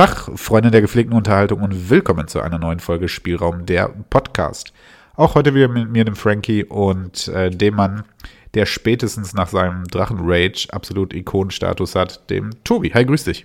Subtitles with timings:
[0.00, 4.72] Tag, Freunde der gepflegten Unterhaltung und willkommen zu einer neuen Folge Spielraum der Podcast.
[5.14, 8.04] Auch heute wieder mit mir, dem Frankie und äh, dem Mann,
[8.54, 12.92] der spätestens nach seinem Drachen-Rage absolut Ikonenstatus hat, dem Tobi.
[12.94, 13.44] Hi, grüß dich.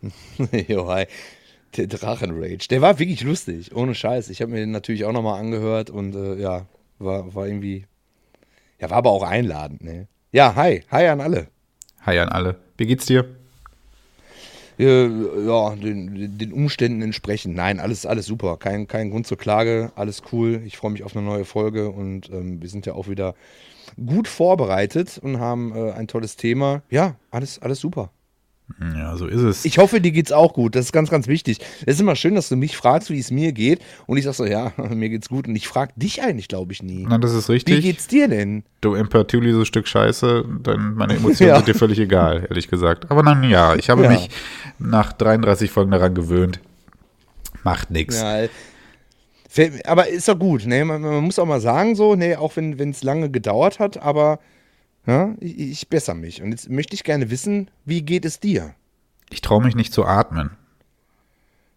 [0.68, 1.06] jo, hi.
[1.76, 2.68] Der Drachen-Rage.
[2.70, 4.30] Der war wirklich lustig, ohne Scheiß.
[4.30, 6.66] Ich habe mir den natürlich auch nochmal angehört und äh, ja,
[7.00, 7.84] war, war irgendwie.
[8.78, 10.06] Ja, war aber auch einladend, ne?
[10.30, 10.84] Ja, hi.
[10.92, 11.48] Hi an alle.
[12.06, 12.60] Hi an alle.
[12.76, 13.37] Wie geht's dir?
[14.78, 15.08] Äh,
[15.46, 17.56] ja, den, den, Umständen entsprechend.
[17.56, 18.56] Nein, alles, alles super.
[18.56, 20.62] Kein, kein Grund zur Klage, alles cool.
[20.66, 23.34] Ich freue mich auf eine neue Folge und ähm, wir sind ja auch wieder
[24.06, 26.82] gut vorbereitet und haben äh, ein tolles Thema.
[26.90, 28.10] Ja, alles, alles super.
[28.80, 29.64] Ja, so ist es.
[29.64, 30.74] Ich hoffe, dir geht's auch gut.
[30.74, 31.58] Das ist ganz, ganz wichtig.
[31.86, 33.80] Es ist immer schön, dass du mich fragst, wie es mir geht.
[34.06, 35.48] Und ich sag so, ja, mir geht's gut.
[35.48, 37.06] Und ich frage dich eigentlich, glaube ich, nie.
[37.08, 37.78] Na, das ist richtig.
[37.78, 38.64] Wie geht's dir denn?
[38.80, 41.56] Du Impertuli, so Stück Scheiße, dann meine Emotionen ja.
[41.56, 43.10] sind dir völlig egal, ehrlich gesagt.
[43.10, 44.10] Aber dann ja, ich habe ja.
[44.10, 44.28] mich
[44.78, 46.60] nach 33 Folgen daran gewöhnt.
[47.64, 48.20] Macht nichts.
[48.20, 48.46] Ja,
[49.86, 50.84] aber ist doch gut, ne?
[50.84, 54.38] Man, man, muss auch mal sagen, so, ne, auch wenn es lange gedauert hat, aber
[55.08, 56.42] ja, ich, ich bessere mich.
[56.42, 58.74] Und jetzt möchte ich gerne wissen, wie geht es dir?
[59.30, 60.50] Ich traue mich nicht zu atmen.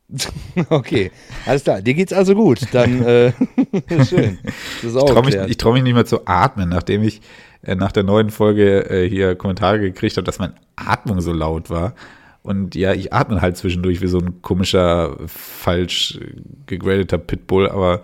[0.70, 1.10] Okay,
[1.46, 1.82] alles klar.
[1.82, 2.60] Dir geht's also gut.
[2.74, 3.32] Dann äh,
[4.06, 4.40] schön.
[4.84, 7.22] ich traue mich, trau mich nicht mehr zu atmen, nachdem ich
[7.62, 11.70] äh, nach der neuen Folge äh, hier Kommentare gekriegt habe, dass meine Atmung so laut
[11.70, 11.96] war.
[12.44, 16.20] Und ja, ich atme halt zwischendurch wie so ein komischer, falsch
[16.66, 18.02] gegradeter Pitbull, aber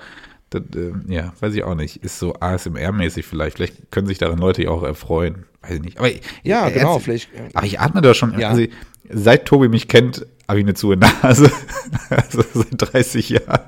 [0.49, 2.03] das, äh, ja, weiß ich auch nicht.
[2.03, 3.57] Ist so ASMR-mäßig vielleicht.
[3.57, 5.45] Vielleicht können sich daran Leute ja auch erfreuen.
[5.61, 5.97] Weiß ich nicht.
[5.99, 6.09] Aber
[6.43, 7.29] ja, genau, jetzt, vielleicht.
[7.53, 8.39] Aber ich atme da schon.
[8.39, 8.49] Ja.
[8.49, 8.63] Also,
[9.09, 11.51] seit Tobi mich kennt, habe ich eine zu Nase.
[12.09, 13.61] also seit 30 Jahren.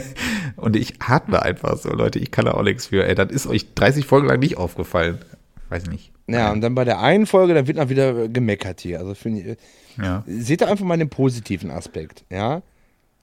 [0.56, 2.18] Und ich atme einfach so, Leute.
[2.18, 3.06] Ich kann da auch nichts für.
[3.06, 5.18] Ey, das ist euch 30 Folgen lang nicht aufgefallen.
[5.68, 6.12] Weiß ich nicht.
[6.28, 8.98] Ja, und dann bei der einen Folge, da wird dann wieder gemeckert hier.
[8.98, 9.58] Also finde ich.
[10.02, 10.24] Ja.
[10.26, 12.62] Seht ihr einfach mal den positiven Aspekt, ja?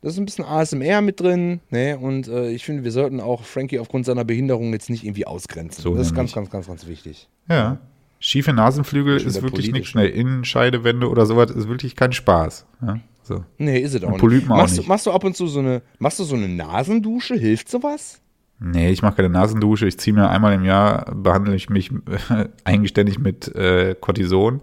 [0.03, 1.97] Da ist ein bisschen ASMR mit drin, ne?
[1.97, 5.81] Und äh, ich finde, wir sollten auch Frankie aufgrund seiner Behinderung jetzt nicht irgendwie ausgrenzen.
[5.81, 7.29] So das ist ganz, ganz, ganz, ganz wichtig.
[7.47, 7.77] Ja.
[8.19, 10.09] Schiefe Nasenflügel ist wirklich nichts schnell.
[10.09, 12.65] Innenscheidewände oder sowas ist wirklich kein Spaß.
[12.85, 13.45] Ja, so.
[13.57, 14.45] Nee, ist es auch nicht.
[14.45, 14.87] Machst, auch nicht.
[14.89, 17.35] machst du ab und zu so eine, machst du so eine Nasendusche?
[17.35, 18.19] Hilft sowas?
[18.59, 19.87] Nee, ich mache keine Nasendusche.
[19.87, 21.91] Ich ziehe mir einmal im Jahr, behandle ich mich
[22.29, 24.59] äh, eigenständig mit äh, Cortison.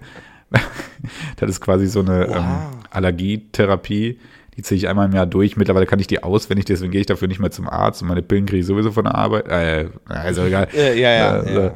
[1.36, 2.36] das ist quasi so eine wow.
[2.36, 4.18] ähm, Allergietherapie
[4.60, 5.56] die ziehe ich einmal im Jahr durch.
[5.56, 8.21] Mittlerweile kann ich die auswendig, deswegen gehe ich dafür nicht mehr zum Arzt und meine
[8.21, 9.48] Pillen kriege ich sowieso von der Arbeit.
[9.48, 10.69] Äh, also egal.
[10.76, 11.31] Ja, ja, ja.
[11.31, 11.72] Also, ja.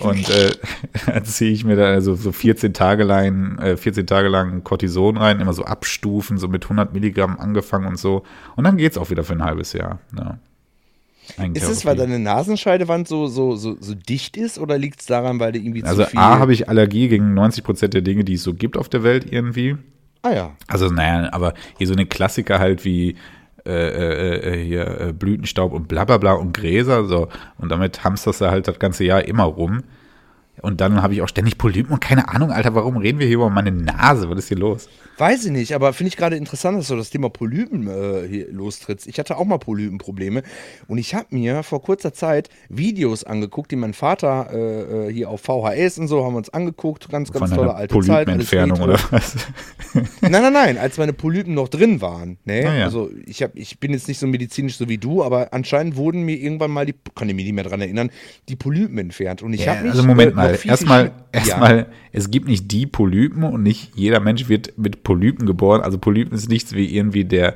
[0.00, 0.50] Und äh,
[1.06, 5.16] dann ziehe ich mir da also so 14 Tage lang, äh, 14 Tage lang Cortison
[5.16, 8.24] rein, immer so abstufen, so mit 100 Milligramm angefangen und so.
[8.56, 10.00] Und dann geht es auch wieder für ein halbes Jahr.
[10.18, 10.38] Ja.
[11.54, 15.38] Ist es, weil deine Nasenscheidewand so, so, so, so dicht ist oder liegt es daran,
[15.40, 16.18] weil du irgendwie also zu viel...
[16.18, 18.88] Also A, habe ich Allergie gegen 90 Prozent der Dinge, die es so gibt auf
[18.88, 19.76] der Welt irgendwie.
[20.24, 20.56] Ah ja.
[20.68, 23.14] Also, naja, aber hier so eine Klassiker halt wie
[23.66, 27.28] äh, äh, äh hier äh, Blütenstaub und bla bla bla und Gräser, so.
[27.58, 29.82] Und damit hamsterst du halt das ganze Jahr immer rum.
[30.62, 33.36] Und dann habe ich auch ständig Polypen und keine Ahnung, Alter, warum reden wir hier
[33.36, 34.30] über meine Nase?
[34.30, 34.88] Was ist hier los?
[35.16, 38.50] Weiß ich nicht, aber finde ich gerade interessant, dass du das Thema Polypen äh, hier
[38.50, 39.06] lostrittst.
[39.06, 40.42] Ich hatte auch mal Polypenprobleme
[40.88, 45.30] und ich habe mir vor kurzer Zeit Videos angeguckt, die mein Vater äh, äh hier
[45.30, 47.08] auf VHS und so haben wir uns angeguckt.
[47.08, 48.28] Ganz, ganz Von tolle alte Zeit.
[48.28, 49.36] Entfernung oder was?
[50.20, 52.38] nein, nein, nein, als meine Polypen noch drin waren.
[52.44, 52.64] Ne?
[52.66, 52.84] Ah, ja.
[52.84, 56.22] Also ich, hab, ich bin jetzt nicht so medizinisch so wie du, aber anscheinend wurden
[56.22, 58.10] mir irgendwann mal die, kann ich mich nicht mehr dran erinnern,
[58.48, 59.42] die Polypen entfernt.
[59.42, 59.90] Und ich ja, habe.
[59.90, 61.86] Also Moment äh, mal, erstmal, erstmal, ja.
[62.10, 65.82] es gibt nicht die Polypen und nicht jeder Mensch wird mit Polypen geboren.
[65.82, 67.54] Also Polypen ist nichts wie irgendwie der,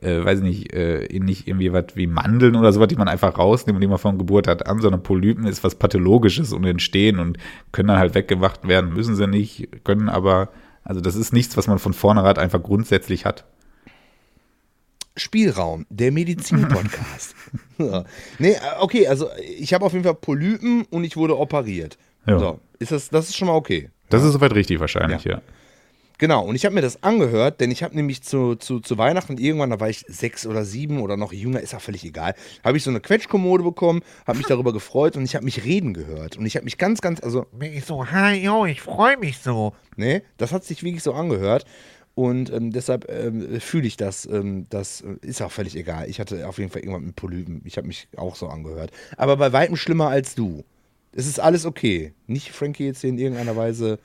[0.00, 3.76] äh, weiß nicht, äh, nicht irgendwie was wie Mandeln oder sowas, die man einfach rausnimmt
[3.76, 7.38] und die man von Geburt hat an, sondern Polypen ist was Pathologisches und entstehen und
[7.72, 10.50] können dann halt weggemacht werden, müssen sie nicht, können aber,
[10.84, 13.44] also das ist nichts, was man von vornherein einfach grundsätzlich hat.
[15.16, 17.34] Spielraum, der Medizin-Podcast.
[18.40, 21.96] Nee, äh, okay, also ich habe auf jeden Fall Polypen und ich wurde operiert.
[22.26, 22.36] Ja.
[22.36, 23.90] So, ist das, das ist schon mal okay.
[24.08, 24.26] Das ja.
[24.26, 25.34] ist soweit richtig wahrscheinlich, ja.
[25.34, 25.42] ja.
[26.18, 29.38] Genau, und ich habe mir das angehört, denn ich habe nämlich zu, zu, zu Weihnachten
[29.38, 32.34] irgendwann, da war ich sechs oder sieben oder noch jünger, ist ja völlig egal,
[32.64, 35.94] habe ich so eine Quetschkommode bekommen, habe mich darüber gefreut und ich habe mich reden
[35.94, 36.36] gehört.
[36.36, 39.38] Und ich habe mich ganz, ganz, also bin ich so, hi, yo, ich freue mich
[39.38, 39.74] so.
[39.96, 41.64] Ne, das hat sich wirklich so angehört.
[42.16, 44.26] Und ähm, deshalb ähm, fühle ich das.
[44.26, 46.10] Ähm, das ist auch völlig egal.
[46.10, 47.62] Ich hatte auf jeden Fall irgendwann mit Polypen.
[47.64, 48.90] Ich habe mich auch so angehört.
[49.16, 50.64] Aber bei weitem schlimmer als du.
[51.12, 52.12] Es ist alles okay.
[52.26, 54.00] Nicht Frankie jetzt hier in irgendeiner Weise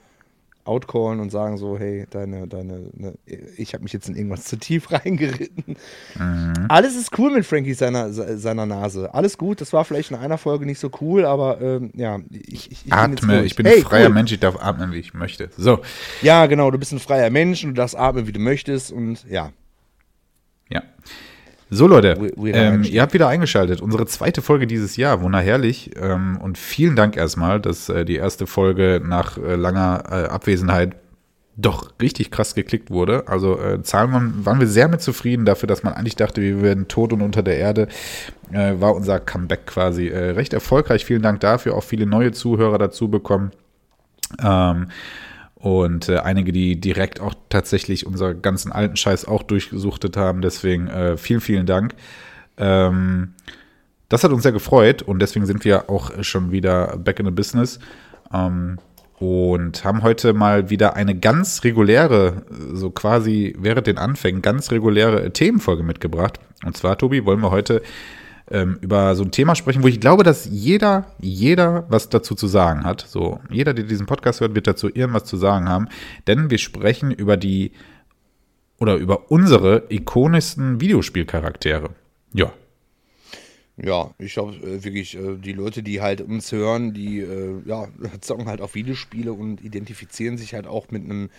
[0.65, 3.13] outcallen und sagen so, hey, deine, deine, ne,
[3.57, 5.75] ich habe mich jetzt in irgendwas zu tief reingeritten.
[6.15, 6.53] Mhm.
[6.69, 9.13] Alles ist cool mit Frankie seiner, seiner Nase.
[9.13, 12.71] Alles gut, das war vielleicht in einer Folge nicht so cool, aber ähm, ja, ich,
[12.71, 14.13] ich, ich Atme, bin ich bin hey, ein freier cool.
[14.13, 15.49] Mensch, ich darf atmen, wie ich möchte.
[15.57, 15.79] So.
[16.21, 19.25] Ja, genau, du bist ein freier Mensch und du darfst atmen, wie du möchtest und
[19.29, 19.51] ja.
[20.69, 20.83] Ja.
[21.69, 23.81] So Leute, ähm, ihr habt wieder eingeschaltet.
[23.81, 25.91] Unsere zweite Folge dieses Jahr, wunderherrlich.
[25.99, 30.95] Ähm, und vielen Dank erstmal, dass äh, die erste Folge nach äh, langer äh, Abwesenheit
[31.55, 33.27] doch richtig krass geklickt wurde.
[33.27, 36.87] Also äh, Zahlen waren wir sehr mit zufrieden dafür, dass man eigentlich dachte, wir werden
[36.87, 37.87] tot und unter der Erde.
[38.51, 41.05] Äh, war unser Comeback quasi äh, recht erfolgreich.
[41.05, 41.75] Vielen Dank dafür.
[41.75, 43.51] Auch viele neue Zuhörer dazu bekommen.
[44.43, 44.87] Ähm,
[45.63, 50.41] und äh, einige, die direkt auch tatsächlich unser ganzen alten Scheiß auch durchgesuchtet haben.
[50.41, 51.95] Deswegen äh, vielen, vielen Dank.
[52.57, 53.33] Ähm,
[54.09, 57.31] das hat uns sehr gefreut und deswegen sind wir auch schon wieder back in the
[57.31, 57.79] business.
[58.33, 58.77] Ähm,
[59.19, 62.43] und haben heute mal wieder eine ganz reguläre,
[62.73, 66.41] so quasi während den Anfängen, ganz reguläre Themenfolge mitgebracht.
[66.65, 67.81] Und zwar, Tobi, wollen wir heute
[68.49, 72.47] ähm, über so ein Thema sprechen, wo ich glaube, dass jeder, jeder was dazu zu
[72.47, 73.05] sagen hat.
[73.07, 75.87] So, jeder, der diesen Podcast hört, wird dazu irgendwas zu sagen haben.
[76.27, 77.71] Denn wir sprechen über die
[78.79, 81.91] oder über unsere ikonischsten Videospielcharaktere.
[82.33, 82.51] Ja.
[83.77, 87.87] Ja, ich glaube äh, wirklich, äh, die Leute, die halt uns hören, die äh, ja,
[88.21, 91.29] zocken halt auch Videospiele und identifizieren sich halt auch mit einem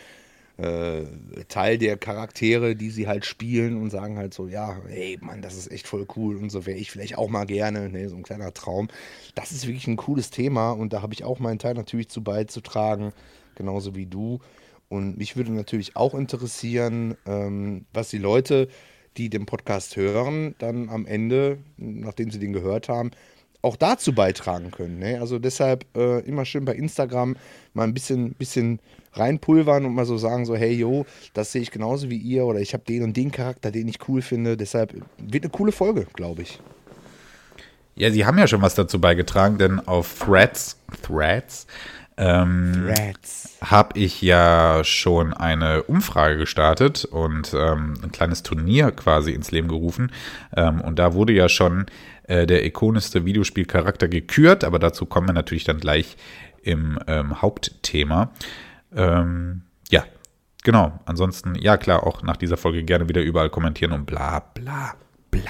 [0.56, 5.56] Teil der Charaktere, die sie halt spielen und sagen halt so, ja, hey Mann, das
[5.56, 8.22] ist echt voll cool und so wäre ich vielleicht auch mal gerne, ne, so ein
[8.22, 8.88] kleiner Traum.
[9.34, 12.22] Das ist wirklich ein cooles Thema und da habe ich auch meinen Teil natürlich zu
[12.22, 13.12] beizutragen,
[13.56, 14.38] genauso wie du.
[14.88, 18.68] Und mich würde natürlich auch interessieren, ähm, was die Leute,
[19.16, 23.10] die den Podcast hören, dann am Ende, nachdem sie den gehört haben,
[23.62, 24.98] auch dazu beitragen können.
[24.98, 25.18] Ne?
[25.20, 27.36] Also deshalb äh, immer schön bei Instagram
[27.72, 28.78] mal ein bisschen, bisschen
[29.14, 32.60] reinpulvern und mal so sagen, so, hey, yo, das sehe ich genauso wie ihr oder
[32.60, 34.56] ich habe den und den Charakter, den ich cool finde.
[34.56, 36.60] Deshalb wird eine coole Folge, glaube ich.
[37.96, 41.66] Ja, sie haben ja schon was dazu beigetragen, denn auf Threads, Threads,
[42.16, 42.92] ähm,
[43.60, 49.68] habe ich ja schon eine Umfrage gestartet und ähm, ein kleines Turnier quasi ins Leben
[49.68, 50.12] gerufen.
[50.56, 51.86] Ähm, und da wurde ja schon
[52.26, 56.16] äh, der ikonischste Videospielcharakter gekürt, aber dazu kommen wir natürlich dann gleich
[56.62, 58.30] im ähm, Hauptthema.
[58.96, 60.04] Ähm, ja,
[60.62, 61.00] genau.
[61.06, 64.94] Ansonsten, ja klar, auch nach dieser Folge gerne wieder überall kommentieren und bla bla
[65.30, 65.42] bla.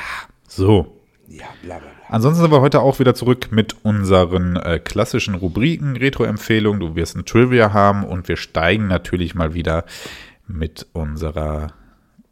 [0.49, 1.01] So.
[1.27, 1.89] Ja, bla bla.
[1.89, 1.95] bla.
[2.09, 6.81] Ansonsten sind wir heute auch wieder zurück mit unseren äh, klassischen Rubriken, Retro-Empfehlungen.
[6.81, 9.85] Du wirst ein Trivia haben und wir steigen natürlich mal wieder
[10.47, 11.73] mit unserer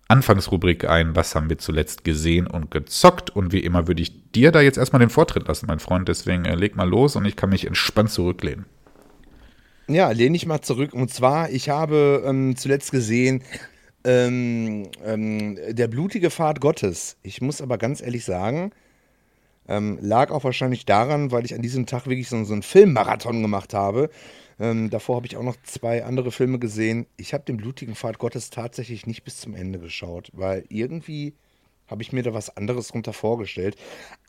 [0.08, 1.16] Anfangsrubrik ein.
[1.16, 3.30] Was haben wir zuletzt gesehen und gezockt?
[3.30, 6.06] Und wie immer würde ich dir da jetzt erstmal den Vortritt lassen, mein Freund.
[6.06, 8.66] Deswegen äh, leg mal los und ich kann mich entspannt zurücklehnen.
[9.94, 10.94] Ja, lehne ich mal zurück.
[10.94, 13.42] Und zwar, ich habe ähm, zuletzt gesehen,
[14.04, 17.16] ähm, ähm, der blutige Pfad Gottes.
[17.22, 18.72] Ich muss aber ganz ehrlich sagen,
[19.68, 23.42] ähm, lag auch wahrscheinlich daran, weil ich an diesem Tag wirklich so, so einen Filmmarathon
[23.42, 24.10] gemacht habe.
[24.58, 27.06] Ähm, davor habe ich auch noch zwei andere Filme gesehen.
[27.16, 31.34] Ich habe den blutigen Pfad Gottes tatsächlich nicht bis zum Ende geschaut, weil irgendwie
[31.86, 33.76] habe ich mir da was anderes drunter vorgestellt.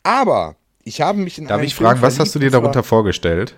[0.02, 3.56] Aber ich habe mich in Darf ich fragen, was hast du dir darunter vorgestellt?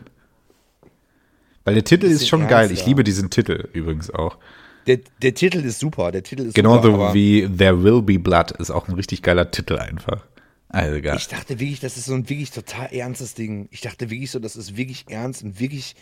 [1.67, 2.71] Weil der Titel ist, schon geil.
[2.71, 4.39] Ich liebe diesen Titel übrigens auch.
[4.87, 6.13] Der, der Titel ist super.
[6.13, 9.51] Der Titel ist Genauso super, wie There Will Be Blood ist auch ein richtig geiler
[9.51, 10.25] Titel einfach.
[10.69, 11.17] Also geil.
[11.19, 13.67] Ich dachte wirklich, das ist so ein wirklich total ernstes Ding.
[13.73, 15.97] Ich dachte wirklich so, das ist wirklich ernst und wirklich.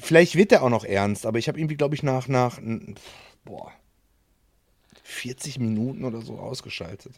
[0.00, 2.58] Vielleicht wird der auch noch ernst, aber ich habe irgendwie, glaube ich, nach, nach
[3.44, 3.70] boah,
[5.04, 7.12] 40 Minuten oder so ausgeschaltet.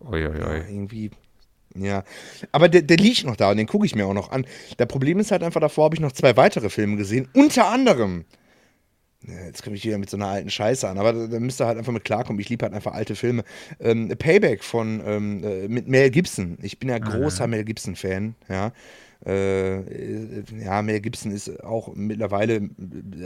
[0.00, 0.38] Uiuiui.
[0.38, 1.12] Ja, irgendwie
[1.76, 2.04] ja,
[2.52, 4.46] aber der, der liegt noch da und den gucke ich mir auch noch an.
[4.78, 8.24] Der Problem ist halt einfach, davor habe ich noch zwei weitere Filme gesehen, unter anderem.
[9.26, 11.60] Ja, jetzt komme ich wieder mit so einer alten Scheiße an, aber da, da müsst
[11.60, 12.38] ihr halt einfach mit klarkommen.
[12.40, 13.42] Ich liebe halt einfach alte Filme.
[13.80, 16.58] Ähm, Payback von ähm, äh, mit Mel Gibson.
[16.60, 17.50] Ich bin ja großer mhm.
[17.50, 18.72] Mel Gibson-Fan, ja.
[19.24, 22.68] Äh, ja, Mel Gibson ist auch mittlerweile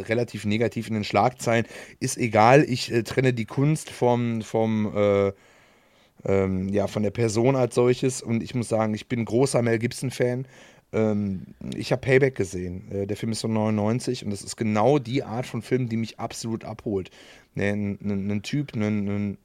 [0.08, 1.66] relativ negativ in den Schlagzeilen.
[1.98, 5.32] Ist egal, ich äh, trenne die Kunst vom, vom äh,
[6.24, 8.22] ähm, ja, von der Person als solches.
[8.22, 10.46] Und ich muss sagen, ich bin großer Mel Gibson-Fan.
[10.92, 11.42] Ähm,
[11.76, 12.90] ich habe Payback gesehen.
[12.90, 15.96] Äh, der Film ist von 99 und das ist genau die Art von Film, die
[15.96, 17.10] mich absolut abholt.
[17.56, 19.36] Ein, ein Typ, ein,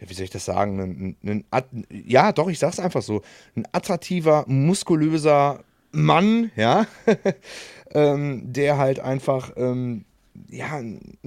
[0.00, 0.80] ja, wie soll ich das sagen?
[0.80, 3.22] Ein, ein, ein, ja, doch, ich sag's einfach so.
[3.56, 6.86] Ein attraktiver, muskulöser Mann, ja,
[7.92, 10.04] ähm, der halt einfach, ähm,
[10.48, 11.18] ja, ein,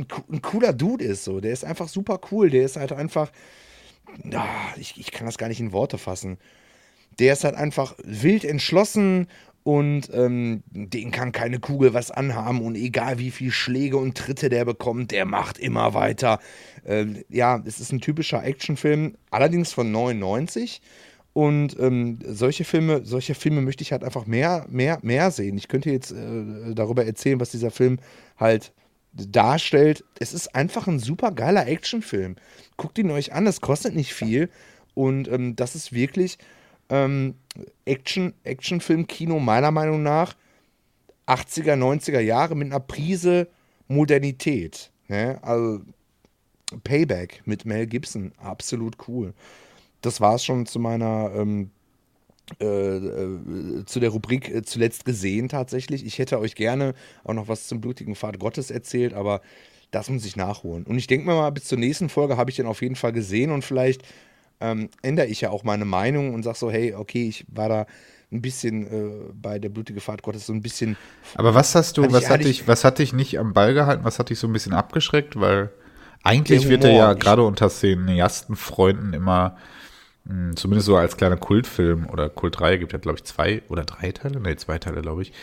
[0.41, 1.41] cooler Dude ist, so.
[1.41, 2.49] Der ist einfach super cool.
[2.49, 3.31] Der ist halt einfach,
[4.77, 6.37] ich, ich kann das gar nicht in Worte fassen.
[7.19, 9.27] Der ist halt einfach wild entschlossen
[9.63, 14.49] und ähm, den kann keine Kugel was anhaben und egal wie viel Schläge und Tritte
[14.49, 16.39] der bekommt, der macht immer weiter.
[16.85, 20.81] Ähm, ja, es ist ein typischer Actionfilm, allerdings von 99
[21.33, 25.57] und ähm, solche Filme, solche Filme möchte ich halt einfach mehr, mehr, mehr sehen.
[25.57, 27.99] Ich könnte jetzt äh, darüber erzählen, was dieser Film
[28.37, 28.71] halt
[29.13, 30.03] darstellt.
[30.19, 32.35] Es ist einfach ein super geiler Actionfilm.
[32.77, 34.49] Guckt ihn euch an, es kostet nicht viel
[34.93, 36.37] und ähm, das ist wirklich
[36.89, 37.35] ähm,
[37.85, 40.35] Action, Actionfilm-Kino meiner Meinung nach
[41.27, 43.47] 80er, 90er Jahre mit einer Prise
[43.87, 44.91] Modernität.
[45.07, 45.39] Ne?
[45.41, 45.81] Also
[46.83, 49.33] Payback mit Mel Gibson, absolut cool.
[50.01, 51.71] Das war es schon zu meiner, ähm,
[52.59, 56.05] äh, äh, zu der Rubrik äh, zuletzt gesehen tatsächlich.
[56.05, 59.41] Ich hätte euch gerne auch noch was zum blutigen Pfad Gottes erzählt, aber
[59.91, 60.83] das muss ich nachholen.
[60.83, 63.13] Und ich denke mir mal, bis zur nächsten Folge habe ich den auf jeden Fall
[63.13, 64.03] gesehen und vielleicht
[64.59, 67.85] ähm, ändere ich ja auch meine Meinung und sage so, hey, okay, ich war da
[68.31, 70.97] ein bisschen bei der blutige Fahrt Gottes so ein bisschen.
[71.35, 74.17] Aber was hast du, was hat dich, was hat dich nicht am Ball gehalten, was
[74.17, 75.39] hat dich so ein bisschen abgeschreckt?
[75.39, 75.69] Weil
[76.23, 79.55] eigentlich wird er ja gerade unter cineasten Freunden immer
[80.55, 84.39] zumindest so als kleiner Kultfilm oder Kultreihe gibt ja, glaube ich, zwei oder drei Teile,
[84.39, 85.33] ne, zwei Teile, glaube ich.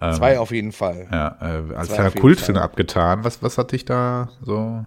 [0.00, 1.08] Ähm, zwei auf jeden Fall.
[1.10, 3.24] Ja, äh, als zwei kleiner Kultfilm abgetan.
[3.24, 4.84] Was, was hat dich da so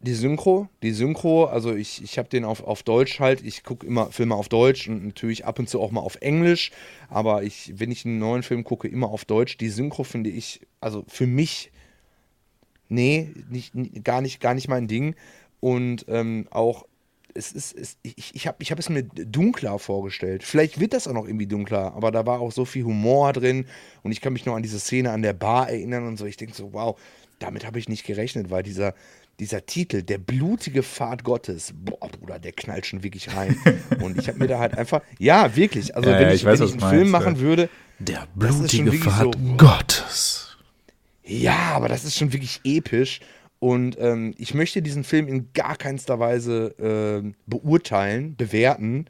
[0.00, 3.84] die Synchro, die Synchro, also ich, ich habe den auf, auf Deutsch halt, ich gucke
[3.84, 6.70] immer Filme auf Deutsch und natürlich ab und zu auch mal auf Englisch,
[7.08, 9.58] aber ich, wenn ich einen neuen Film gucke, immer auf Deutsch.
[9.58, 11.72] Die Synchro finde ich, also für mich,
[12.88, 13.74] nee, nicht,
[14.04, 15.16] gar, nicht, gar nicht mein Ding.
[15.58, 16.86] Und ähm, auch,
[17.34, 20.42] es ist, es, ich, ich habe ich hab es mir dunkler vorgestellt.
[20.42, 23.66] Vielleicht wird das auch noch irgendwie dunkler, aber da war auch so viel Humor drin
[24.02, 26.26] und ich kann mich noch an diese Szene an der Bar erinnern und so.
[26.26, 26.98] Ich denke so, wow,
[27.38, 28.94] damit habe ich nicht gerechnet, weil dieser,
[29.40, 33.56] dieser Titel, der blutige Pfad Gottes, boah, Bruder, der knallt schon wirklich rein.
[34.02, 36.58] Und ich habe mir da halt einfach, ja, wirklich, also ja, wenn, ich, ich, weiß,
[36.58, 37.40] wenn ich einen meinst, Film machen ja.
[37.40, 37.68] würde,
[37.98, 40.56] der blutige Pfad so, Gottes.
[41.24, 43.20] Ja, aber das ist schon wirklich episch.
[43.60, 49.06] Und ähm, ich möchte diesen Film in gar keinster Weise äh, beurteilen, bewerten.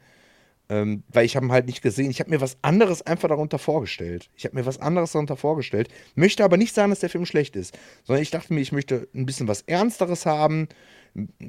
[0.71, 2.11] Ähm, weil ich habe ihn halt nicht gesehen.
[2.11, 4.29] Ich habe mir was anderes einfach darunter vorgestellt.
[4.35, 5.89] Ich habe mir was anderes darunter vorgestellt.
[6.13, 7.77] Möchte aber nicht sagen, dass der Film schlecht ist.
[8.03, 10.67] Sondern ich dachte mir, ich möchte ein bisschen was Ernsteres haben,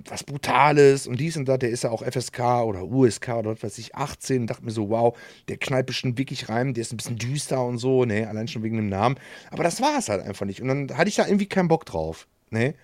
[0.09, 1.59] was Brutales und dies und das.
[1.59, 4.43] Der ist ja auch FSK oder USK oder was weiß ich, 18.
[4.43, 5.15] Und dachte mir so, wow,
[5.49, 6.73] der knallt bestimmt wirklich rein.
[6.73, 8.07] Der ist ein bisschen düster und so.
[8.07, 9.17] Ne, allein schon wegen dem Namen.
[9.51, 10.63] Aber das war es halt einfach nicht.
[10.63, 12.27] Und dann hatte ich da irgendwie keinen Bock drauf.
[12.49, 12.75] Ne?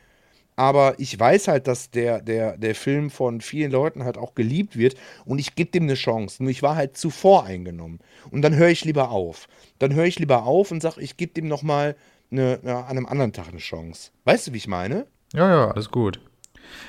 [0.56, 4.76] Aber ich weiß halt, dass der, der, der Film von vielen Leuten halt auch geliebt
[4.76, 4.96] wird
[5.26, 6.42] und ich gebe dem eine Chance.
[6.42, 8.00] Nur ich war halt zu voreingenommen.
[8.30, 9.48] Und dann höre ich lieber auf.
[9.78, 11.94] Dann höre ich lieber auf und sage, ich gebe dem nochmal
[12.30, 14.10] eine, eine, an einem anderen Tag eine Chance.
[14.24, 15.06] Weißt du, wie ich meine?
[15.34, 16.20] Ja, ja, alles gut.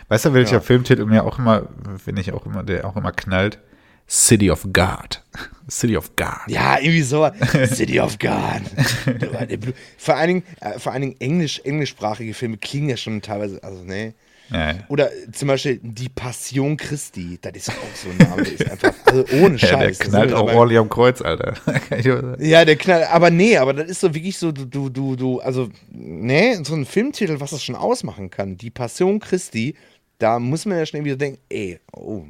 [0.07, 0.61] Weißt du, welcher ja.
[0.61, 1.67] Filmtitel mir auch immer,
[2.03, 3.59] finde ich auch immer, der auch immer knallt?
[4.07, 5.21] City of God.
[5.69, 6.47] City of God.
[6.47, 7.29] Ja, irgendwie so.
[7.65, 8.61] City of God.
[9.97, 13.83] vor allen Dingen, äh, vor allen Dingen Englisch, englischsprachige Filme klingen ja schon teilweise, also
[13.83, 14.13] ne.
[14.49, 14.75] Ja.
[14.87, 19.25] Oder zum Beispiel Die Passion Christi, das ist auch so ein Name, ist einfach, also
[19.41, 19.71] ohne Scheiß.
[19.71, 21.55] Ja, der knallt auch ordentlich am Kreuz, Alter.
[22.39, 25.67] ja, der knallt, aber nee, aber das ist so wirklich so, du, du, du, also,
[25.91, 28.55] ne, so ein Filmtitel, was das schon ausmachen kann.
[28.55, 29.75] Die Passion Christi,
[30.17, 32.23] da muss man ja schnell wieder denken, ey, oh,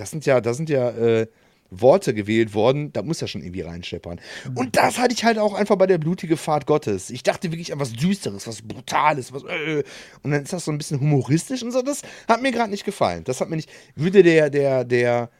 [0.00, 1.26] das sind ja, das sind ja äh,
[1.70, 4.18] Worte gewählt worden, da muss ja schon irgendwie reinscheppern.
[4.48, 4.56] Mhm.
[4.56, 7.10] Und das hatte ich halt auch einfach bei der blutige Fahrt Gottes.
[7.10, 9.44] Ich dachte wirklich an was Düsteres, was Brutales, was.
[9.44, 9.84] Äh,
[10.22, 11.82] und dann ist das so ein bisschen humoristisch und so.
[11.82, 13.24] Das hat mir gerade nicht gefallen.
[13.24, 13.70] Das hat mir nicht.
[13.94, 15.30] Würde der, der, der,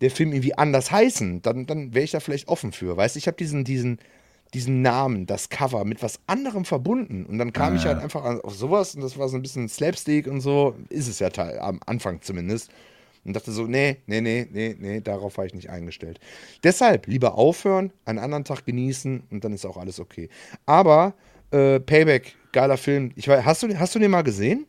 [0.00, 2.96] der Film irgendwie anders heißen, dann, dann wäre ich da vielleicht offen für.
[2.96, 4.00] Weißt du, ich habe diesen, diesen,
[4.52, 7.24] diesen Namen, das Cover mit was anderem verbunden.
[7.24, 9.68] Und dann kam ah, ich halt einfach auf sowas und das war so ein bisschen
[9.68, 10.74] Slapstick und so.
[10.88, 11.28] Ist es ja
[11.60, 12.70] am Anfang zumindest
[13.24, 16.20] und dachte so, nee, nee, nee, nee, nee, darauf war ich nicht eingestellt.
[16.64, 20.28] Deshalb lieber aufhören, einen anderen Tag genießen und dann ist auch alles okay.
[20.66, 21.14] Aber
[21.50, 23.12] äh, Payback, geiler Film.
[23.16, 24.66] Ich weiß, hast du, hast du den mal gesehen?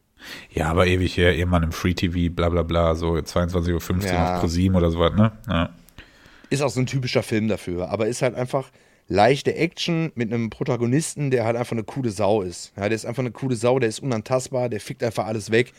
[0.51, 4.35] Ja, aber ewig her, irgendwann im Free TV, bla bla bla, so 22.15 Uhr ja.
[4.35, 5.31] auf ProSieben oder sowas, ne?
[5.47, 5.69] Ja.
[6.49, 8.71] Ist auch so ein typischer Film dafür, aber ist halt einfach
[9.07, 12.73] leichte Action mit einem Protagonisten, der halt einfach eine coole Sau ist.
[12.75, 15.73] Ja, der ist einfach eine coole Sau, der ist unantastbar, der fickt einfach alles weg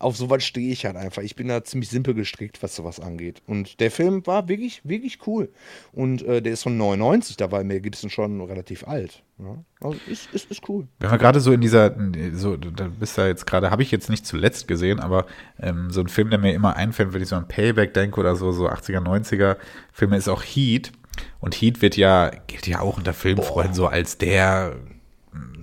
[0.00, 1.22] auf sowas stehe ich halt einfach.
[1.22, 3.42] Ich bin da ziemlich simpel gestrickt, was sowas angeht.
[3.46, 5.50] Und der Film war wirklich, wirklich cool.
[5.92, 9.22] Und äh, der ist von 99, da war Mel Gibson schon relativ alt.
[9.38, 9.62] Ja?
[9.82, 10.88] Also ist, ist, ist cool.
[11.00, 11.94] Wenn wir gerade so in dieser,
[12.32, 15.26] so, da bist du jetzt gerade, habe ich jetzt nicht zuletzt gesehen, aber
[15.60, 18.36] ähm, so ein Film, der mir immer einfällt, wenn ich so an Payback denke oder
[18.36, 19.58] so, so 80er, 90er
[19.92, 20.92] Filme, ist auch Heat.
[21.40, 24.76] Und Heat wird ja, gilt ja auch unter Filmfreunden so als der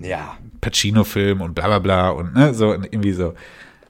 [0.00, 0.38] ja.
[0.60, 3.34] Pacino-Film und bla bla bla und ne, so irgendwie so.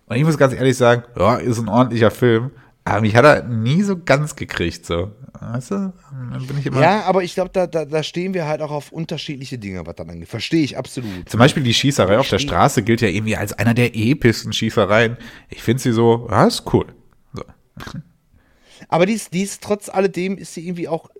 [0.08, 2.50] Und ich muss ganz ehrlich sagen, ja, ist ein ordentlicher Film,
[2.88, 5.12] Aber mich hat er nie so ganz gekriegt, so.
[5.40, 5.92] Weißt du?
[6.32, 8.70] Dann bin ich immer Ja, aber ich glaube, da, da, da stehen wir halt auch
[8.70, 10.28] auf unterschiedliche Dinge, was dann angeht.
[10.28, 11.28] Verstehe ich absolut.
[11.28, 12.38] Zum Beispiel die Schießerei auf der.
[12.38, 15.18] Straße gilt ja irgendwie als einer der epischsten Schießereien.
[15.50, 16.86] Ich finde sie so, ja, ist cool.
[17.34, 17.42] So.
[18.88, 21.10] Aber die ist, die ist trotz alledem ist sie irgendwie auch.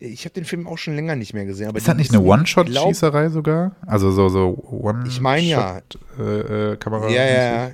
[0.00, 1.74] Ich habe den Film auch schon länger nicht mehr gesehen.
[1.76, 3.76] Ist das nicht eine One-Shot-Schießerei sogar?
[3.86, 5.80] Also so, so One-Shot Ich meine ja.
[6.18, 6.78] äh, äh.
[6.84, 7.70] Ja, ja, ja.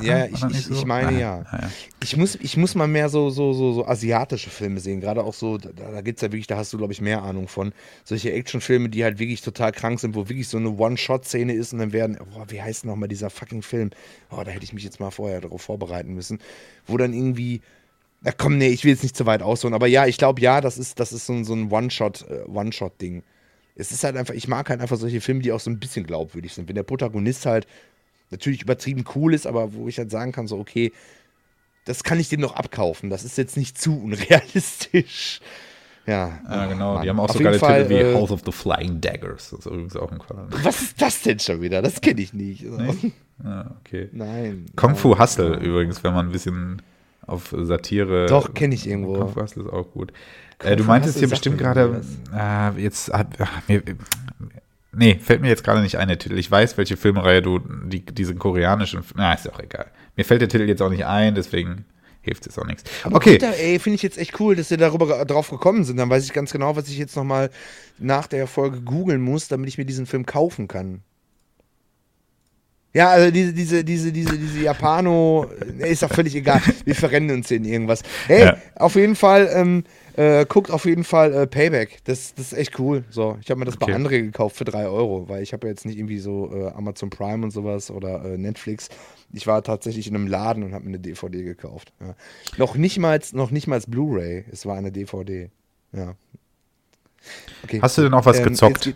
[0.00, 0.86] Ja, ich, ich, ich so?
[0.86, 1.44] meine Ah, ja.
[1.50, 1.70] ah, ja.
[2.02, 5.00] Ich muss, ich muss mal mehr so, so, so, so asiatische Filme sehen.
[5.00, 7.22] Gerade auch so, da, da gibt es ja wirklich, da hast du, glaube ich, mehr
[7.22, 7.72] Ahnung von.
[8.04, 11.80] Solche Actionfilme, die halt wirklich total krank sind, wo wirklich so eine One-Shot-Szene ist und
[11.80, 13.90] dann werden, boah, wie heißt nochmal dieser fucking Film?
[14.30, 16.38] Oh, da hätte ich mich jetzt mal vorher darauf vorbereiten müssen.
[16.86, 17.60] Wo dann irgendwie.
[18.20, 20.60] Na komm, nee, ich will jetzt nicht zu weit ausholen, aber ja, ich glaube, ja,
[20.60, 23.22] das ist, das ist so ein, so ein One-Shot, äh, One-Shot-Ding.
[23.76, 26.04] Es ist halt einfach, ich mag halt einfach solche Filme, die auch so ein bisschen
[26.04, 26.68] glaubwürdig sind.
[26.68, 27.68] Wenn der Protagonist halt
[28.30, 30.92] natürlich übertrieben cool ist, aber wo ich halt sagen kann, so, okay,
[31.84, 33.10] das kann ich dem noch abkaufen.
[33.10, 35.40] Das ist jetzt nicht zu unrealistisch.
[36.06, 36.38] Ja.
[36.48, 36.94] Ja, genau.
[36.94, 37.02] Mann.
[37.02, 39.50] Die haben auch Auf so geile Fall, Titel wie äh, House of the Flying Daggers.
[39.50, 40.46] Das ist übrigens auch ein Quartal.
[40.62, 41.82] Was ist das denn schon wieder?
[41.82, 42.64] Das kenne ich nicht.
[42.64, 43.12] Nee?
[43.44, 44.08] Ah, okay.
[44.12, 44.66] Nein.
[44.74, 45.60] Kung Fu nein, Hustle nein.
[45.60, 46.82] übrigens, wenn man ein bisschen
[47.26, 48.26] auf Satire.
[48.26, 49.18] Doch, kenn ich irgendwo.
[49.18, 50.12] Kung Fu Hustle ist auch gut.
[50.60, 52.02] Äh, du meintest hier bestimmt gerade,
[52.34, 53.82] äh, jetzt hat, ach, mir,
[54.92, 56.38] nee, fällt mir jetzt gerade nicht ein, der Titel.
[56.38, 59.90] Ich weiß, welche Filmreihe du, die, diese koreanischen, na, ist auch egal.
[60.16, 61.84] Mir fällt der Titel jetzt auch nicht ein, deswegen
[62.20, 62.84] hilft es auch nichts.
[63.04, 65.96] Aber Okay, gut, ey, finde ich jetzt echt cool, dass ihr darüber drauf gekommen sind.
[65.96, 67.50] Dann weiß ich ganz genau, was ich jetzt nochmal
[67.98, 71.02] nach der Folge googeln muss, damit ich mir diesen Film kaufen kann.
[72.98, 75.46] Ja, also diese, diese, diese, diese, diese Japano,
[75.78, 76.60] ist doch völlig egal.
[76.84, 78.02] Wir verrennen uns in irgendwas.
[78.26, 78.56] Hey, Ja.
[78.74, 79.84] auf jeden Fall, ähm,
[80.16, 81.98] äh, guckt auf jeden Fall äh, Payback.
[82.02, 83.04] Das, das ist echt cool.
[83.08, 83.92] So, ich habe mir das Okay.
[83.92, 86.72] bei André gekauft für 3 Euro, weil ich habe ja jetzt nicht irgendwie so äh,
[86.72, 88.88] Amazon Prime und sowas oder äh, Netflix.
[89.32, 91.92] Ich war tatsächlich in einem Laden und habe mir eine DVD gekauft.
[92.00, 92.16] Ja.
[92.56, 94.44] Noch nicht mal, noch nicht mal Blu-ray.
[94.50, 95.50] Es war eine DVD.
[95.92, 96.16] Ja.
[97.62, 97.78] Okay.
[97.80, 98.92] hast du denn auch was Ähm, gezockt?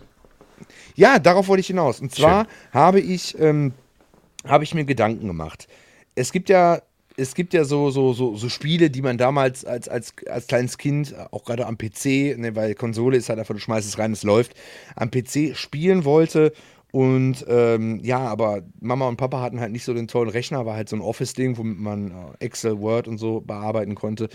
[0.97, 2.00] Ja, darauf wollte ich hinaus.
[2.00, 3.73] Und zwar habe ich, ähm,
[4.46, 5.68] habe ich mir Gedanken gemacht.
[6.14, 6.83] Es gibt ja,
[7.16, 10.78] es gibt ja so, so, so, so Spiele, die man damals als, als, als kleines
[10.78, 14.12] Kind, auch gerade am PC, ne, weil Konsole ist halt einfach, du schmeißt es rein,
[14.12, 14.55] es läuft,
[14.96, 16.52] am PC spielen wollte.
[16.90, 20.76] Und ähm, ja, aber Mama und Papa hatten halt nicht so den tollen Rechner, war
[20.76, 24.28] halt so ein Office-Ding, womit man äh, Excel, Word und so bearbeiten konnte.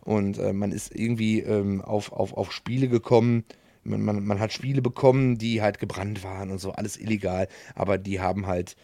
[0.00, 3.44] Und äh, man ist irgendwie ähm, auf, auf, auf Spiele gekommen.
[3.84, 7.46] Man, man, man hat Spiele bekommen, die halt gebrannt waren und so, alles illegal.
[7.74, 8.74] Aber die haben halt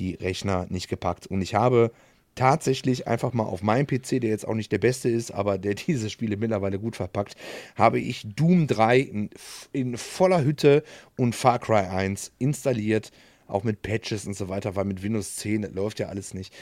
[0.00, 1.28] die Rechner nicht gepackt.
[1.28, 1.92] Und ich habe
[2.34, 5.74] tatsächlich einfach mal auf meinem PC, der jetzt auch nicht der beste ist, aber der
[5.86, 7.36] diese Spiele mittlerweile gut verpackt,
[7.76, 9.30] habe ich Doom 3 in,
[9.72, 10.82] in voller Hütte
[11.16, 13.12] und Far Cry 1 installiert,
[13.46, 16.54] auch mit Patches und so weiter, weil mit Windows 10 das läuft ja alles nicht.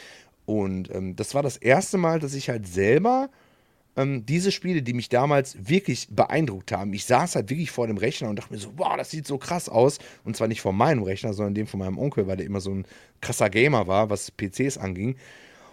[0.47, 3.29] Und ähm, das war das erste Mal, dass ich halt selber
[3.99, 7.97] ähm, diese Spiele, die mich damals wirklich beeindruckt haben, ich saß halt wirklich vor dem
[7.97, 9.99] Rechner und dachte mir so, wow, das sieht so krass aus.
[10.25, 12.71] Und zwar nicht vor meinem Rechner, sondern dem von meinem Onkel, weil der immer so
[12.71, 12.87] ein
[13.21, 15.17] krasser Gamer war, was PCs anging.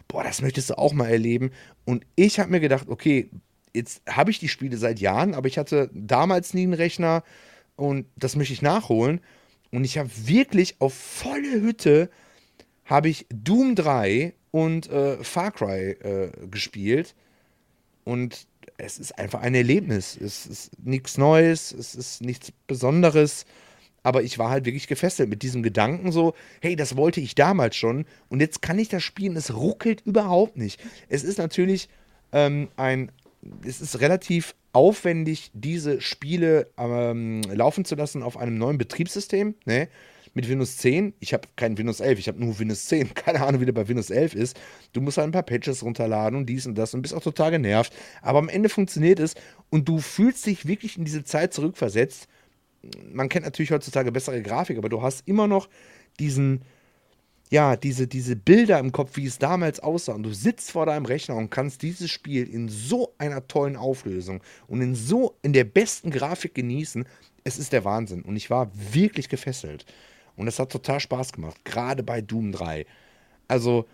[0.08, 1.52] Boah, das möchtest du auch mal erleben.
[1.86, 3.30] Und ich habe mir gedacht, okay,
[3.76, 7.24] jetzt habe ich die Spiele seit Jahren, aber ich hatte damals nie einen Rechner
[7.76, 9.22] und das möchte ich nachholen.
[9.72, 12.10] Und ich habe wirklich auf volle Hütte
[12.86, 17.14] habe ich Doom 3 und äh, Far Cry äh, gespielt.
[18.06, 20.18] Und es ist einfach ein Erlebnis.
[20.20, 23.46] Es ist nichts Neues, es ist nichts Besonderes.
[24.04, 27.76] Aber ich war halt wirklich gefesselt mit diesem Gedanken so, hey, das wollte ich damals
[27.76, 29.36] schon und jetzt kann ich das spielen.
[29.36, 30.80] Es ruckelt überhaupt nicht.
[31.10, 31.90] Es ist natürlich
[32.32, 33.12] ähm, ein,
[33.66, 39.88] es ist relativ aufwendig, diese Spiele ähm, laufen zu lassen auf einem neuen Betriebssystem, ne?
[40.36, 41.14] Mit Windows 10.
[41.22, 43.14] Ich habe kein Windows 11, ich habe nur Windows 10.
[43.16, 44.60] Keine Ahnung, wie der bei Windows 11 ist.
[44.92, 47.52] Du musst halt ein paar Patches runterladen und dies und das und bist auch total
[47.52, 47.96] genervt.
[48.22, 49.34] Aber am Ende funktioniert es
[49.70, 52.28] und du fühlst dich wirklich in diese Zeit zurückversetzt.
[53.12, 55.70] Man kennt natürlich heutzutage bessere Grafik, aber du hast immer noch
[56.20, 56.64] diesen,
[57.50, 60.16] ja, diese, diese Bilder im Kopf, wie es damals aussah.
[60.16, 64.44] Und du sitzt vor deinem Rechner und kannst dieses Spiel in so einer tollen Auflösung
[64.68, 67.06] und in so, in der besten Grafik genießen.
[67.46, 68.24] Es ist der Wahnsinn.
[68.24, 69.86] Und ich war wirklich gefesselt.
[70.36, 72.86] Und es hat total Spaß gemacht, gerade bei Doom 3.
[73.48, 73.86] Also,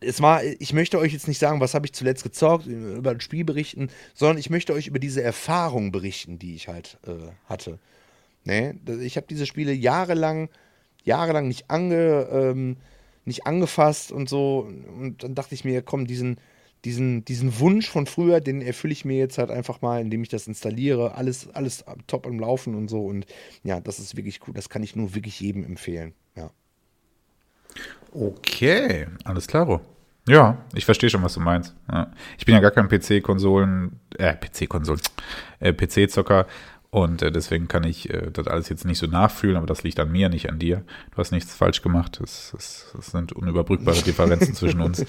[0.00, 3.20] es war, ich möchte euch jetzt nicht sagen, was habe ich zuletzt gezockt, über ein
[3.20, 7.78] Spiel berichten, sondern ich möchte euch über diese Erfahrung berichten, die ich halt äh, hatte.
[8.44, 8.78] Ne?
[9.00, 10.48] Ich habe diese Spiele jahrelang,
[11.04, 12.76] jahrelang nicht, ange, ähm,
[13.24, 14.70] nicht angefasst und so.
[14.98, 16.36] Und dann dachte ich mir, komm, diesen,
[16.86, 20.28] diesen, diesen Wunsch von früher, den erfülle ich mir jetzt halt einfach mal, indem ich
[20.28, 21.16] das installiere.
[21.16, 23.04] Alles, alles top am Laufen und so.
[23.04, 23.26] Und
[23.64, 24.54] ja, das ist wirklich cool.
[24.54, 26.14] Das kann ich nur wirklich jedem empfehlen.
[26.36, 26.50] Ja.
[28.12, 29.80] Okay, alles klar.
[30.28, 31.74] Ja, ich verstehe schon, was du meinst.
[31.90, 32.12] Ja.
[32.38, 35.00] Ich bin ja gar kein PC-Konsolen, äh, PC-Konsolen,
[35.58, 36.46] äh, PC-Zocker
[36.90, 39.98] und äh, deswegen kann ich äh, das alles jetzt nicht so nachfühlen, aber das liegt
[39.98, 40.84] an mir, nicht an dir.
[41.10, 42.20] Du hast nichts falsch gemacht.
[42.22, 45.04] Es, es, es sind unüberbrückbare Differenzen zwischen uns.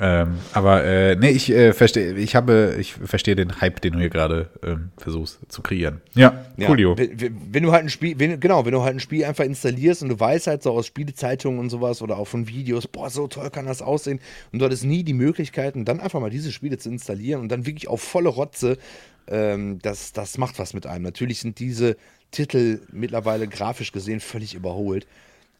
[0.00, 3.98] Ähm, aber äh, nee, ich äh, verstehe, ich habe, ich verstehe den Hype, den du
[3.98, 6.00] hier gerade ähm, versuchst zu kreieren.
[6.14, 6.96] Ja, ja coolio.
[6.96, 10.10] Wenn, du halt ein Spiel, wenn, genau, wenn du halt ein Spiel einfach installierst und
[10.10, 13.50] du weißt halt so aus Spielezeitungen und sowas oder auch von Videos, boah, so toll
[13.50, 14.20] kann das aussehen
[14.52, 17.66] und du hattest nie die Möglichkeiten, dann einfach mal diese Spiele zu installieren und dann
[17.66, 18.78] wirklich auf volle Rotze,
[19.26, 21.02] ähm, das, das macht was mit einem.
[21.02, 21.96] Natürlich sind diese
[22.30, 25.08] Titel mittlerweile grafisch gesehen völlig überholt,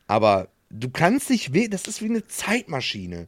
[0.07, 3.27] aber du kannst dich, das ist wie eine Zeitmaschine.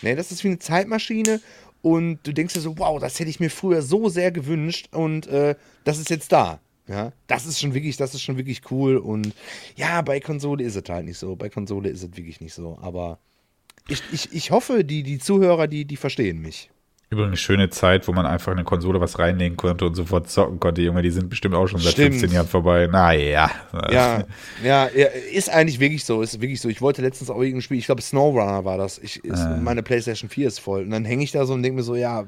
[0.00, 1.40] Ne, das ist wie eine Zeitmaschine
[1.82, 5.26] und du denkst dir so, wow, das hätte ich mir früher so sehr gewünscht und
[5.26, 6.60] äh, das ist jetzt da.
[6.88, 9.32] Ja, das ist schon wirklich, das ist schon wirklich cool und
[9.76, 11.36] ja, bei Konsole ist es halt nicht so.
[11.36, 12.76] Bei Konsole ist es wirklich nicht so.
[12.82, 13.20] Aber
[13.88, 16.70] ich, ich, ich hoffe, die, die Zuhörer, die, die verstehen mich.
[17.12, 20.58] Eine schöne Zeit, wo man einfach in eine Konsole was reinlegen konnte und sofort zocken
[20.60, 20.82] konnte.
[20.82, 22.12] Junge, die sind bestimmt auch schon seit Stimmt.
[22.12, 22.88] 15 Jahren vorbei.
[22.90, 23.50] Naja.
[23.90, 24.24] Ja,
[24.64, 24.84] ja,
[25.32, 26.22] ist eigentlich wirklich so.
[26.22, 26.68] Ist wirklich so.
[26.68, 28.98] Ich wollte letztens auch irgendein Spiel, ich glaube Snowrunner war das.
[28.98, 29.58] Ich, ist, äh.
[29.58, 30.82] Meine PlayStation 4 ist voll.
[30.82, 32.24] Und dann hänge ich da so und denke mir so, ja,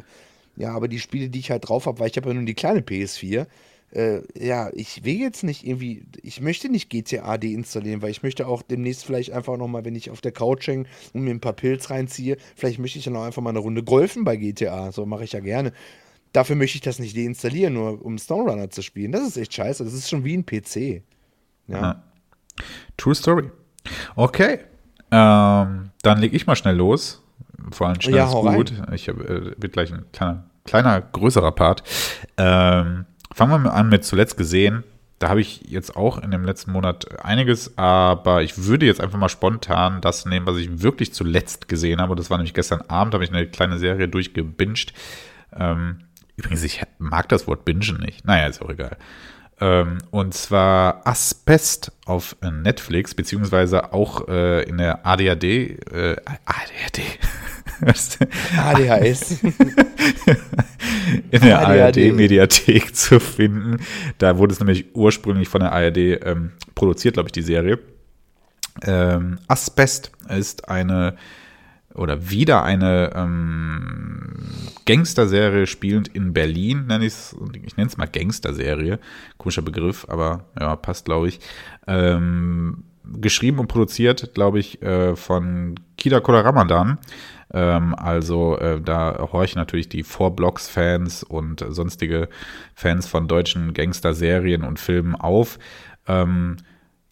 [0.57, 2.55] ja, aber die Spiele, die ich halt drauf habe, weil ich habe ja nur die
[2.55, 3.47] kleine PS4
[3.95, 8.47] äh, ja, ich will jetzt nicht irgendwie, ich möchte nicht GTA deinstallieren, weil ich möchte
[8.47, 11.53] auch demnächst vielleicht einfach nochmal, wenn ich auf der Couch hänge und mir ein paar
[11.53, 14.91] Pilz reinziehe, vielleicht möchte ich dann auch einfach mal eine Runde golfen bei GTA.
[14.93, 15.73] So mache ich ja gerne.
[16.33, 19.13] Dafür möchte ich das nicht deinstallieren, nur um SnowRunner zu spielen.
[19.13, 19.85] Das ist echt scheiße.
[19.85, 21.03] Das ist schon wie ein PC.
[21.69, 21.81] Ja.
[21.81, 22.03] ja.
[22.97, 23.51] True Story.
[24.17, 24.59] Okay.
[25.13, 27.23] Ähm, dann lege ich mal schnell los.
[27.71, 28.73] Vor allem schnell ja, ist gut.
[28.73, 28.95] Rein.
[28.95, 31.85] Ich hab, äh, wird gleich ein kleiner, kleiner größerer Part.
[32.37, 34.85] Ähm, Fangen wir mal an mit zuletzt gesehen.
[35.19, 39.19] Da habe ich jetzt auch in dem letzten Monat einiges, aber ich würde jetzt einfach
[39.19, 42.15] mal spontan das nehmen, was ich wirklich zuletzt gesehen habe.
[42.15, 44.93] Das war nämlich gestern Abend, habe ich eine kleine Serie durchgebinged.
[45.53, 46.05] Ähm,
[46.37, 48.25] übrigens, ich mag das Wort bingen nicht.
[48.25, 48.97] Naja, ist auch egal.
[49.61, 55.45] Ähm, und zwar Asbest auf Netflix, beziehungsweise auch äh, in der ADHD,
[55.91, 57.01] äh, ADHD,
[57.87, 59.39] ADHS.
[61.31, 63.79] in der ARD-Mediathek zu finden.
[64.19, 67.79] Da wurde es nämlich ursprünglich von der ARD ähm, produziert, glaube ich, die Serie.
[68.83, 71.17] Ähm, Asbest ist eine
[71.95, 74.35] oder wieder eine ähm,
[74.85, 77.37] Gangster-Serie spielend in Berlin, nenne ich es.
[77.65, 78.99] Ich nenne es mal Gangster-Serie.
[79.39, 81.39] Komischer Begriff, aber ja, passt, glaube ich.
[81.87, 82.85] Ähm,
[83.21, 86.99] geschrieben und produziert, glaube ich, äh, von Kida Koda Ramadan.
[87.55, 92.29] Ähm, also äh, da horchen natürlich die Four-Blocks-Fans und sonstige
[92.75, 95.59] Fans von deutschen Gangster-Serien und Filmen auf.
[96.09, 96.57] Ähm,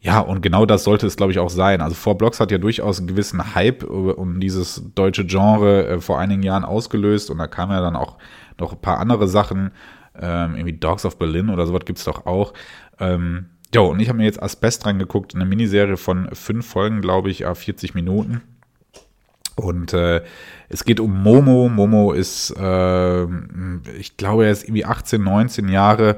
[0.00, 1.80] ja, und genau das sollte es, glaube ich, auch sein.
[1.80, 6.18] Also Four Blocks hat ja durchaus einen gewissen Hype um dieses deutsche Genre äh, vor
[6.18, 8.18] einigen Jahren ausgelöst und da kamen ja dann auch
[8.58, 9.70] noch ein paar andere Sachen,
[10.20, 12.52] ähm, irgendwie Dogs of Berlin oder sowas gibt es doch auch.
[12.98, 17.30] Ähm, ja, und ich habe mir jetzt Asbest reingeguckt, eine Miniserie von fünf Folgen, glaube
[17.30, 18.42] ich, 40 Minuten.
[19.56, 20.22] Und äh,
[20.68, 21.68] es geht um Momo.
[21.68, 23.24] Momo ist, äh,
[23.98, 26.16] ich glaube, er ist irgendwie 18, 19 Jahre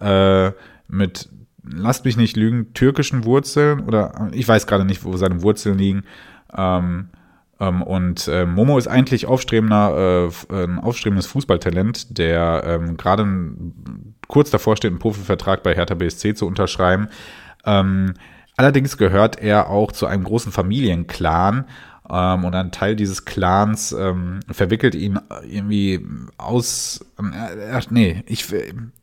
[0.00, 0.52] äh,
[0.88, 1.28] mit,
[1.64, 6.04] lasst mich nicht lügen, türkischen Wurzeln oder ich weiß gerade nicht, wo seine Wurzeln liegen.
[6.56, 7.08] Ähm,
[7.58, 13.26] ähm, und äh, Momo ist eigentlich aufstrebender, äh, ein aufstrebendes Fußballtalent, der ähm, gerade
[14.28, 17.08] kurz davor steht, einen Profivertrag bei Hertha BSC zu unterschreiben.
[17.64, 18.14] Ähm,
[18.56, 21.64] allerdings gehört er auch zu einem großen Familienclan
[22.10, 26.04] ähm, und ein Teil dieses Clans ähm, verwickelt ihn irgendwie
[26.38, 27.04] aus.
[27.18, 28.46] Äh, nee, ich,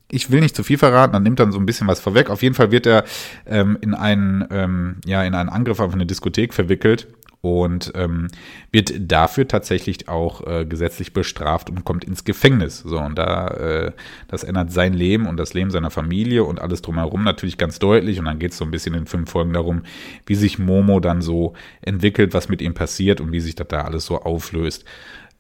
[0.10, 2.30] ich will nicht zu viel verraten, dann nimmt dann so ein bisschen was vorweg.
[2.30, 3.04] Auf jeden Fall wird er
[3.46, 7.08] ähm, in einen, ähm, ja, in einen Angriff auf eine Diskothek verwickelt
[7.44, 8.30] und ähm,
[8.72, 12.80] wird dafür tatsächlich auch äh, gesetzlich bestraft und kommt ins Gefängnis.
[12.80, 13.92] So, und da, äh,
[14.30, 18.18] das ändert sein Leben und das Leben seiner Familie und alles drumherum natürlich ganz deutlich.
[18.18, 19.84] Und dann geht es so ein bisschen in fünf Folgen darum,
[20.26, 23.82] wie sich Momo dann so entwickelt, was mit ihm passiert und wie sich das da
[23.82, 24.86] alles so auflöst.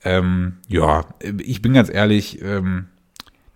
[0.03, 1.05] Ähm, ja,
[1.41, 2.87] ich bin ganz ehrlich, ähm,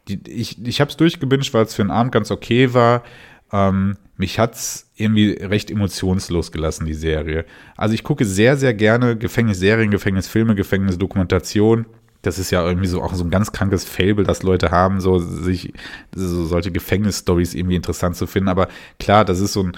[0.07, 3.03] die, ich, ich habe es durchgebinged, weil es für einen Abend ganz okay war.
[3.51, 7.45] Ähm, mich hat's irgendwie recht emotionslos gelassen, die Serie.
[7.75, 11.85] Also ich gucke sehr, sehr gerne Gefängnisserien, Gefängnisfilme, Gefängnisdokumentation.
[12.23, 15.19] Das ist ja irgendwie so auch so ein ganz krankes Fable, das Leute haben, so
[15.19, 15.71] sich
[16.15, 18.49] so solche Gefängnisstories irgendwie interessant zu finden.
[18.49, 18.67] Aber
[18.99, 19.73] klar, das ist so ein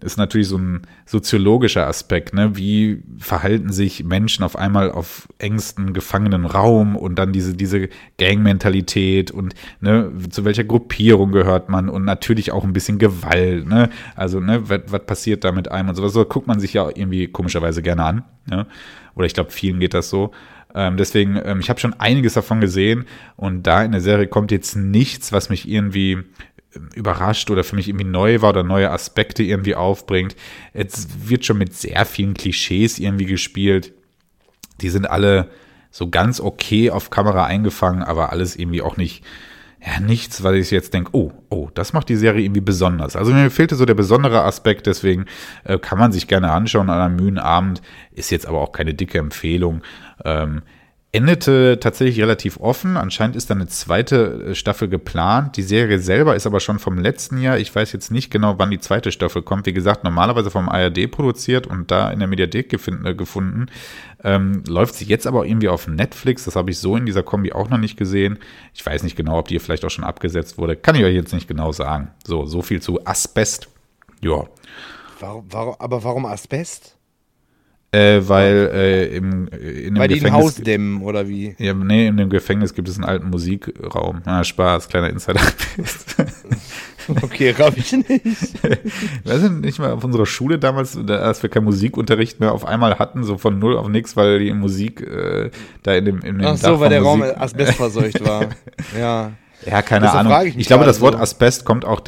[0.00, 2.56] ist natürlich so ein soziologischer Aspekt, ne?
[2.56, 9.30] Wie verhalten sich Menschen auf einmal auf engstem gefangenen Raum und dann diese, diese Gang-Mentalität
[9.30, 13.90] und ne, zu welcher Gruppierung gehört man und natürlich auch ein bisschen Gewalt, ne?
[14.14, 16.88] Also, ne, was, was passiert da mit einem und sowas, so guckt man sich ja
[16.88, 18.66] irgendwie komischerweise gerne an, ne?
[19.16, 20.30] Oder ich glaube, vielen geht das so.
[20.74, 23.06] Ähm, deswegen, ähm, ich habe schon einiges davon gesehen
[23.36, 26.18] und da in der Serie kommt jetzt nichts, was mich irgendwie
[26.94, 30.36] überrascht oder für mich irgendwie neu war oder neue Aspekte irgendwie aufbringt.
[30.72, 33.92] Es wird schon mit sehr vielen Klischees irgendwie gespielt.
[34.80, 35.50] Die sind alle
[35.90, 39.24] so ganz okay auf Kamera eingefangen, aber alles irgendwie auch nicht,
[39.84, 43.16] ja, nichts, weil ich jetzt denke, oh, oh, das macht die Serie irgendwie besonders.
[43.16, 45.26] Also mir fehlte so der besondere Aspekt, deswegen
[45.64, 47.80] äh, kann man sich gerne anschauen an einem müden Abend,
[48.12, 49.82] ist jetzt aber auch keine dicke Empfehlung.
[50.24, 50.62] Ähm,
[51.10, 52.98] endete tatsächlich relativ offen.
[52.98, 55.56] Anscheinend ist da eine zweite äh, Staffel geplant.
[55.56, 57.58] Die Serie selber ist aber schon vom letzten Jahr.
[57.58, 59.64] Ich weiß jetzt nicht genau, wann die zweite Staffel kommt.
[59.64, 63.66] Wie gesagt, normalerweise vom ARD produziert und da in der Mediathek äh, gefunden.
[64.22, 66.44] Ähm, läuft sie jetzt aber irgendwie auf Netflix.
[66.44, 68.38] Das habe ich so in dieser Kombi auch noch nicht gesehen.
[68.74, 70.76] Ich weiß nicht genau, ob die vielleicht auch schon abgesetzt wurde.
[70.76, 72.10] Kann ich euch jetzt nicht genau sagen.
[72.26, 73.68] So, so viel zu Asbest.
[74.20, 74.44] Ja.
[75.20, 76.97] Warum, warum, aber warum Asbest?
[77.90, 81.54] Äh, weil äh, im, in dem Weil die ein Haus dämmen, oder wie?
[81.58, 84.20] Ja, nee, in dem Gefängnis gibt es einen alten Musikraum.
[84.26, 85.40] Na, Spaß, kleiner Insider.
[87.22, 88.62] okay, raff ich nicht.
[89.24, 92.98] Weißt du nicht mal auf unserer Schule damals, als wir keinen Musikunterricht mehr auf einmal
[92.98, 95.50] hatten, so von null auf nix, weil die Musik äh,
[95.82, 98.50] da in dem, in dem Ach so, Dach weil der Musik Raum asbestverseucht war.
[98.98, 99.32] ja.
[99.70, 100.46] Ja, keine Ahnung.
[100.46, 101.20] Ich, ich glaube, das Wort so.
[101.20, 102.02] Asbest kommt auch,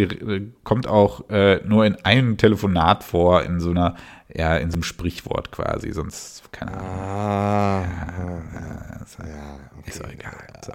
[0.65, 3.97] kommt auch äh, nur in einem Telefonat vor, in so einer
[4.35, 6.89] ja, in so einem Sprichwort quasi, sonst, keine Ahnung.
[6.89, 9.91] Ah, ja, ist, ja, okay.
[9.91, 10.33] ist auch egal.
[10.65, 10.73] So.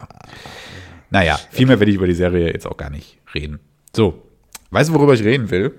[1.09, 3.59] Naja, viel mehr werde ich über die Serie jetzt auch gar nicht reden.
[3.95, 4.23] So,
[4.71, 5.73] weißt du, worüber ich reden will?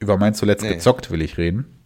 [0.00, 0.74] Über mein zuletzt nee.
[0.74, 1.83] gezockt will ich reden.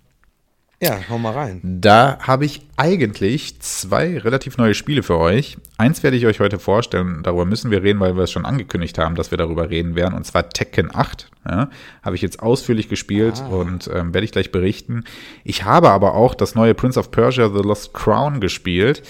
[0.80, 1.60] Ja, hau mal rein.
[1.64, 5.58] Da habe ich eigentlich zwei relativ neue Spiele für euch.
[5.76, 8.96] Eins werde ich euch heute vorstellen, darüber müssen wir reden, weil wir es schon angekündigt
[8.96, 11.30] haben, dass wir darüber reden werden, und zwar Tekken 8.
[11.48, 11.68] Ja,
[12.02, 13.48] habe ich jetzt ausführlich gespielt ah.
[13.48, 15.02] und ähm, werde ich gleich berichten.
[15.42, 19.02] Ich habe aber auch das neue Prince of Persia The Lost Crown gespielt.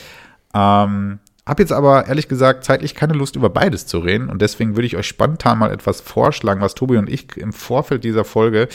[0.54, 4.28] Ähm, habe jetzt aber ehrlich gesagt zeitlich keine Lust, über beides zu reden.
[4.28, 8.04] Und deswegen würde ich euch spontan mal etwas vorschlagen, was Tobi und ich im Vorfeld
[8.04, 8.68] dieser Folge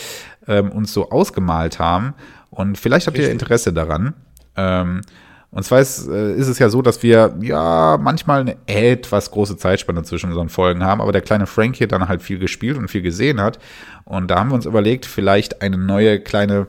[0.47, 2.15] ähm, uns so ausgemalt haben.
[2.54, 4.13] Und vielleicht habt ihr Interesse daran.
[4.56, 5.02] Ähm,
[5.52, 9.58] und zwar ist, äh, ist, es ja so, dass wir ja manchmal eine etwas große
[9.58, 12.88] Zeitspanne zwischen unseren Folgen haben, aber der kleine Frank hier dann halt viel gespielt und
[12.88, 13.60] viel gesehen hat.
[14.04, 16.68] Und da haben wir uns überlegt, vielleicht eine neue kleine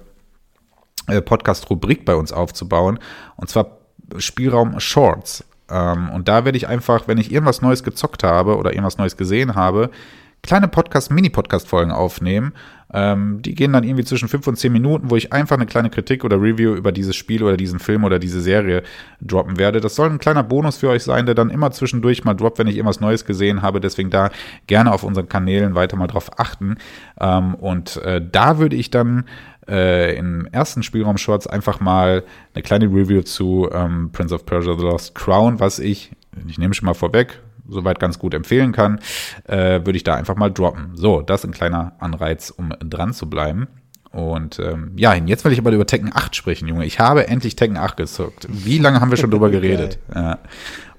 [1.07, 2.99] äh, Podcast-Rubrik bei uns aufzubauen.
[3.37, 3.79] Und zwar
[4.19, 5.45] Spielraum Shorts.
[5.71, 9.17] Ähm, und da werde ich einfach, wenn ich irgendwas Neues gezockt habe oder irgendwas Neues
[9.17, 9.91] gesehen habe,
[10.45, 12.53] kleine Podcast, Mini-Podcast-Folgen aufnehmen.
[12.93, 15.91] Ähm, die gehen dann irgendwie zwischen fünf und zehn Minuten, wo ich einfach eine kleine
[15.91, 18.83] Kritik oder Review über dieses Spiel oder diesen Film oder diese Serie
[19.21, 19.81] droppen werde.
[19.81, 22.69] Das soll ein kleiner Bonus für euch sein, der dann immer zwischendurch mal droppt, wenn
[22.69, 23.81] ich irgendwas Neues gesehen habe.
[23.81, 24.31] Deswegen da
[24.67, 26.77] gerne auf unseren Kanälen weiter mal drauf achten.
[27.19, 29.25] Ähm, und äh, da würde ich dann
[29.67, 32.23] äh, im ersten Spielraum Shorts einfach mal
[32.55, 36.13] eine kleine Review zu ähm, Prince of Persia The Lost Crown, was ich,
[36.47, 39.01] ich nehme schon mal vorweg, soweit ganz gut empfehlen kann,
[39.45, 40.93] äh, würde ich da einfach mal droppen.
[40.95, 43.69] So, das ist ein kleiner Anreiz, um dran zu bleiben.
[44.11, 46.85] Und ähm, ja, jetzt will ich aber über Tekken 8 sprechen, Junge.
[46.85, 48.47] Ich habe endlich Tekken 8 gezockt.
[48.49, 49.99] Wie lange haben wir schon drüber geredet?
[50.15, 50.39] Ja.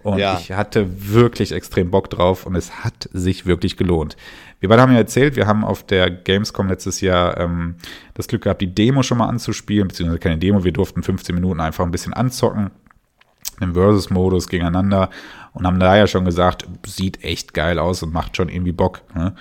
[0.03, 0.37] Und ja.
[0.37, 4.17] ich hatte wirklich extrem Bock drauf und es hat sich wirklich gelohnt.
[4.59, 7.75] Wir beide haben ja erzählt, wir haben auf der Gamescom letztes Jahr ähm,
[8.13, 11.59] das Glück gehabt, die Demo schon mal anzuspielen, beziehungsweise keine Demo, wir durften 15 Minuten
[11.59, 12.69] einfach ein bisschen anzocken
[13.61, 15.09] im Versus-Modus gegeneinander
[15.53, 19.01] und haben da ja schon gesagt, sieht echt geil aus und macht schon irgendwie Bock.
[19.15, 19.35] Ne?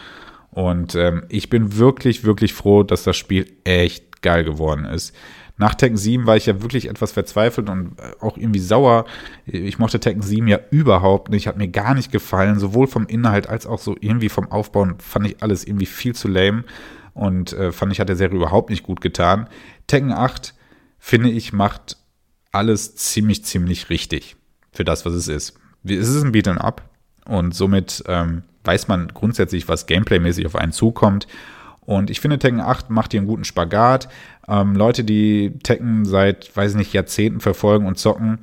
[0.50, 5.14] Und ähm, ich bin wirklich, wirklich froh, dass das Spiel echt geil geworden ist.
[5.56, 9.04] Nach Tekken 7 war ich ja wirklich etwas verzweifelt und äh, auch irgendwie sauer.
[9.46, 13.48] Ich mochte Tekken 7 ja überhaupt nicht, hat mir gar nicht gefallen, sowohl vom Inhalt
[13.48, 16.64] als auch so irgendwie vom Aufbauen fand ich alles irgendwie viel zu lame
[17.12, 19.48] und äh, fand ich hat der Serie überhaupt nicht gut getan.
[19.86, 20.54] Tekken 8
[20.98, 21.98] finde ich macht
[22.54, 24.36] alles ziemlich, ziemlich richtig
[24.72, 25.54] für das, was es ist.
[25.84, 26.82] Es ist ein Beat'em Up
[27.26, 31.26] und somit ähm, weiß man grundsätzlich, was Gameplay-mäßig auf einen zukommt.
[31.80, 34.08] Und ich finde, Tekken 8 macht hier einen guten Spagat.
[34.48, 38.38] Ähm, Leute, die Tekken seit, weiß ich nicht, Jahrzehnten verfolgen und zocken,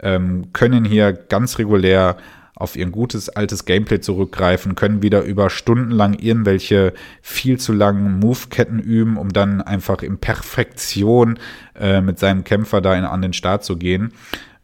[0.00, 2.16] ähm, können hier ganz regulär
[2.56, 8.18] auf ihr gutes altes Gameplay zurückgreifen, können wieder über Stunden lang irgendwelche viel zu langen
[8.18, 11.38] Move-Ketten üben, um dann einfach in Perfektion
[11.78, 14.12] äh, mit seinem Kämpfer da in, an den Start zu gehen.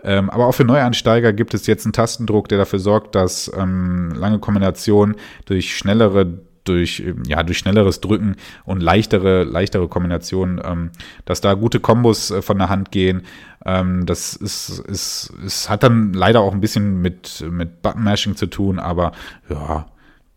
[0.03, 4.11] Ähm, aber auch für Neueinsteiger gibt es jetzt einen Tastendruck, der dafür sorgt, dass ähm,
[4.17, 10.91] lange Kombinationen durch schnellere durch, ja, durch schnelleres Drücken und leichtere, leichtere Kombinationen, ähm,
[11.25, 13.23] dass da gute Kombos äh, von der Hand gehen.
[13.65, 18.47] Ähm, das ist, ist, ist, hat dann leider auch ein bisschen mit, mit Button-Mashing zu
[18.47, 19.13] tun, aber
[19.49, 19.87] ja,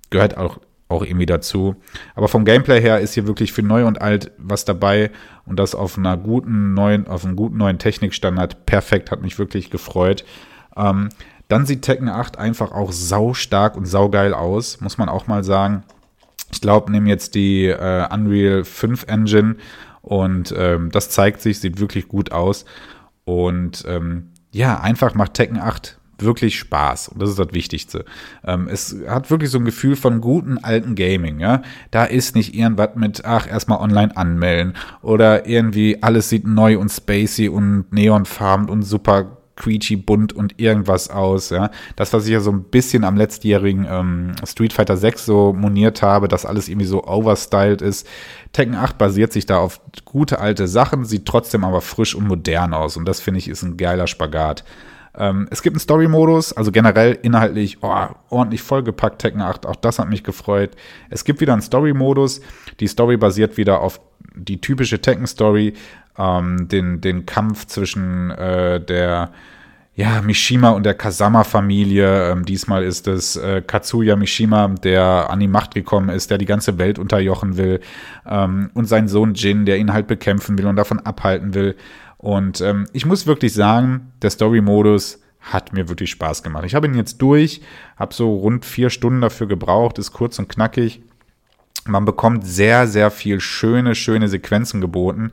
[0.10, 1.76] gehört auch, auch irgendwie dazu.
[2.16, 5.12] Aber vom Gameplay her ist hier wirklich für neu und alt was dabei
[5.46, 9.70] und das auf einer guten neuen, auf einem guten neuen Technikstandard perfekt, hat mich wirklich
[9.70, 10.26] gefreut.
[10.76, 11.10] Ähm,
[11.48, 15.44] dann sieht Tekken 8 einfach auch sau stark und saugeil aus, muss man auch mal
[15.44, 15.84] sagen.
[16.51, 19.55] Ich glaube, nehmen jetzt die äh, Unreal 5 Engine
[20.01, 22.65] und ähm, das zeigt sich, sieht wirklich gut aus.
[23.23, 27.10] Und ähm, ja, einfach macht Tekken 8 wirklich Spaß.
[27.10, 28.05] Und das ist das Wichtigste.
[28.43, 31.62] Ähm, es hat wirklich so ein Gefühl von guten alten Gaming, ja.
[31.91, 36.89] Da ist nicht irgendwas mit, ach, erstmal online anmelden oder irgendwie alles sieht neu und
[36.89, 41.50] spacey und neonfarben und super quietschy, bunt und irgendwas aus.
[41.50, 41.72] Ja.
[41.96, 46.02] Das, was ich ja so ein bisschen am letztjährigen ähm, Street Fighter 6 so moniert
[46.02, 48.08] habe, dass alles irgendwie so overstyled ist.
[48.54, 52.74] Tekken 8 basiert sich da auf gute alte Sachen, sieht trotzdem aber frisch und modern
[52.74, 52.98] aus.
[52.98, 54.63] Und das finde ich ist ein geiler Spagat.
[55.18, 60.00] Ähm, es gibt einen Story-Modus, also generell inhaltlich oh, ordentlich vollgepackt Tekken 8, auch das
[60.00, 60.72] hat mich gefreut.
[61.10, 62.41] Es gibt wieder einen Story-Modus.
[62.80, 64.02] Die Story basiert wieder auf
[64.36, 65.74] die typische Tekken-Story,
[66.17, 69.32] ähm, den, den Kampf zwischen äh, der
[69.95, 72.32] ja, Mishima und der Kasama-Familie.
[72.32, 76.45] Ähm, diesmal ist es äh, Katsuya Mishima, der an die Macht gekommen ist, der die
[76.45, 77.80] ganze Welt unterjochen will.
[78.28, 81.75] Ähm, und sein Sohn Jin, der ihn halt bekämpfen will und davon abhalten will.
[82.17, 86.65] Und ähm, ich muss wirklich sagen, der Story-Modus hat mir wirklich Spaß gemacht.
[86.65, 87.62] Ich habe ihn jetzt durch,
[87.97, 91.01] habe so rund vier Stunden dafür gebraucht, ist kurz und knackig.
[91.88, 95.32] Man bekommt sehr, sehr viel schöne, schöne Sequenzen geboten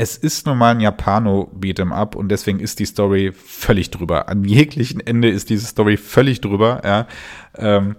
[0.00, 4.28] es ist nun mal ein Japano-Beat'em Up und deswegen ist die Story völlig drüber.
[4.28, 6.80] An jeglichen Ende ist diese Story völlig drüber.
[6.84, 7.08] Ja.
[7.56, 7.96] Ähm,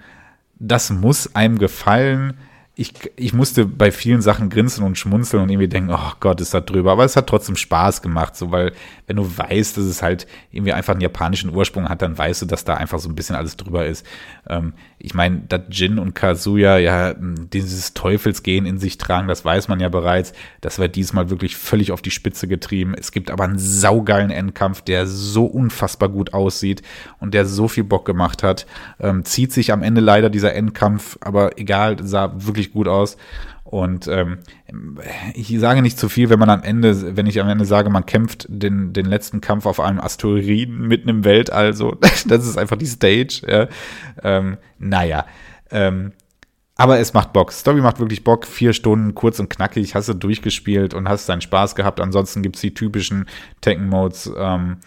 [0.58, 2.38] das muss einem gefallen
[2.80, 6.54] ich, ich musste bei vielen Sachen grinsen und schmunzeln und irgendwie denken, oh Gott, ist
[6.54, 6.94] das drüber.
[6.94, 8.72] Aber es hat trotzdem Spaß gemacht, so, weil
[9.06, 12.46] wenn du weißt, dass es halt irgendwie einfach einen japanischen Ursprung hat, dann weißt du,
[12.46, 14.06] dass da einfach so ein bisschen alles drüber ist.
[14.48, 19.70] Ähm, ich meine, dass Jin und Kazuya ja dieses Teufelsgehen in sich tragen, das weiß
[19.70, 20.34] man ja bereits.
[20.60, 22.94] Das wird diesmal wirklich völlig auf die Spitze getrieben.
[22.98, 26.82] Es gibt aber einen saugeilen Endkampf, der so unfassbar gut aussieht
[27.20, 28.66] und der so viel Bock gemacht hat.
[29.00, 33.16] Ähm, zieht sich am Ende leider dieser Endkampf, aber egal, sah wirklich gut aus.
[33.70, 34.40] Und ähm,
[35.36, 38.08] ich sage nicht zu viel, wenn man am Ende, wenn ich am Ende sage, man
[38.08, 42.78] kämpft den, den letzten Kampf auf einem Asteroiden mitten im Weltall, so, das ist einfach
[42.78, 43.44] die Stage.
[43.48, 43.68] Ja.
[44.24, 45.28] Ähm, naja.
[45.70, 46.14] Ähm,
[46.78, 47.52] aber es macht Bock.
[47.52, 48.48] Story macht wirklich Bock.
[48.48, 52.00] Vier Stunden, kurz und knackig, hast du durchgespielt und hast deinen Spaß gehabt.
[52.00, 53.28] Ansonsten gibt es die typischen
[53.62, 54.32] Tekken-Modes.
[54.36, 54.78] Ähm,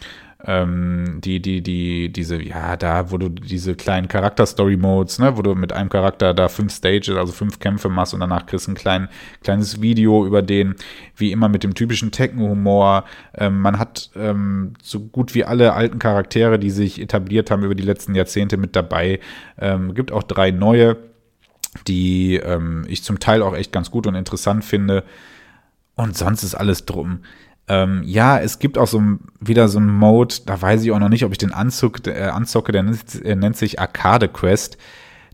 [0.45, 5.55] ähm, die, die, die, diese, ja, da, wo du diese kleinen Charakter-Story-Modes, ne, wo du
[5.55, 9.09] mit einem Charakter da fünf Stages, also fünf Kämpfe machst und danach kriegst ein klein,
[9.43, 10.75] kleines Video über den,
[11.17, 13.05] wie immer mit dem typischen Tekken-Humor.
[13.35, 17.77] Ähm, man hat ähm, so gut wie alle alten Charaktere, die sich etabliert haben über
[17.77, 19.21] die letzten Jahrzehnte mit dabei.
[19.59, 20.97] Ähm, gibt auch drei neue,
[21.87, 25.05] die ähm, ich zum Teil auch echt ganz gut und interessant finde.
[25.95, 27.21] Und sonst ist alles drum.
[27.73, 29.03] Ähm, ja, es gibt auch so
[29.41, 32.25] wieder so einen Mode, da weiß ich auch noch nicht, ob ich den Anzug, äh,
[32.25, 34.77] anzocke, der nennt, der nennt sich Arcade Quest.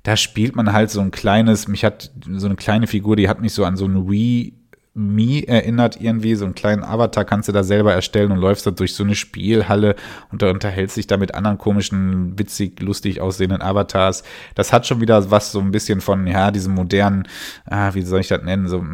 [0.05, 3.40] Da spielt man halt so ein kleines, mich hat so eine kleine Figur, die hat
[3.40, 4.55] mich so an so ein Wii
[4.99, 8.73] Me erinnert irgendwie, so einen kleinen Avatar kannst du da selber erstellen und läufst da
[8.73, 9.95] durch so eine Spielhalle
[10.33, 14.25] und da unterhältst dich da mit anderen komischen, witzig, lustig aussehenden Avatars.
[14.57, 17.29] Das hat schon wieder was so ein bisschen von, ja, diesem modernen,
[17.67, 18.85] ah, wie soll ich das nennen, so,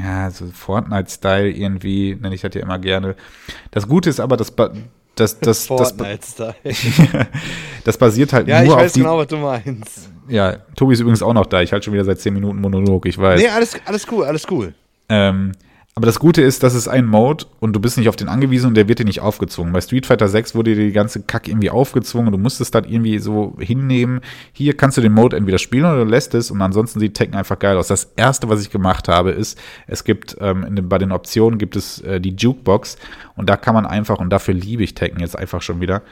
[0.00, 3.16] ja, so Fortnite-Style irgendwie, nenne ich das ja immer gerne.
[3.72, 6.36] Das Gute ist aber, dass das, das, das, das,
[7.84, 10.10] das basiert halt ja, nur auf Ja, ich weiß genau, was du meinst.
[10.28, 11.62] Ja, Tobi ist übrigens auch noch da.
[11.62, 13.40] Ich halte schon wieder seit 10 Minuten Monolog, ich weiß.
[13.40, 14.74] Nee, alles, alles cool, alles cool.
[15.08, 15.52] Ähm,
[15.98, 18.68] aber das Gute ist, das ist ein Mode und du bist nicht auf den angewiesen
[18.68, 19.72] und der wird dir nicht aufgezwungen.
[19.72, 22.84] Bei Street Fighter 6 wurde dir die ganze Kack irgendwie aufgezwungen und du musstest das
[22.86, 24.20] irgendwie so hinnehmen.
[24.52, 27.34] Hier kannst du den Mode entweder spielen oder du lässt es und ansonsten sieht Tekken
[27.34, 27.88] einfach geil aus.
[27.88, 31.74] Das erste, was ich gemacht habe, ist, es gibt ähm, den, bei den Optionen gibt
[31.74, 32.96] es äh, die Jukebox
[33.34, 36.02] und da kann man einfach, und dafür liebe ich Tekken jetzt einfach schon wieder,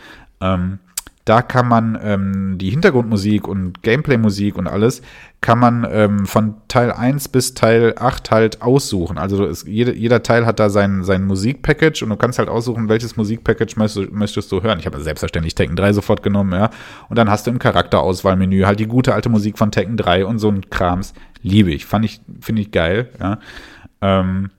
[0.41, 0.81] ähm,
[1.27, 5.03] da kann man ähm, die Hintergrundmusik und Gameplay-Musik und alles,
[5.41, 9.19] kann man ähm, von Teil 1 bis Teil 8 halt aussuchen.
[9.19, 12.89] Also ist, jede, jeder Teil hat da sein, sein Musikpackage und du kannst halt aussuchen,
[12.89, 14.79] welches Musikpackage möchtest, möchtest du hören.
[14.79, 16.71] Ich habe selbstverständlich Tekken 3 sofort genommen, ja.
[17.09, 20.39] Und dann hast du im Charakterauswahlmenü halt die gute alte Musik von Tekken 3 und
[20.39, 21.13] so ein Krams.
[21.43, 21.87] Liebe ich.
[21.87, 23.41] Fand ich, finde ich geil, ja.
[24.01, 24.51] Ähm,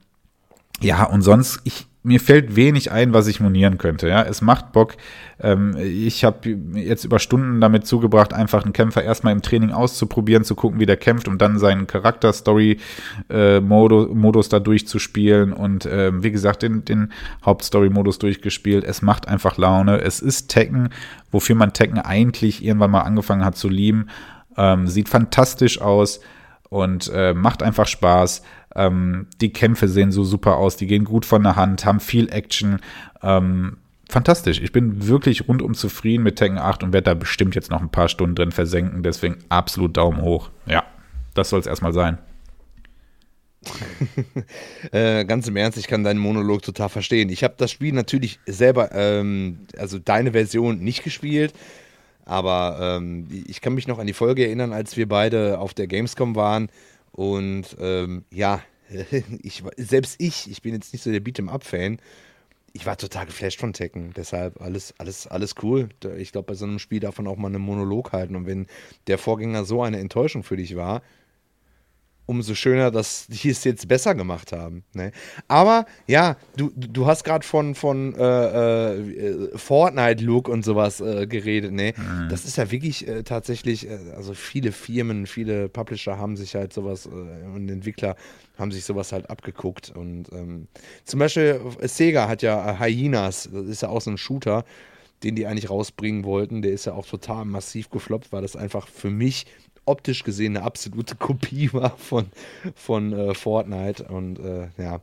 [0.81, 4.07] ja, und sonst, ich, mir fällt wenig ein, was ich monieren könnte.
[4.07, 4.95] Ja, es macht Bock.
[5.41, 10.45] Ähm, ich habe jetzt über Stunden damit zugebracht, einfach einen Kämpfer erstmal im Training auszuprobieren,
[10.45, 16.63] zu gucken, wie der kämpft und dann seinen Charakter-Story-Modus da durchzuspielen und äh, wie gesagt
[16.63, 17.11] den, den
[17.45, 18.85] Hauptstory-Modus durchgespielt.
[18.85, 19.99] Es macht einfach Laune.
[19.99, 20.87] Es ist Tekken,
[21.31, 24.07] wofür man Tekken eigentlich irgendwann mal angefangen hat zu lieben.
[24.55, 26.21] Ähm, sieht fantastisch aus
[26.69, 28.43] und äh, macht einfach Spaß.
[28.77, 32.31] Ähm, die Kämpfe sehen so super aus, die gehen gut von der Hand, haben viel
[32.31, 32.79] Action.
[33.23, 34.61] Ähm, fantastisch.
[34.61, 37.89] Ich bin wirklich rundum zufrieden mit Tekken 8 und werde da bestimmt jetzt noch ein
[37.89, 39.01] paar Stunden drin versenken.
[39.01, 40.51] Deswegen absolut Daumen hoch.
[40.67, 40.83] Ja,
[41.33, 42.19] das soll es erstmal sein.
[44.91, 47.29] äh, ganz im Ernst, ich kann deinen Monolog total verstehen.
[47.29, 51.53] Ich habe das Spiel natürlich selber, ähm, also deine Version nicht gespielt,
[52.25, 55.87] aber ähm, ich kann mich noch an die Folge erinnern, als wir beide auf der
[55.87, 56.69] Gamescom waren
[57.17, 58.61] und ähm, ja,
[59.41, 61.97] ich, selbst ich, ich bin jetzt nicht so der Beat'em-up-Fan,
[62.73, 64.13] ich war total geflasht von Tekken.
[64.15, 65.89] Deshalb alles, alles, alles cool.
[66.17, 68.35] Ich glaube, bei so einem Spiel darf man auch mal einen Monolog halten.
[68.35, 68.67] Und wenn
[69.07, 71.01] der Vorgänger so eine Enttäuschung für dich war,
[72.27, 74.83] umso schöner, dass die es jetzt besser gemacht haben.
[74.93, 75.11] Ne?
[75.47, 81.71] Aber ja, du, du hast gerade von, von äh, äh, Fortnite-Look und sowas äh, geredet.
[81.71, 81.93] Ne?
[81.97, 82.29] Mhm.
[82.29, 86.73] Das ist ja wirklich äh, tatsächlich, äh, also viele Firmen, viele Publisher haben sich halt
[86.73, 88.15] sowas äh, und Entwickler
[88.59, 89.93] haben sich sowas halt abgeguckt.
[89.95, 90.67] Und ähm,
[91.05, 94.65] zum Beispiel Sega hat ja Hyenas, das ist ja auch so ein Shooter,
[95.23, 96.61] den die eigentlich rausbringen wollten.
[96.61, 99.45] Der ist ja auch total massiv gefloppt, weil das einfach für mich
[99.87, 102.27] optisch gesehen eine absolute Kopie war von,
[102.75, 104.03] von äh, Fortnite.
[104.03, 105.01] Und äh, ja,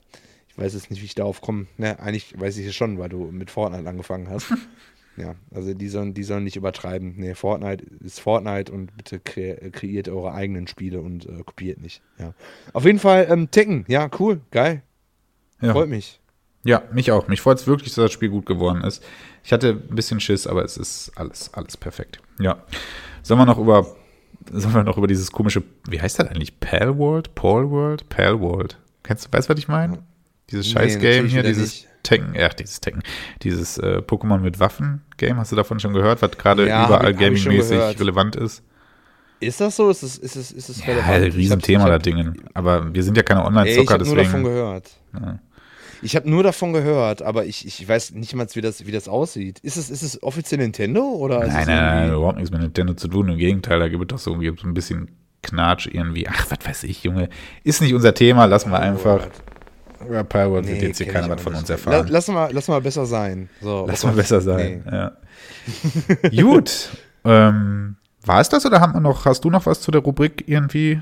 [0.49, 1.67] ich weiß jetzt nicht, wie ich darauf komme.
[1.77, 4.53] Ne, eigentlich weiß ich es schon, weil du mit Fortnite angefangen hast.
[5.17, 7.17] ja, also die sollen, die sollen nicht übertreiben.
[7.17, 12.03] Ne, Fortnite ist Fortnite und bitte kre kreiert eure eigenen Spiele und äh, kopiert nicht.
[12.19, 12.35] Ja.
[12.73, 14.83] Auf jeden Fall ähm, Tekken, ja, cool, geil.
[15.61, 15.73] Ja.
[15.73, 16.21] Freut mich.
[16.65, 17.29] Ja, mich auch.
[17.29, 19.05] Mich freut es wirklich, dass das Spiel gut geworden ist.
[19.45, 22.21] Ich hatte ein bisschen Schiss, aber es ist alles, alles perfekt.
[22.39, 22.65] Ja.
[23.23, 23.95] Sollen wir noch über
[24.53, 26.61] sollen wir noch über dieses komische, wie heißt das eigentlich?
[26.61, 27.35] Pal World?
[27.35, 28.09] Paul World?
[28.09, 28.79] Pal World.
[29.03, 29.99] Kennst du, weißt du, was ich meine?
[30.51, 33.03] Dieses Scheiß-Game hier, dieses Tekken, ja, dieses Tekken,
[33.43, 37.99] dieses äh, Pokémon mit Waffen-Game, hast du davon schon gehört, was gerade ja, überall gaming-mäßig
[37.99, 38.63] relevant ist?
[39.41, 39.91] Ist das so?
[39.91, 41.33] Ist es, ist es, ist es ja, relevant?
[41.33, 42.43] Ja, Riesenthema da Dingen.
[42.55, 44.21] Aber wir sind ja keine Online-Zocker, deswegen.
[44.21, 44.91] Ich habe nur davon gehört.
[45.15, 45.39] Ja.
[46.03, 49.09] Ich habe nur davon gehört, aber ich, ich weiß nicht mal, wie das, wie das
[49.09, 49.59] aussieht.
[49.61, 51.03] Ist es, ist es offiziell Nintendo?
[51.03, 53.29] Oder nein, nein, nein, überhaupt nichts mit Nintendo zu tun.
[53.29, 55.11] Im Gegenteil, da gibt es doch so, so ein bisschen
[55.43, 56.29] Knatsch irgendwie.
[56.29, 57.29] Ach, was weiß ich, Junge.
[57.63, 59.27] Ist nicht unser Thema, lassen wir einfach.
[60.07, 62.07] Über Pirate nee, wird jetzt hier keiner was von uns erfahren.
[62.11, 63.49] Lass mal, lass mal besser sein.
[63.61, 64.93] So, lass mal besser sein, nee.
[64.93, 65.13] ja.
[66.43, 66.91] Gut.
[67.25, 70.45] Ähm, war es das oder haben wir noch, hast du noch was zu der Rubrik
[70.47, 71.01] irgendwie?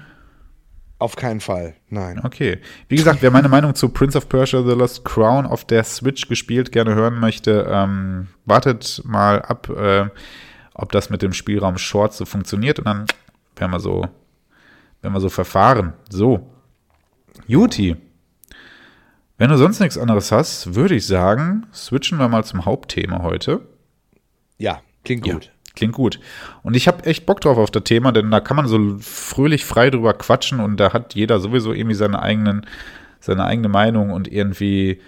[1.02, 2.20] Auf keinen Fall, nein.
[2.22, 2.60] Okay.
[2.86, 6.28] Wie gesagt, wer meine Meinung zu Prince of Persia The Lost Crown auf der Switch
[6.28, 10.04] gespielt gerne hören möchte, ähm, wartet mal ab, äh,
[10.74, 13.06] ob das mit dem Spielraum Short so funktioniert und dann
[13.56, 14.06] werden wir so,
[15.00, 15.94] werden wir so verfahren.
[16.08, 16.48] So.
[17.48, 17.96] Juti.
[19.38, 23.66] Wenn du sonst nichts anderes hast, würde ich sagen, switchen wir mal zum Hauptthema heute.
[24.56, 25.50] Ja, klingt gut.
[25.74, 26.20] Klingt gut.
[26.62, 29.64] Und ich habe echt Bock drauf auf das Thema, denn da kann man so fröhlich
[29.64, 32.66] frei drüber quatschen und da hat jeder sowieso irgendwie seine eigenen,
[33.20, 35.00] seine eigene Meinung und irgendwie,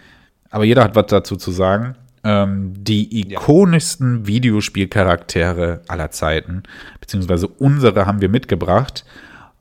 [0.50, 1.96] aber jeder hat was dazu zu sagen.
[2.26, 4.26] Ähm, die ikonischsten ja.
[4.26, 6.62] Videospielcharaktere aller Zeiten,
[6.98, 9.04] beziehungsweise unsere haben wir mitgebracht.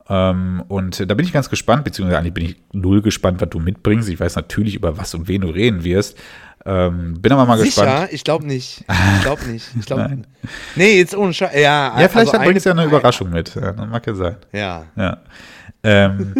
[0.08, 3.58] Ähm, und da bin ich ganz gespannt, beziehungsweise eigentlich bin ich null gespannt, was du
[3.58, 4.08] mitbringst.
[4.08, 6.18] Ich weiß natürlich, über was und wen du reden wirst.
[6.66, 7.84] Ähm, bin aber mal Sicher?
[7.84, 8.12] gespannt.
[8.12, 8.84] Ich glaube nicht.
[9.16, 9.66] Ich glaube nicht.
[9.78, 10.10] Ich glaub,
[10.76, 11.54] nee, jetzt ohne Scheiß.
[11.54, 13.54] Ja, ja, vielleicht also bringst du ja eine Überraschung mit.
[13.54, 14.36] Ja, mag ja sein.
[14.52, 14.84] Ja.
[14.96, 15.18] ja.
[15.82, 16.34] Ähm,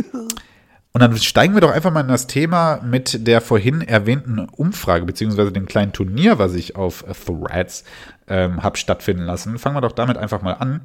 [0.93, 5.05] und dann steigen wir doch einfach mal in das Thema mit der vorhin erwähnten Umfrage,
[5.05, 7.85] beziehungsweise dem kleinen Turnier, was ich auf Threads
[8.29, 9.59] ähm, habe stattfinden lassen.
[9.59, 10.83] Fangen wir doch damit einfach mal an.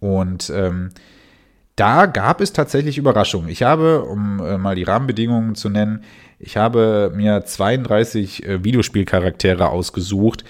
[0.00, 0.90] Und ähm,
[1.76, 3.48] da gab es tatsächlich Überraschungen.
[3.48, 6.02] Ich habe, um äh, mal die Rahmenbedingungen zu nennen,
[6.38, 10.44] ich habe mir 32 äh, Videospielcharaktere ausgesucht,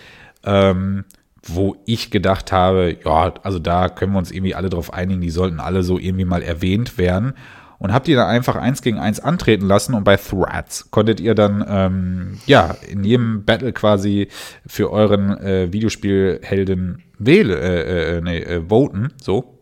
[0.45, 1.05] ähm,
[1.43, 5.31] wo ich gedacht habe, ja, also da können wir uns irgendwie alle drauf einigen, die
[5.31, 7.35] sollten alle so irgendwie mal erwähnt werden.
[7.79, 11.35] Und habt ihr dann einfach eins gegen eins antreten lassen und bei Threads konntet ihr
[11.35, 14.29] dann ähm, ja in jedem Battle quasi
[14.67, 19.61] für euren äh, Videospielhelden wählen, äh, äh, nee, äh, voten, so.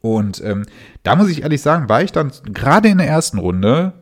[0.00, 0.66] Und ähm,
[1.04, 3.92] da muss ich ehrlich sagen, war ich dann gerade in der ersten Runde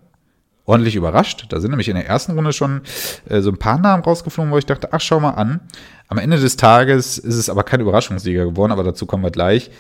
[0.65, 1.47] ordentlich überrascht.
[1.49, 2.83] Da sind nämlich in der ersten Runde schon
[3.29, 5.61] äh, so ein paar Namen rausgeflogen, wo ich dachte, ach, schau mal an.
[6.09, 9.71] Am Ende des Tages ist es aber kein Überraschungssieger geworden, aber dazu kommen wir gleich.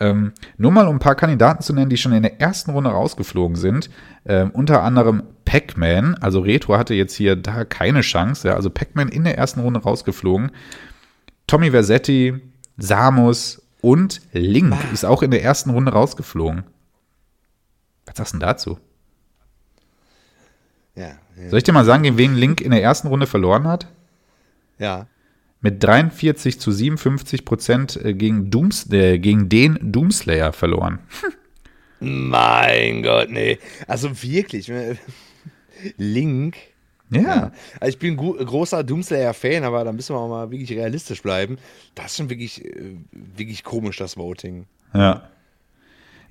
[0.00, 2.90] Ähm, nur mal um ein paar Kandidaten zu nennen, die schon in der ersten Runde
[2.90, 3.90] rausgeflogen sind.
[4.26, 8.48] Ähm, unter anderem Pac-Man, also Retro hatte jetzt hier da keine Chance.
[8.48, 10.50] Ja, also Pac-Man in der ersten Runde rausgeflogen.
[11.46, 12.40] Tommy Versetti,
[12.76, 16.64] Samus und Link ist auch in der ersten Runde rausgeflogen.
[18.06, 18.78] Was sagst du denn dazu?
[20.96, 21.48] Ja, ja.
[21.50, 23.88] Soll ich dir mal sagen, gegen wen Link in der ersten Runde verloren hat?
[24.78, 25.06] Ja.
[25.60, 30.98] Mit 43 zu 57 Prozent äh, gegen, Dooms, äh, gegen den Doomslayer verloren.
[32.00, 33.58] Mein Gott, nee.
[33.86, 34.70] Also wirklich,
[35.96, 36.56] Link.
[37.10, 37.20] Ja.
[37.20, 37.52] ja.
[37.80, 41.58] Also ich bin großer Doomslayer-Fan, aber da müssen wir auch mal wirklich realistisch bleiben.
[41.94, 44.66] Das ist schon wirklich, äh, wirklich komisch, das Voting.
[44.92, 45.28] Ja.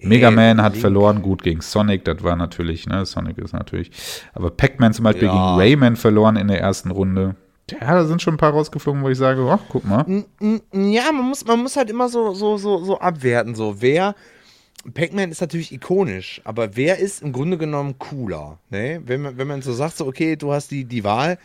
[0.03, 0.81] Mega Man hat Link.
[0.81, 3.91] verloren, gut gegen Sonic, das war natürlich, ne, Sonic ist natürlich.
[4.33, 5.31] Aber Pac-Man zum Beispiel ja.
[5.31, 7.35] gegen Rayman verloren in der ersten Runde.
[7.71, 10.05] Ja, da sind schon ein paar rausgeflogen, wo ich sage, ach, guck mal.
[10.73, 13.81] Ja, man muss, man muss halt immer so, so, so, so abwerten, so.
[13.81, 14.15] Wer,
[14.93, 18.59] Pac-Man ist natürlich ikonisch, aber wer ist im Grunde genommen cooler?
[18.69, 19.01] Ne?
[19.05, 21.37] Wenn, man, wenn man so sagt, so, okay, du hast die, die Wahl,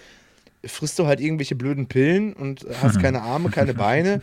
[0.65, 4.21] frisst du halt irgendwelche blöden Pillen und hast keine Arme, keine Beine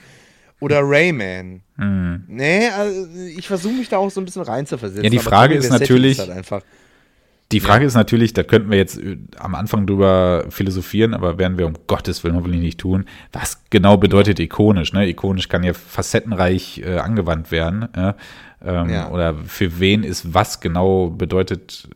[0.60, 1.62] oder Rayman.
[1.78, 2.24] Mhm.
[2.28, 5.03] Nee, also ich versuche mich da auch so ein bisschen reinzuversetzen.
[5.03, 6.20] Ja, die Frage ist natürlich.
[6.20, 6.64] Halt
[7.51, 7.88] die Frage ja.
[7.88, 11.76] ist natürlich, da könnten wir jetzt äh, am Anfang drüber philosophieren, aber werden wir um
[11.86, 13.06] Gottes Willen hoffentlich nicht tun.
[13.34, 14.93] Was genau bedeutet ikonisch?
[14.93, 15.08] Ne?
[15.08, 17.88] Ikonisch kann ja facettenreich äh, angewandt werden.
[17.95, 18.16] Ja?
[18.64, 19.12] Ähm, ja.
[19.12, 21.88] Oder für wen ist was genau bedeutet?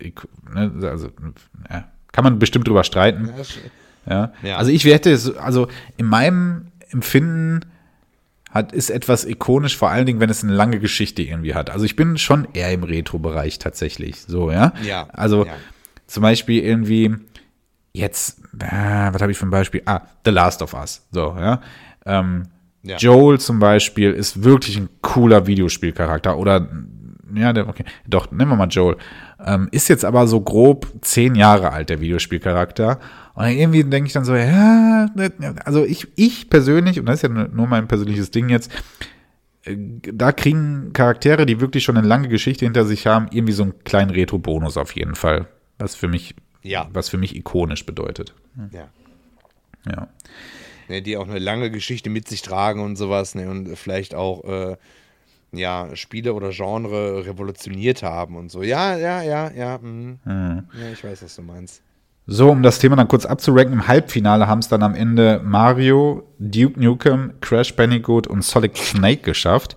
[0.00, 0.10] Äh,
[0.52, 0.72] ne?
[0.82, 1.10] Also,
[2.10, 3.30] kann man bestimmt drüber streiten.
[4.08, 7.60] Ja, Also ich werde, also in meinem Empfinden
[8.50, 11.70] hat, ist etwas ikonisch, vor allen Dingen, wenn es eine lange Geschichte irgendwie hat.
[11.70, 14.72] Also ich bin schon eher im Retro-Bereich tatsächlich, so, ja.
[14.82, 15.08] Ja.
[15.12, 15.52] Also ja.
[16.06, 17.14] zum Beispiel irgendwie
[17.92, 19.82] jetzt, äh, was habe ich für ein Beispiel?
[19.84, 21.60] Ah, The Last of Us, so, ja.
[22.06, 22.44] Ähm,
[22.82, 22.96] ja.
[22.96, 26.68] Joel zum Beispiel ist wirklich ein cooler Videospielcharakter oder
[27.34, 28.96] ja, der, okay, doch, nehmen wir mal Joel.
[29.44, 32.98] Ähm, ist jetzt aber so grob zehn Jahre alt, der Videospielcharakter.
[33.38, 35.08] Und irgendwie denke ich dann so, ja,
[35.64, 38.68] also ich, ich persönlich, und das ist ja nur mein persönliches Ding jetzt,
[39.62, 43.62] äh, da kriegen Charaktere, die wirklich schon eine lange Geschichte hinter sich haben, irgendwie so
[43.62, 45.46] einen kleinen Retro-Bonus auf jeden Fall.
[45.78, 46.34] Was für mich,
[46.64, 46.88] ja.
[46.92, 48.34] was für mich ikonisch bedeutet.
[48.72, 48.88] Ja.
[49.86, 50.08] Ja.
[50.88, 54.42] Ne, die auch eine lange Geschichte mit sich tragen und sowas, ne, und vielleicht auch
[54.46, 54.76] äh,
[55.52, 58.64] ja, Spiele oder Genre revolutioniert haben und so.
[58.64, 59.78] Ja, ja, ja, ja.
[59.78, 60.18] Mhm.
[60.24, 60.64] Mhm.
[60.72, 61.82] Ja, ich weiß, was du meinst.
[62.30, 66.28] So, um das Thema dann kurz abzuranken, im Halbfinale haben es dann am Ende Mario,
[66.38, 69.76] Duke Nukem, Crash Bandicoot und Solid Snake geschafft.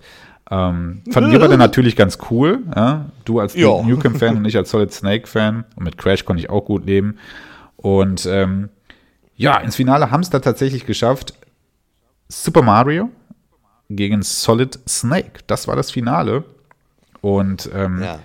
[0.50, 2.62] Ähm, fanden wir beide natürlich ganz cool.
[2.76, 3.06] Ja?
[3.24, 5.64] Du als Duke Nukem-Fan und ich als Solid Snake-Fan.
[5.76, 7.16] Und mit Crash konnte ich auch gut leben.
[7.76, 8.68] Und ähm,
[9.34, 11.32] ja, ins Finale haben es da tatsächlich geschafft.
[12.28, 13.08] Super Mario
[13.88, 15.40] gegen Solid Snake.
[15.46, 16.44] Das war das Finale.
[17.22, 18.18] Und ähm, ja.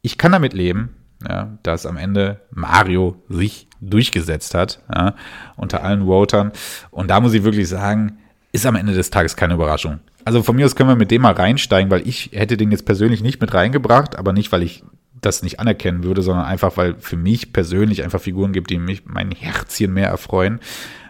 [0.00, 0.90] ich kann damit leben
[1.28, 5.14] ja, dass am Ende Mario sich durchgesetzt hat, ja,
[5.56, 6.52] unter allen Votern.
[6.90, 8.18] Und da muss ich wirklich sagen,
[8.52, 10.00] ist am Ende des Tages keine Überraschung.
[10.24, 12.86] Also von mir aus können wir mit dem mal reinsteigen, weil ich hätte den jetzt
[12.86, 14.84] persönlich nicht mit reingebracht, aber nicht, weil ich
[15.20, 19.06] das nicht anerkennen würde, sondern einfach, weil für mich persönlich einfach Figuren gibt, die mich
[19.06, 20.60] mein Herzchen mehr erfreuen.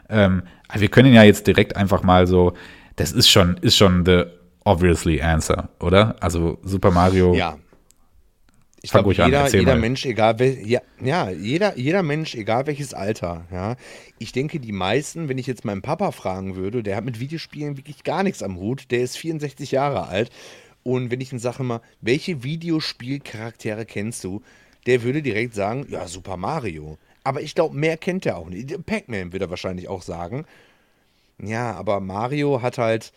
[0.08, 0.42] Ähm,
[0.72, 2.54] wir können ja jetzt direkt einfach mal so,
[2.96, 4.24] das ist schon, ist schon the
[4.64, 6.16] obviously answer, oder?
[6.20, 7.56] Also Super Mario ja
[8.84, 13.46] ich glaube, jeder, jeder Mensch, egal wel, ja, ja, jeder, jeder Mensch, egal welches Alter,
[13.50, 13.76] ja.
[14.18, 17.78] Ich denke, die meisten, wenn ich jetzt meinen Papa fragen würde, der hat mit Videospielen
[17.78, 20.28] wirklich gar nichts am Hut, der ist 64 Jahre alt.
[20.82, 24.42] Und wenn ich ihn sage mal, welche Videospielcharaktere kennst du,
[24.84, 26.98] der würde direkt sagen, ja, Super Mario.
[27.22, 28.84] Aber ich glaube, mehr kennt er auch nicht.
[28.84, 30.44] Pac-Man würde er wahrscheinlich auch sagen.
[31.42, 33.14] Ja, aber Mario hat halt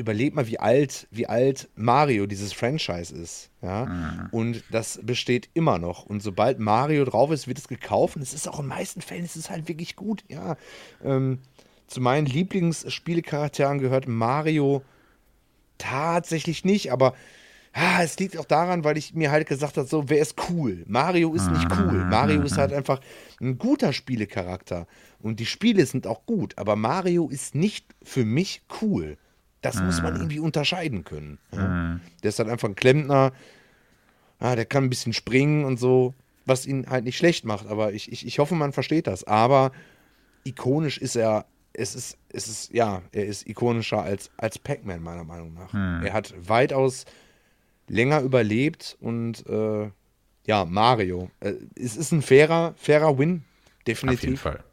[0.00, 3.50] überleg mal, wie alt, wie alt Mario dieses Franchise ist.
[3.62, 3.86] Ja?
[3.86, 4.28] Mhm.
[4.32, 6.06] Und das besteht immer noch.
[6.06, 8.16] Und sobald Mario drauf ist, wird es gekauft.
[8.16, 10.24] Und es ist auch in den meisten Fällen, es ist halt wirklich gut.
[10.28, 10.56] Ja.
[11.04, 11.38] Ähm,
[11.86, 14.82] zu meinen Lieblingsspielecharakteren gehört Mario
[15.78, 17.14] tatsächlich nicht, aber
[17.72, 20.84] ah, es liegt auch daran, weil ich mir halt gesagt habe, so, wer ist cool?
[20.86, 22.04] Mario ist nicht cool.
[22.04, 23.00] Mario ist halt einfach
[23.40, 24.86] ein guter Spielecharakter.
[25.20, 29.16] Und die Spiele sind auch gut, aber Mario ist nicht für mich cool.
[29.62, 29.86] Das mhm.
[29.86, 30.20] muss man mhm.
[30.20, 31.38] irgendwie unterscheiden können.
[31.52, 31.68] Ja.
[31.68, 32.00] Mhm.
[32.22, 33.32] Der ist halt einfach ein Klempner,
[34.38, 36.14] ah, der kann ein bisschen springen und so,
[36.46, 37.66] was ihn halt nicht schlecht macht.
[37.66, 39.24] Aber ich, ich, ich hoffe, man versteht das.
[39.24, 39.72] Aber
[40.44, 45.24] ikonisch ist er, es ist, es ist, ja, er ist ikonischer als, als Pac-Man, meiner
[45.24, 45.72] Meinung nach.
[45.72, 46.04] Mhm.
[46.04, 47.04] Er hat weitaus
[47.88, 49.90] länger überlebt und äh,
[50.46, 51.30] ja, Mario.
[51.40, 53.44] Äh, es ist ein fairer, fairer Win,
[53.86, 54.18] definitiv.
[54.18, 54.64] Auf jeden Fall.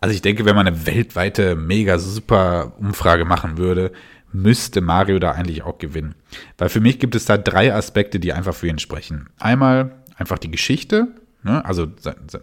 [0.00, 3.92] Also ich denke, wenn man eine weltweite, mega super Umfrage machen würde,
[4.34, 6.14] müsste Mario da eigentlich auch gewinnen.
[6.58, 9.28] Weil für mich gibt es da drei Aspekte, die einfach für ihn sprechen.
[9.38, 11.08] Einmal einfach die Geschichte,
[11.42, 11.64] ne?
[11.64, 11.86] also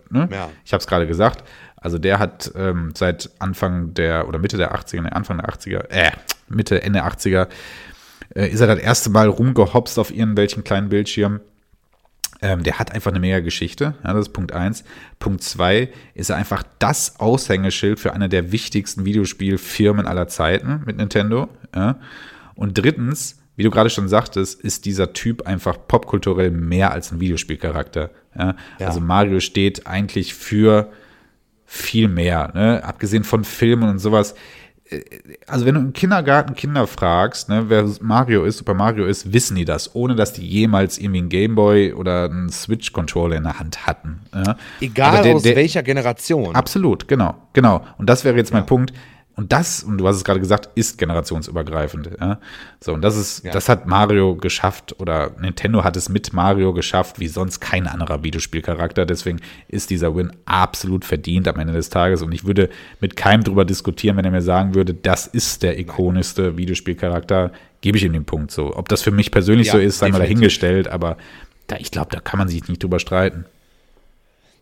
[0.10, 0.30] ne?
[0.32, 0.50] Ja.
[0.66, 1.44] ich habe es gerade gesagt,
[1.76, 5.90] also der hat ähm, seit Anfang der oder Mitte der 80er, ne, Anfang der 80er,
[5.90, 6.12] äh,
[6.48, 7.48] Mitte, Ende 80er,
[8.36, 11.42] äh, ist er das erste Mal rumgehopst auf irgendwelchen kleinen Bildschirmen.
[12.44, 13.94] Ähm, der hat einfach eine mega Geschichte.
[14.04, 14.84] Ja, das ist Punkt 1.
[15.20, 20.98] Punkt 2 ist er einfach das Aushängeschild für eine der wichtigsten Videospielfirmen aller Zeiten mit
[20.98, 21.50] Nintendo.
[21.76, 22.00] Ja.
[22.56, 27.20] Und drittens, wie du gerade schon sagtest, ist dieser Typ einfach popkulturell mehr als ein
[27.20, 28.10] Videospielcharakter.
[28.38, 28.56] Ja.
[28.80, 30.92] Also Mario steht eigentlich für
[31.66, 32.52] viel mehr.
[32.56, 32.84] Ne?
[32.84, 34.36] Abgesehen von Filmen und sowas
[35.48, 39.56] also wenn du im Kindergarten Kinder fragst, ne, wer Mario ist, Super Mario ist, wissen
[39.56, 43.86] die das, ohne dass die jemals irgendwie einen Gameboy oder einen Switch-Controller in der Hand
[43.88, 44.22] hatten.
[44.34, 44.58] Ja.
[44.82, 46.56] Egal der, aus der, welcher Generation.
[46.56, 47.86] Absolut, genau, genau.
[47.98, 48.94] Und das wäre jetzt mein Punkt.
[49.42, 52.12] Und das, und du hast es gerade gesagt, ist generationsübergreifend.
[52.20, 52.40] Ja?
[52.80, 53.52] So, und das ist, ja.
[53.52, 58.24] das hat Mario geschafft oder Nintendo hat es mit Mario geschafft, wie sonst kein anderer
[58.24, 59.08] Videospielcharakter.
[59.08, 62.22] Deswegen ist dieser Win absolut verdient am Ende des Tages.
[62.22, 62.70] Und ich würde
[63.00, 67.98] mit keinem drüber diskutieren, wenn er mir sagen würde, das ist der ikonischste Videospielcharakter, gebe
[67.98, 68.78] ich ihm den Punkt so.
[68.78, 71.18] Ob das für mich persönlich ja, so ist, sei mal dahingestellt, aber
[71.66, 73.46] da, ich glaube, da kann man sich nicht drüber streiten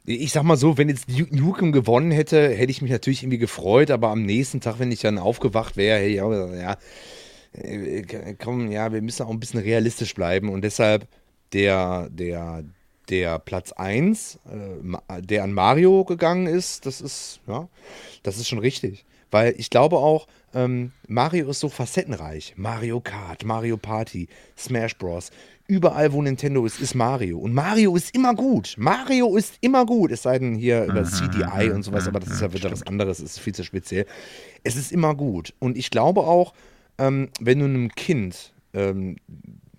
[0.09, 3.37] ich sag mal so, wenn jetzt Duke Nukem gewonnen hätte, hätte ich mich natürlich irgendwie
[3.37, 6.77] gefreut, aber am nächsten Tag, wenn ich dann aufgewacht wäre, hey, ja, ja,
[7.53, 11.07] äh, komm, ja, wir müssen auch ein bisschen realistisch bleiben und deshalb
[11.53, 12.63] der, der,
[13.09, 17.69] der Platz 1, äh, der an Mario gegangen ist, das ist, ja,
[18.23, 19.05] das ist schon richtig.
[19.29, 22.53] Weil ich glaube auch, ähm, Mario ist so facettenreich.
[22.57, 24.27] Mario Kart, Mario Party,
[24.57, 25.31] Smash Bros
[25.69, 27.37] überall, wo Nintendo ist, ist Mario.
[27.37, 28.73] Und Mario ist immer gut.
[28.77, 30.11] Mario ist immer gut.
[30.11, 32.71] Es sei denn hier über mhm, CDI mhm, und sowas, aber das ist ja wieder
[32.71, 34.07] was anderes, ist viel zu speziell.
[34.63, 35.53] Es ist immer gut.
[35.59, 36.53] Und ich glaube auch,
[36.97, 39.17] ähm, wenn du einem Kind, ähm,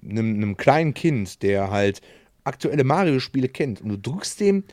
[0.03, 2.01] einem, einem kleinen Kind, der halt
[2.45, 4.65] aktuelle Mario-Spiele kennt und du drückst dem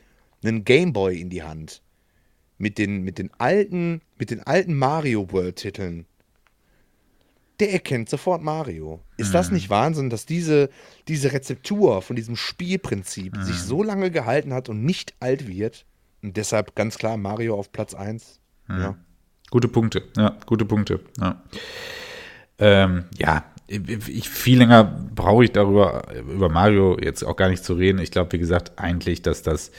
[0.44, 1.82] einen Gameboy in die Hand
[2.58, 6.06] mit den, mit den alten, mit den alten Mario World-Titeln
[7.60, 9.00] der erkennt sofort Mario.
[9.16, 9.32] Ist mhm.
[9.32, 10.70] das nicht Wahnsinn, dass diese,
[11.08, 13.42] diese Rezeptur von diesem Spielprinzip mhm.
[13.42, 15.84] sich so lange gehalten hat und nicht alt wird?
[16.22, 18.40] Und deshalb ganz klar Mario auf Platz 1.
[18.68, 18.80] Mhm.
[18.80, 18.96] Ja.
[19.50, 21.00] Gute Punkte, ja, gute Punkte.
[21.18, 21.42] Ja,
[22.58, 24.84] ähm, ja ich, viel länger
[25.14, 27.98] brauche ich darüber, über Mario jetzt auch gar nicht zu reden.
[27.98, 29.70] Ich glaube, wie gesagt, eigentlich, dass das,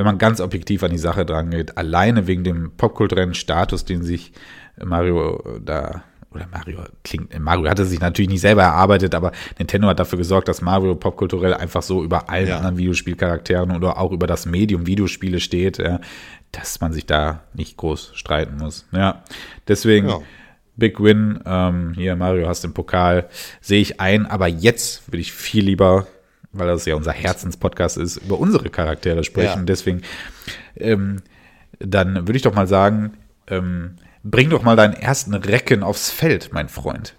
[0.00, 4.02] wenn man ganz objektiv an die Sache dran geht, alleine wegen dem popkulturellen Status, den
[4.02, 4.32] sich
[4.82, 10.00] Mario da oder Mario klingt, Mario hatte sich natürlich nicht selber erarbeitet, aber Nintendo hat
[10.00, 12.56] dafür gesorgt, dass Mario popkulturell einfach so über allen ja.
[12.56, 16.00] anderen Videospielcharakteren oder auch über das Medium Videospiele steht, ja,
[16.50, 18.86] dass man sich da nicht groß streiten muss.
[18.92, 19.22] Ja,
[19.68, 20.20] deswegen ja.
[20.76, 21.40] Big Win.
[21.44, 23.28] Ähm, hier, Mario, hast den Pokal,
[23.60, 26.06] sehe ich ein, aber jetzt würde ich viel lieber
[26.52, 29.60] weil das ja unser Herzenspodcast ist, über unsere Charaktere sprechen.
[29.60, 29.64] Ja.
[29.64, 30.02] Deswegen,
[30.76, 31.22] ähm,
[31.78, 33.12] dann würde ich doch mal sagen,
[33.46, 37.14] ähm, Bring doch mal deinen ersten Recken aufs Feld, mein Freund.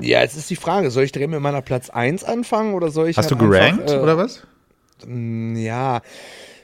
[0.00, 3.08] Ja, jetzt ist die Frage, soll ich direkt mit meiner Platz 1 anfangen oder soll
[3.08, 3.16] ich.
[3.16, 4.46] Hast halt du gerankt einfach, äh, oder was?
[5.04, 6.02] Mm, ja.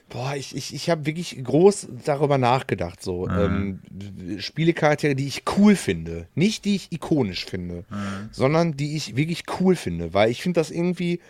[0.09, 3.03] Boah, ich, ich, ich habe wirklich groß darüber nachgedacht.
[3.03, 3.27] So.
[3.27, 3.81] Mhm.
[3.91, 6.29] Ähm, Spielecharaktere, die ich cool finde.
[6.37, 8.29] Nicht die ich ikonisch finde, mhm.
[8.31, 10.15] sondern die ich wirklich cool finde.
[10.15, 11.21] Weil ich finde das irgendwie,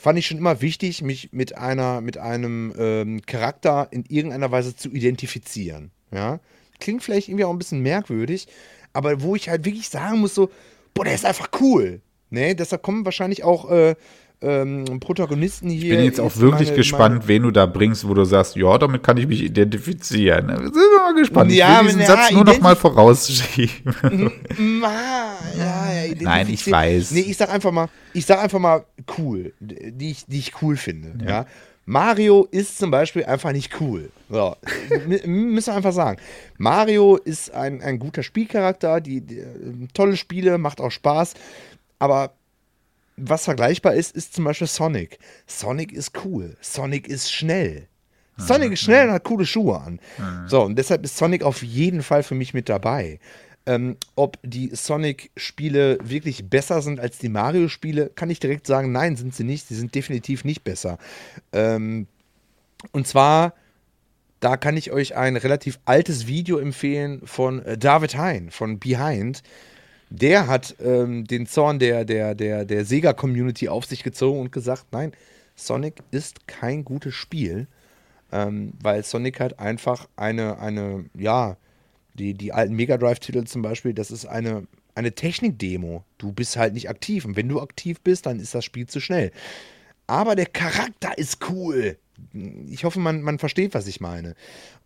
[0.00, 4.74] fand ich schon immer wichtig, mich mit einer, mit einem ähm, Charakter in irgendeiner Weise
[4.74, 5.90] zu identifizieren.
[6.12, 6.40] Ja
[6.80, 8.48] klingt vielleicht irgendwie auch ein bisschen merkwürdig,
[8.92, 10.50] aber wo ich halt wirklich sagen muss, so,
[10.94, 12.00] boah, der ist einfach cool.
[12.30, 12.56] Ne?
[12.56, 13.94] Deshalb kommen wahrscheinlich auch äh,
[14.42, 15.92] ähm, Protagonisten hier.
[15.92, 18.56] Ich bin jetzt auch wirklich meine, gespannt, meine, wen du da bringst, wo du sagst,
[18.56, 20.48] ja, damit kann ich mich identifizieren.
[20.48, 21.52] Sind wir mal gespannt.
[21.52, 23.94] Ja, ich will diesen ja, Satz nur noch mal vorausschieben.
[24.82, 27.10] ja, ja, Nein, ich weiß.
[27.10, 28.84] Nee, ich sag einfach mal, ich sag einfach mal
[29.18, 31.22] cool, die ich, die ich cool finde.
[31.24, 31.30] Ja.
[31.30, 31.46] ja.
[31.86, 34.10] Mario ist zum Beispiel einfach nicht cool.
[34.28, 34.54] So,
[35.26, 36.20] müssen wir einfach sagen.
[36.56, 39.42] Mario ist ein, ein guter Spielcharakter, die, die
[39.92, 41.34] tolle Spiele, macht auch Spaß.
[41.98, 42.32] Aber
[43.20, 45.18] was vergleichbar ist, ist zum Beispiel Sonic.
[45.46, 46.56] Sonic ist cool.
[46.60, 47.88] Sonic ist schnell.
[48.36, 50.00] Sonic ist schnell und hat coole Schuhe an.
[50.48, 53.20] So, und deshalb ist Sonic auf jeden Fall für mich mit dabei.
[53.66, 59.16] Ähm, ob die Sonic-Spiele wirklich besser sind als die Mario-Spiele, kann ich direkt sagen, nein,
[59.16, 59.68] sind sie nicht.
[59.68, 60.98] Sie sind definitiv nicht besser.
[61.52, 62.06] Ähm,
[62.92, 63.52] und zwar,
[64.40, 69.42] da kann ich euch ein relativ altes Video empfehlen von äh, David Hein von Behind.
[70.10, 74.86] Der hat ähm, den Zorn der, der, der, der Sega-Community auf sich gezogen und gesagt,
[74.90, 75.12] nein,
[75.54, 77.68] Sonic ist kein gutes Spiel,
[78.32, 81.56] ähm, weil Sonic halt einfach eine, eine, ja,
[82.14, 86.04] die, die alten Mega Drive-Titel zum Beispiel, das ist eine, eine Technik-Demo.
[86.18, 87.24] Du bist halt nicht aktiv.
[87.24, 89.30] Und wenn du aktiv bist, dann ist das Spiel zu schnell.
[90.06, 91.96] Aber der Charakter ist cool.
[92.68, 94.34] Ich hoffe, man, man versteht, was ich meine.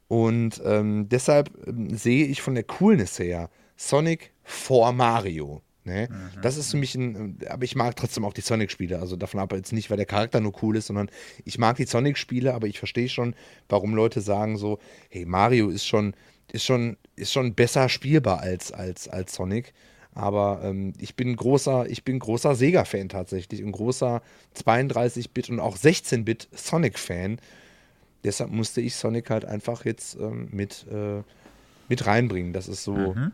[0.06, 5.62] Und ähm, deshalb ähm, sehe ich von der Coolness her Sonic vor Mario.
[5.84, 6.08] Ne?
[6.10, 6.40] Mhm.
[6.40, 8.98] Das ist für mich ein, aber ich mag trotzdem auch die Sonic-Spiele.
[8.98, 11.10] Also davon ab jetzt nicht, weil der Charakter nur cool ist, sondern
[11.44, 13.34] ich mag die Sonic-Spiele, aber ich verstehe schon,
[13.68, 14.78] warum Leute sagen so,
[15.10, 16.14] hey, Mario ist schon,
[16.52, 19.74] ist schon, ist schon besser spielbar als, als, als Sonic.
[20.14, 24.22] Aber ähm, ich bin großer, ich bin großer Sega-Fan tatsächlich, ein großer
[24.56, 27.40] 32-Bit und auch 16-Bit Sonic-Fan.
[28.22, 31.22] Deshalb musste ich Sonic halt einfach jetzt ähm, mit, äh,
[31.88, 32.54] mit reinbringen.
[32.54, 32.94] Das ist so.
[32.94, 33.32] Mhm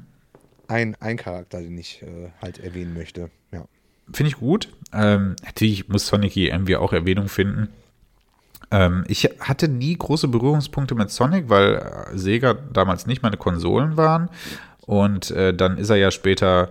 [0.71, 3.31] ein, ein Charakter, den ich äh, halt erwähnen möchte.
[3.53, 3.65] Ja.
[4.13, 4.69] Finde ich gut.
[4.93, 7.69] Ähm, natürlich muss Sonic hier irgendwie auch Erwähnung finden.
[8.71, 13.97] Ähm, ich hatte nie große Berührungspunkte mit Sonic, weil äh, Sega damals nicht meine Konsolen
[13.97, 14.29] waren.
[14.87, 16.71] Und äh, dann ist er ja später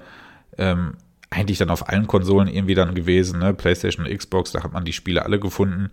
[0.58, 0.96] ähm,
[1.30, 3.54] eigentlich dann auf allen Konsolen irgendwie dann gewesen, ne?
[3.54, 5.92] PlayStation und Xbox, da hat man die Spiele alle gefunden.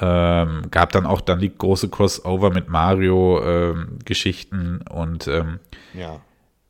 [0.00, 5.58] Ähm, gab dann auch dann die große Crossover mit Mario-Geschichten ähm, und ähm,
[5.92, 6.20] ja.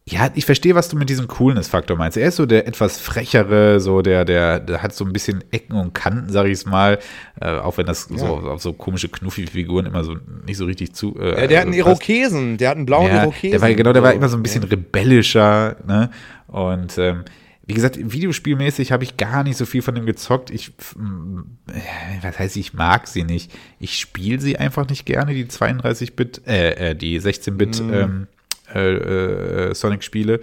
[0.09, 2.16] Ja, ich verstehe, was du mit diesem Coolness-Faktor meinst.
[2.16, 5.76] Er ist so der etwas frechere, so der, der, der hat so ein bisschen Ecken
[5.76, 6.98] und Kanten, sag ich mal.
[7.40, 8.18] Äh, auch wenn das ja.
[8.18, 11.16] so auf so komische Knuffi-Figuren immer so nicht so richtig zu.
[11.16, 13.53] Äh, ja, der hat einen Irokesen, der hat einen blauen ja, Irokesen.
[13.53, 16.11] Der war, genau, der war immer so ein bisschen rebellischer, ne?
[16.48, 17.24] Und ähm,
[17.70, 20.51] wie gesagt, videospielmäßig habe ich gar nicht so viel von dem gezockt.
[20.51, 23.53] Ich, äh, was heißt, ich mag sie nicht.
[23.78, 27.94] Ich spiele sie einfach nicht gerne, die 32-Bit, äh, äh, die 16-Bit mm.
[27.94, 28.26] ähm,
[28.75, 30.41] äh, äh, Sonic-Spiele.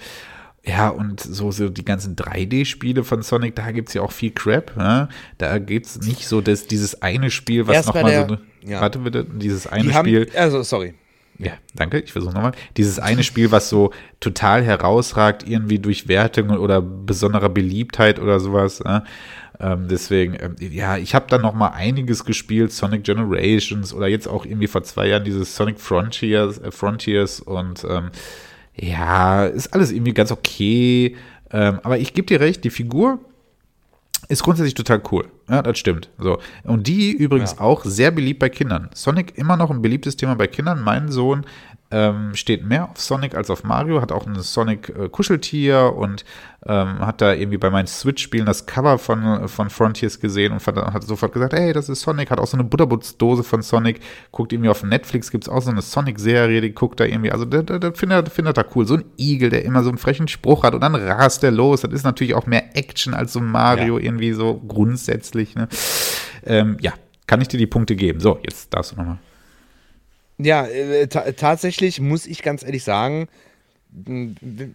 [0.66, 4.32] Ja, und so, so die ganzen 3D-Spiele von Sonic, da gibt es ja auch viel
[4.32, 4.76] Crap.
[4.76, 5.08] Ne?
[5.38, 8.38] Da gibt es nicht so das, dieses eine Spiel, was nochmal so.
[8.70, 8.82] Ja.
[8.82, 10.28] Warte bitte, dieses eine die Spiel.
[10.28, 10.94] Haben, also, sorry.
[11.40, 12.54] Ja, danke, ich versuche nochmal.
[12.78, 18.84] Dieses eine Spiel, was so total herausragt, irgendwie durch Wertungen oder besonderer Beliebtheit oder sowas.
[18.84, 19.04] Ne?
[19.60, 24.28] Ähm, deswegen, ähm, ja, ich habe dann noch mal einiges gespielt, Sonic Generations oder jetzt
[24.28, 28.12] auch irgendwie vor zwei Jahren dieses Sonic Frontiers, äh, Frontiers und ähm,
[28.76, 31.16] ja, ist alles irgendwie ganz okay.
[31.52, 33.20] Ähm, aber ich gebe dir recht, die Figur
[34.30, 35.26] ist grundsätzlich total cool.
[35.50, 36.10] Ja, das stimmt.
[36.20, 36.40] So.
[36.64, 37.62] Und die übrigens ja.
[37.62, 38.90] auch sehr beliebt bei Kindern.
[38.94, 40.84] Sonic immer noch ein beliebtes Thema bei Kindern.
[40.84, 41.46] Mein Sohn
[41.92, 46.26] ähm, steht mehr auf Sonic als auf Mario, hat auch ein Sonic-Kuscheltier und
[46.68, 51.04] ähm, hat da irgendwie bei meinen Switch-Spielen das Cover von, von Frontiers gesehen und hat
[51.04, 54.02] sofort gesagt, hey, das ist Sonic, hat auch so eine Butterbutzdose von Sonic,
[54.32, 57.46] guckt irgendwie auf Netflix, gibt es auch so eine Sonic-Serie, die guckt da irgendwie, also
[57.46, 58.86] das, das findet, findet er cool.
[58.86, 61.82] So ein Igel, der immer so einen frechen Spruch hat und dann rast der los,
[61.82, 64.04] das ist natürlich auch mehr Action als so Mario ja.
[64.04, 65.70] irgendwie so grundsätzlich, ne?
[66.46, 66.92] ähm, ja,
[67.28, 68.20] kann ich dir die Punkte geben.
[68.20, 69.20] So, jetzt darfst du nochmal.
[70.38, 73.28] Ja, äh, tatsächlich muss ich ganz ehrlich sagen,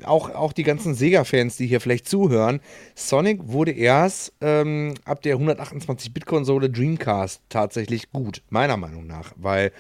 [0.04, 2.60] auch, auch die ganzen Sega-Fans, die hier vielleicht zuhören,
[2.94, 9.72] Sonic wurde erst ähm, ab der 128-Bit-Konsole Dreamcast tatsächlich gut, meiner Meinung nach, weil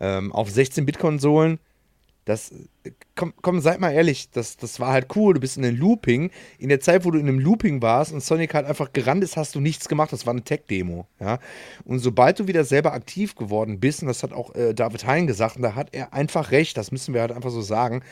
[0.00, 1.58] ähm, auf 16-Bit-Konsolen
[2.24, 2.54] das,
[3.16, 5.34] komm, komm, seid mal ehrlich, das, das war halt cool.
[5.34, 6.30] Du bist in einem Looping.
[6.58, 9.36] In der Zeit, wo du in einem Looping warst und Sonic halt einfach gerannt ist,
[9.36, 10.12] hast du nichts gemacht.
[10.12, 11.06] Das war eine Tech-Demo.
[11.18, 11.40] Ja?
[11.84, 15.26] Und sobald du wieder selber aktiv geworden bist, und das hat auch äh, David Hein
[15.26, 18.02] gesagt, und da hat er einfach recht, das müssen wir halt einfach so sagen,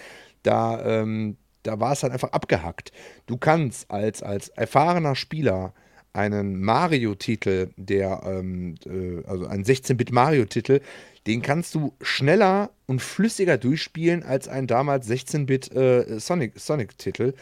[0.42, 2.92] da, ähm, da war es halt einfach abgehackt.
[3.26, 5.74] Du kannst als, als erfahrener Spieler
[6.12, 10.80] einen Mario-Titel, der, ähm, äh, also einen 16-Bit Mario-Titel,
[11.26, 17.24] den kannst du schneller und flüssiger durchspielen als ein damals 16-Bit äh, Sonic-Titel.
[17.26, 17.34] Sonic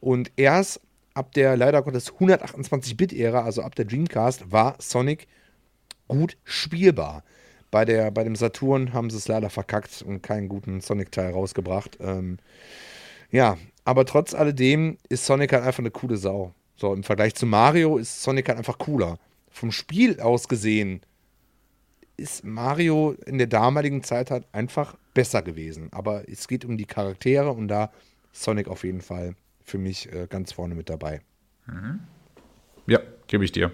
[0.00, 0.80] und erst
[1.14, 5.28] ab der leider Gottes 128-Bit-Ära, also ab der Dreamcast, war Sonic
[6.08, 7.24] gut spielbar.
[7.72, 11.96] Bei, der, bei dem Saturn haben sie es leider verkackt und keinen guten Sonic-Teil rausgebracht.
[12.00, 12.38] Ähm,
[13.30, 16.54] ja, aber trotz alledem ist Sonic halt einfach eine coole Sau.
[16.76, 19.18] So, im Vergleich zu Mario ist Sonic halt einfach cooler.
[19.50, 21.00] Vom Spiel aus gesehen
[22.18, 25.88] ist Mario in der damaligen Zeit halt einfach besser gewesen.
[25.92, 27.90] Aber es geht um die Charaktere und da
[28.32, 31.22] Sonic auf jeden Fall für mich äh, ganz vorne mit dabei.
[31.66, 32.00] Mhm.
[32.86, 33.72] Ja, gebe ich dir.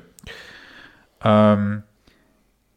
[1.24, 1.82] Ähm,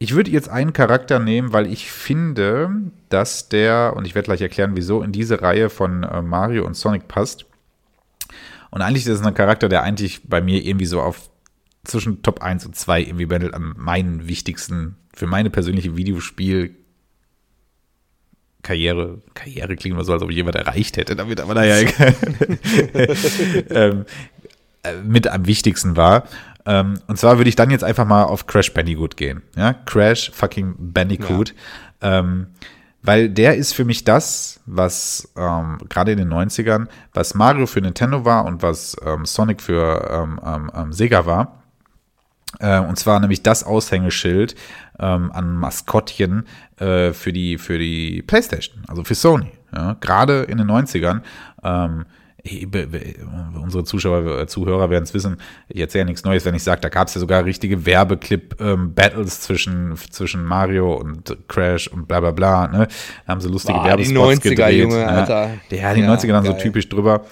[0.02, 2.70] ich würde jetzt einen Charakter nehmen, weil ich finde,
[3.08, 6.74] dass der, und ich werde gleich erklären, wieso, in diese Reihe von äh, Mario und
[6.74, 7.46] Sonic passt.
[8.72, 11.30] Und eigentlich ist es ein Charakter, der eigentlich bei mir irgendwie so auf
[11.84, 16.74] zwischen Top 1 und 2 irgendwie bändelt an meinen wichtigsten für meine persönliche Videospiel
[18.62, 21.76] Karriere, Karriere klingt immer so, als ob ich jemand erreicht hätte, damit aber naja,
[23.70, 24.04] ähm,
[24.84, 26.24] äh, mit am wichtigsten war.
[26.64, 29.42] Ähm, und zwar würde ich dann jetzt einfach mal auf Crash Bandicoot gehen.
[29.56, 29.72] Ja?
[29.72, 31.54] Crash fucking Bandicoot.
[32.02, 32.20] Ja.
[32.20, 32.48] Ähm,
[33.02, 37.80] weil der ist für mich das, was ähm, gerade in den 90ern, was Mario für
[37.80, 41.62] Nintendo war und was ähm, Sonic für ähm, ähm, Sega war.
[42.60, 44.54] Äh, und zwar nämlich das Aushängeschild
[45.00, 46.46] ähm, an Maskottchen
[46.78, 49.50] äh, für, die, für die PlayStation, also für Sony.
[49.74, 49.96] Ja?
[50.00, 51.22] Gerade in den 90ern.
[51.64, 52.04] Ähm,
[53.62, 55.36] unsere Zuschauer, äh, Zuhörer werden es wissen,
[55.68, 59.36] ich erzähle ja nichts Neues, wenn ich sage, da gab es ja sogar richtige Werbeclip-Battles
[59.36, 62.66] ähm, zwischen, zwischen Mario und Crash und bla bla bla.
[62.66, 62.88] Ne?
[63.26, 64.80] Da haben sie lustige Boah, Werbespots die 90er, gedreht.
[64.80, 65.08] Junge, ne?
[65.08, 65.50] Alter.
[65.70, 66.52] Ja, die ja, 90er dann geil.
[66.52, 67.24] so typisch drüber.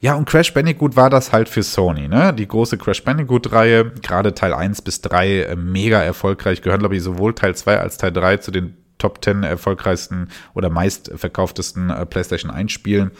[0.00, 2.32] Ja, und Crash Bandicoot war das halt für Sony, ne?
[2.32, 7.02] Die große Crash Bandicoot-Reihe, gerade Teil 1 bis 3, äh, mega erfolgreich, gehören, glaube ich,
[7.02, 12.50] sowohl Teil 2 als Teil 3 zu den Top 10 erfolgreichsten oder meistverkauftesten äh, PlayStation
[12.50, 13.12] 1 Spielen.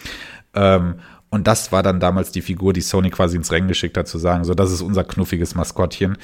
[0.55, 0.97] Ähm,
[1.31, 4.19] und das war dann damals die Figur, die Sony quasi ins Rennen geschickt hat, zu
[4.19, 6.17] sagen, so, das ist unser knuffiges Maskottchen.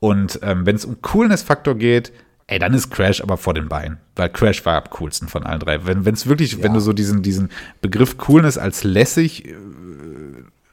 [0.00, 2.12] Und ähm, wenn es um Coolness-Faktor geht,
[2.46, 3.98] ey, dann ist Crash aber vor den Beinen.
[4.14, 5.84] Weil Crash war am coolsten von allen drei.
[5.86, 6.62] Wenn es wirklich, ja.
[6.62, 7.50] wenn du so diesen, diesen
[7.80, 9.54] Begriff Coolness als lässig äh,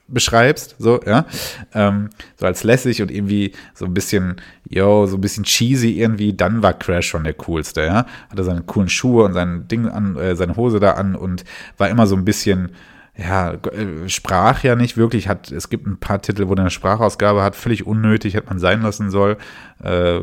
[0.08, 1.26] beschreibst, so, ja,
[1.74, 4.36] ähm, so als lässig und irgendwie so ein bisschen,
[4.70, 8.06] yo, so ein bisschen cheesy irgendwie, dann war Crash schon der coolste, ja.
[8.30, 11.44] Hatte seine coolen Schuhe und sein Ding an, äh, seine Hose da an und
[11.78, 12.72] war immer so ein bisschen,
[13.16, 16.72] ja, äh, sprach ja nicht wirklich, hat, es gibt ein paar Titel, wo der eine
[16.72, 19.38] Sprachausgabe hat, völlig unnötig, hätte man sein lassen soll.
[19.84, 20.22] Äh,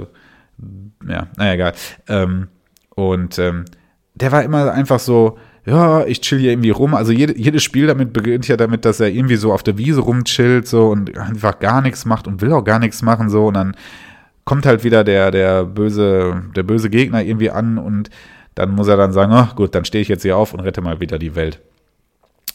[1.08, 1.72] ja, naja, egal.
[2.08, 2.48] Ähm,
[2.90, 3.64] und ähm,
[4.14, 6.94] der war immer einfach so, ja, ich chill hier irgendwie rum.
[6.94, 10.00] Also jede, jedes Spiel damit beginnt ja damit, dass er irgendwie so auf der Wiese
[10.00, 13.54] rumchillt so und einfach gar nichts macht und will auch gar nichts machen so und
[13.54, 13.76] dann
[14.44, 18.10] kommt halt wieder der, der böse, der böse Gegner irgendwie an und
[18.54, 20.80] dann muss er dann sagen, ach gut, dann stehe ich jetzt hier auf und rette
[20.80, 21.60] mal wieder die Welt.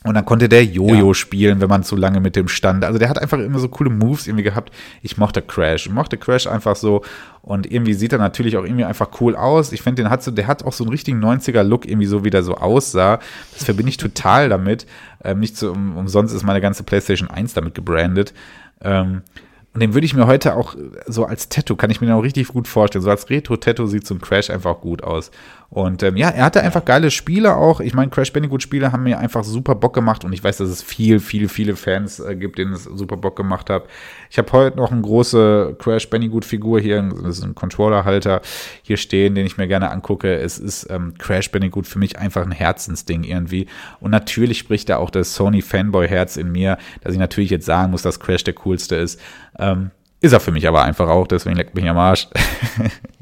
[0.06, 1.14] Und dann konnte der Jojo ja.
[1.16, 2.86] spielen, wenn man zu lange mit dem stand.
[2.86, 4.72] Also der hat einfach immer so coole Moves irgendwie gehabt.
[5.02, 5.88] Ich mochte Crash.
[5.88, 7.02] Ich mochte Crash einfach so.
[7.42, 9.72] Und irgendwie sieht er natürlich auch irgendwie einfach cool aus.
[9.72, 12.30] Ich finde, den hat so, der hat auch so einen richtigen 90er-Look, irgendwie so, wie
[12.30, 13.20] der so aussah.
[13.54, 14.86] Das verbinde ich total damit.
[15.24, 18.36] Ähm, nicht so um, umsonst ist meine ganze PlayStation 1 damit gebrandet.
[18.82, 19.24] Ähm,
[19.74, 20.76] und den würde ich mir heute auch
[21.06, 23.04] so als Tattoo, kann ich mir auch richtig gut vorstellen.
[23.04, 25.32] So als Retro-Tattoo sieht so ein Crash einfach gut aus.
[25.76, 27.82] Und ähm, ja, er hatte einfach geile Spiele auch.
[27.82, 30.24] Ich meine, Crash Bandicoot-Spiele haben mir einfach super Bock gemacht.
[30.24, 33.36] Und ich weiß, dass es viel, viel, viele Fans äh, gibt, denen es super Bock
[33.36, 33.84] gemacht hat.
[34.30, 38.40] Ich habe heute noch eine große Crash Bandicoot-Figur hier, das ist ein Controller-Halter
[38.84, 40.34] hier stehen, den ich mir gerne angucke.
[40.34, 43.68] Es ist ähm, Crash Bandicoot für mich einfach ein Herzensding irgendwie.
[44.00, 48.02] Und natürlich spricht da auch das Sony-Fanboy-Herz in mir, dass ich natürlich jetzt sagen muss,
[48.02, 49.20] dass Crash der coolste ist.
[49.60, 52.30] Ähm, ist er für mich aber einfach auch, deswegen leckt mich am Arsch.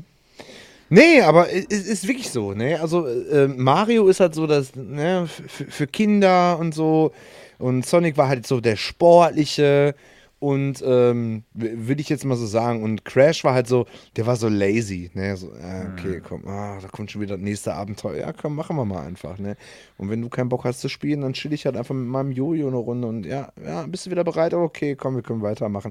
[0.94, 2.80] Nee, aber es ist wirklich so, ne?
[2.80, 7.12] Also äh, Mario ist halt so das, ne, für Kinder und so.
[7.58, 9.96] Und Sonic war halt so der sportliche
[10.38, 12.84] und ähm, würde ich jetzt mal so sagen.
[12.84, 13.88] Und Crash war halt so,
[14.18, 15.36] der war so lazy, ne?
[15.36, 18.20] So, äh, okay, komm, ah, da kommt schon wieder das nächste Abenteuer.
[18.20, 19.58] Ja, komm, machen wir mal einfach, ne?
[19.98, 22.32] Und wenn du keinen Bock hast zu spielen, dann chill ich halt einfach mit meinem
[22.32, 24.54] Jojo eine Runde und ja, ja, bist du wieder bereit?
[24.54, 25.90] Okay, komm, wir können weitermachen.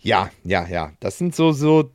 [0.00, 0.92] Ja, ja, ja.
[1.00, 1.90] Das sind so, so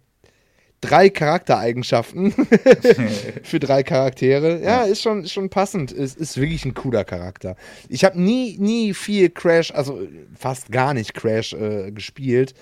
[0.82, 2.32] drei Charaktereigenschaften
[3.43, 4.61] für drei Charaktere.
[4.63, 5.91] Ja, ist schon, ist schon passend.
[5.91, 7.55] Es ist wirklich ein cooler Charakter.
[7.89, 10.01] Ich habe nie, nie viel Crash, also
[10.36, 12.53] fast gar nicht Crash äh, gespielt.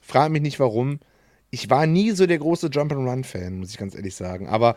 [0.00, 0.98] Frage mich nicht warum.
[1.50, 4.48] Ich war nie so der große Jump'n'Run-Fan, muss ich ganz ehrlich sagen.
[4.48, 4.76] Aber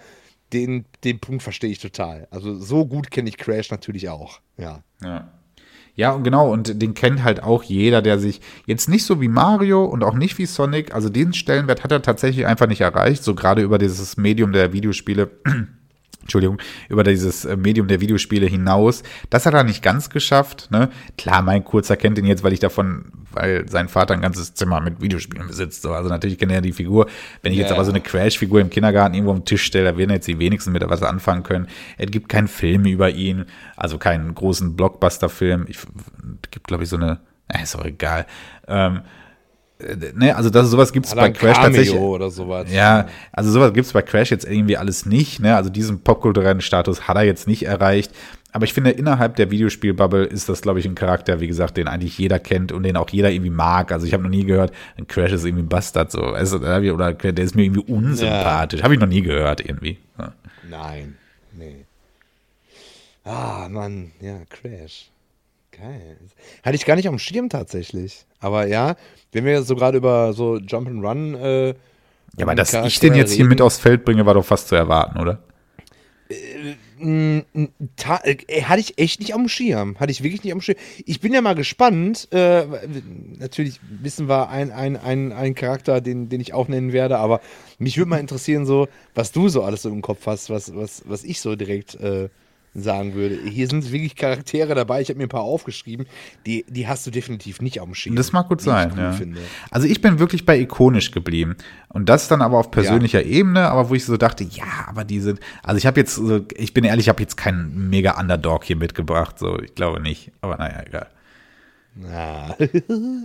[0.53, 2.27] den, den Punkt verstehe ich total.
[2.31, 4.41] Also so gut kenne ich Crash natürlich auch.
[4.57, 4.83] Ja.
[5.01, 5.31] Ja.
[5.95, 9.29] Ja, und genau, und den kennt halt auch jeder, der sich jetzt nicht so wie
[9.29, 13.23] Mario und auch nicht wie Sonic, also diesen Stellenwert hat er tatsächlich einfach nicht erreicht,
[13.23, 15.31] so gerade über dieses Medium der Videospiele.
[16.25, 16.59] Entschuldigung,
[16.89, 19.03] über dieses äh, Medium der Videospiele hinaus.
[19.29, 20.69] Das hat er nicht ganz geschafft.
[20.71, 20.89] Ne?
[21.19, 24.81] Klar, mein Kurzer kennt ihn jetzt, weil ich davon, weil sein Vater ein ganzes Zimmer
[24.81, 25.83] mit Videospielen besitzt.
[25.83, 25.93] So.
[25.93, 27.05] Also natürlich kennt er die Figur.
[27.43, 27.67] Wenn ich yeah.
[27.67, 30.39] jetzt aber so eine Crash-Figur im Kindergarten irgendwo am Tisch stelle, da werden jetzt die
[30.39, 31.67] wenigsten mit was anfangen können.
[31.99, 33.45] Es gibt keinen Film über ihn,
[33.75, 35.67] also keinen großen Blockbuster-Film.
[35.69, 35.85] Es
[36.49, 37.19] gibt, glaube ich, so eine,
[37.49, 38.25] äh, ist auch egal.
[38.67, 38.99] Ähm, äh,
[40.15, 41.99] ne, also das, sowas gibt es bei Crash Cameo tatsächlich.
[41.99, 42.71] oder sowas.
[42.71, 45.39] Ja, also sowas gibt es bei Crash jetzt irgendwie alles nicht.
[45.39, 45.55] Ne?
[45.55, 48.11] Also diesen popkulturellen Status hat er jetzt nicht erreicht.
[48.53, 51.89] Aber ich finde, innerhalb der Videospielbubble ist das, glaube ich, ein Charakter, wie gesagt, den
[51.89, 53.91] eigentlich jeder kennt und den auch jeder irgendwie mag.
[53.91, 56.21] Also ich habe noch nie gehört, ein Crash ist irgendwie ein Bastard, so.
[56.21, 58.79] Oder der ist mir irgendwie unsympathisch.
[58.79, 58.85] Ja.
[58.85, 59.97] Habe ich noch nie gehört, irgendwie.
[60.17, 60.31] Ja.
[60.69, 61.17] Nein,
[61.51, 61.83] nee.
[63.25, 65.09] Ah, Mann, ja, Crash.
[65.77, 66.17] Geil.
[66.63, 68.25] Hatte ich gar nicht auf dem Schirm tatsächlich.
[68.39, 68.95] Aber ja,
[69.31, 71.37] wenn wir so gerade über so Jump'n'Run.
[71.37, 71.75] Äh, ja,
[72.41, 75.19] aber dass ich den jetzt hier mit aufs Feld bringe, war doch fast zu erwarten,
[75.19, 75.39] oder?
[76.29, 77.39] Äh, Mm,
[78.23, 79.99] äh, hatte ich echt nicht am Schirm.
[79.99, 80.77] Hatte ich wirklich nicht am Schirm.
[81.05, 82.29] Ich bin ja mal gespannt.
[82.31, 82.65] Äh,
[83.37, 87.41] natürlich wissen wir einen ein, ein Charakter, den, den ich auch nennen werde, aber
[87.79, 91.03] mich würde mal interessieren, so, was du so alles so im Kopf hast, was, was,
[91.05, 92.29] was ich so direkt äh,
[92.75, 93.39] sagen würde.
[93.49, 96.05] Hier sind wirklich Charaktere dabei, ich habe mir ein paar aufgeschrieben,
[96.45, 98.15] die, die hast du definitiv nicht auf dem Schirm.
[98.15, 99.41] Das mag gut sein, cool ja.
[99.71, 101.55] Also ich bin wirklich bei ikonisch geblieben.
[101.89, 103.27] Und das dann aber auf persönlicher ja.
[103.27, 106.19] Ebene, aber wo ich so dachte, ja, aber die sind, also ich habe jetzt,
[106.55, 110.31] ich bin ehrlich, ich habe jetzt keinen mega Underdog hier mitgebracht, so, ich glaube nicht,
[110.41, 111.07] aber naja, egal.
[111.95, 112.55] Na.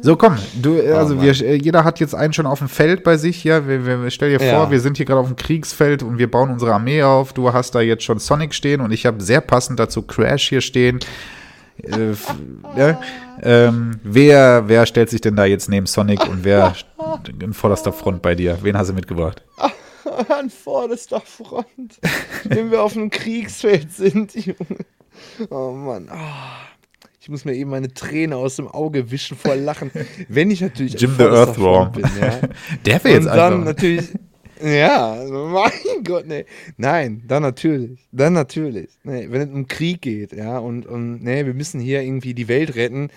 [0.01, 3.03] So, komm, du, oh also oh, wir, jeder hat jetzt einen schon auf dem Feld
[3.03, 3.67] bei sich, ja.
[3.67, 4.71] Wir, wir, stell dir vor, ja.
[4.71, 7.33] wir sind hier gerade auf dem Kriegsfeld und wir bauen unsere Armee auf.
[7.33, 10.61] Du hast da jetzt schon Sonic stehen und ich habe sehr passend dazu Crash hier
[10.61, 11.01] stehen.
[11.83, 12.13] Äh,
[12.77, 13.01] ja,
[13.43, 16.75] ähm, wer, wer stellt sich denn da jetzt neben Sonic und wer
[17.41, 18.59] in vorderster Front bei dir?
[18.63, 19.43] Wen hast du mitgebracht?
[20.29, 21.99] An vorderster Front.
[22.45, 24.85] Wenn wir auf einem Kriegsfeld sind, Junge.
[25.51, 26.09] Oh Mann.
[26.13, 26.70] Oh.
[27.31, 29.91] Muss mir eben meine Träne aus dem Auge wischen vor Lachen.
[30.29, 32.41] Wenn ich natürlich Jim the Earthworm bin, ja.
[32.85, 33.65] Der wäre jetzt Und dann einfach.
[33.67, 34.09] natürlich.
[34.63, 35.71] Ja, mein
[36.05, 36.45] Gott, nee.
[36.77, 38.07] Nein, dann natürlich.
[38.13, 38.91] Dann natürlich.
[39.05, 42.49] Nee, wenn es um Krieg geht, ja, und, und nee, wir müssen hier irgendwie die
[42.49, 43.09] Welt retten,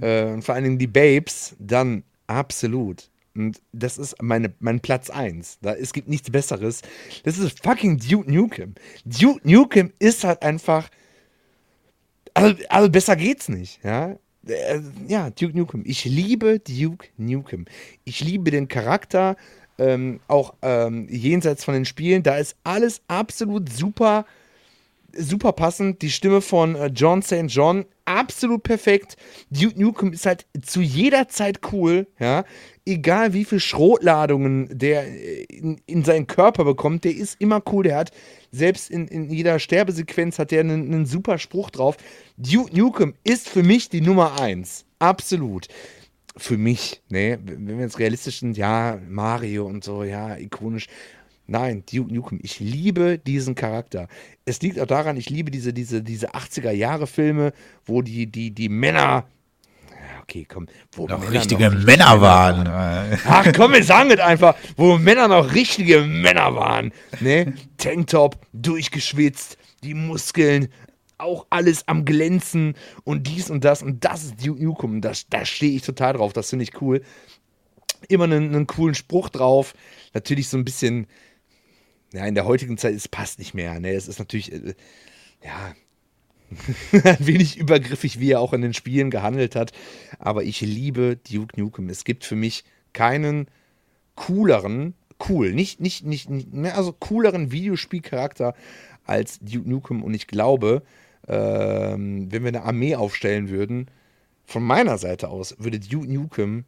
[0.00, 3.08] äh, und vor allen Dingen die Babes, dann absolut.
[3.36, 5.58] Und das ist meine, mein Platz 1.
[5.62, 6.82] Da, es gibt nichts Besseres.
[7.24, 8.74] Das ist fucking Duke Nukem.
[9.04, 10.88] Duke Nukem ist halt einfach
[12.34, 14.16] also, also besser geht's nicht, ja.
[14.46, 15.82] Äh, ja, Duke Nukem.
[15.86, 17.64] Ich liebe Duke Nukem.
[18.04, 19.36] Ich liebe den Charakter,
[19.78, 22.22] ähm, auch ähm, jenseits von den Spielen.
[22.22, 24.26] Da ist alles absolut super,
[25.16, 26.02] super passend.
[26.02, 27.46] Die Stimme von äh, John St.
[27.46, 29.16] John, absolut perfekt.
[29.50, 32.44] Duke Nukem ist halt zu jeder Zeit cool, ja.
[32.86, 37.84] Egal wie viel Schrotladungen der äh, in, in seinen Körper bekommt, der ist immer cool.
[37.84, 38.10] Der hat
[38.50, 41.96] selbst in, in jeder Sterbesequenz hat der einen, einen super Spruch drauf.
[42.36, 44.84] Duke Nukem ist für mich die Nummer eins.
[44.98, 45.68] Absolut.
[46.36, 47.38] Für mich, ne?
[47.44, 50.88] Wenn wir jetzt realistisch sind, ja, Mario und so, ja, ikonisch.
[51.46, 54.08] Nein, Duke Nukem, ich liebe diesen Charakter.
[54.44, 57.52] Es liegt auch daran, ich liebe diese, diese, diese 80er-Jahre-Filme,
[57.84, 59.26] wo die, die, die Männer
[60.24, 60.66] okay, komm.
[60.92, 62.66] Wo noch Männer richtige noch Männer waren.
[62.66, 63.18] waren.
[63.26, 66.92] Ach komm, wir sagen es einfach, wo Männer noch richtige Männer waren.
[67.20, 67.54] Ne?
[67.76, 70.68] Tanktop, durchgeschwitzt, die Muskeln,
[71.18, 75.00] auch alles am Glänzen und dies und das und das ist Duke Nukem.
[75.00, 77.02] Da, da stehe ich total drauf, das finde ich cool.
[78.08, 79.74] Immer einen, einen coolen Spruch drauf.
[80.12, 81.06] Natürlich so ein bisschen,
[82.12, 83.78] ja, in der heutigen Zeit, es passt nicht mehr.
[83.80, 83.92] Ne?
[83.92, 84.74] Es ist natürlich, äh,
[85.42, 85.74] ja,
[86.92, 89.72] ein wenig übergriffig, wie er auch in den Spielen gehandelt hat.
[90.18, 91.88] Aber ich liebe Duke Nukem.
[91.88, 93.48] Es gibt für mich keinen
[94.14, 94.94] cooleren,
[95.28, 98.54] cool, nicht, nicht, nicht, nicht ne, also cooleren Videospielcharakter
[99.04, 100.02] als Duke Nukem.
[100.02, 100.82] Und ich glaube,
[101.28, 103.90] ähm, wenn wir eine Armee aufstellen würden,
[104.46, 106.64] von meiner Seite aus würde Duke Nukem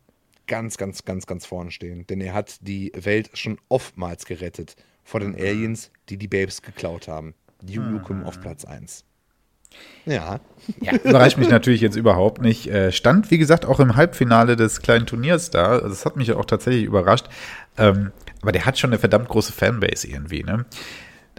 [0.46, 2.06] ganz, ganz, ganz, ganz vorne stehen.
[2.06, 7.08] Denn er hat die Welt schon oftmals gerettet vor den Aliens, die die Babes geklaut
[7.08, 7.34] haben.
[7.62, 9.05] Duke Nukem auf Platz 1.
[10.06, 10.40] Ja.
[10.80, 10.92] ja.
[11.04, 12.68] Überrascht mich natürlich jetzt überhaupt nicht.
[12.68, 15.70] Äh, stand, wie gesagt, auch im Halbfinale des kleinen Turniers da.
[15.70, 17.26] Also das hat mich auch tatsächlich überrascht.
[17.76, 18.12] Ähm,
[18.42, 20.64] aber der hat schon eine verdammt große Fanbase irgendwie, ne?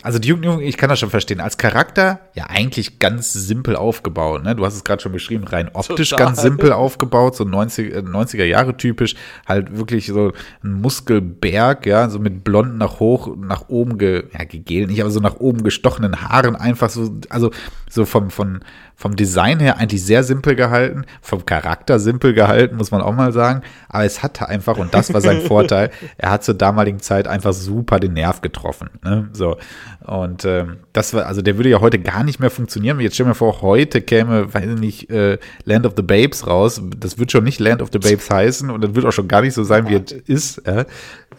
[0.04, 4.44] Also Duke Nukem, ich kann das schon verstehen, als Charakter ja eigentlich ganz simpel aufgebaut.
[4.44, 4.56] Ne?
[4.56, 6.28] Du hast es gerade schon beschrieben, rein optisch Total.
[6.28, 9.16] ganz simpel aufgebaut, so 90, 90er äh, Jahre typisch,
[9.48, 10.34] halt wirklich so
[10.64, 15.10] ein Muskelberg, ja, so mit blonden nach hoch, nach oben, ge, ja, gegelt nicht, aber
[15.10, 17.50] so nach oben gestochenen Haaren, einfach so, also
[17.90, 18.60] so vom, von,
[18.96, 23.32] vom Design her eigentlich sehr simpel gehalten, vom Charakter simpel gehalten, muss man auch mal
[23.32, 23.62] sagen.
[23.90, 27.54] Aber es hatte einfach, und das war sein Vorteil, er hat zur damaligen Zeit einfach
[27.54, 28.90] super den Nerv getroffen.
[29.04, 29.30] Ne?
[29.34, 29.58] So.
[30.06, 33.00] Und ähm, das war, also der würde ja heute gar nicht mehr funktionieren.
[33.00, 36.82] Jetzt stell mir vor, heute käme, weiß ich nicht, äh, Land of the Babes raus.
[36.98, 39.42] Das wird schon nicht Land of the Babes heißen und das wird auch schon gar
[39.42, 40.58] nicht so sein, wie es ist.
[40.68, 40.86] Äh?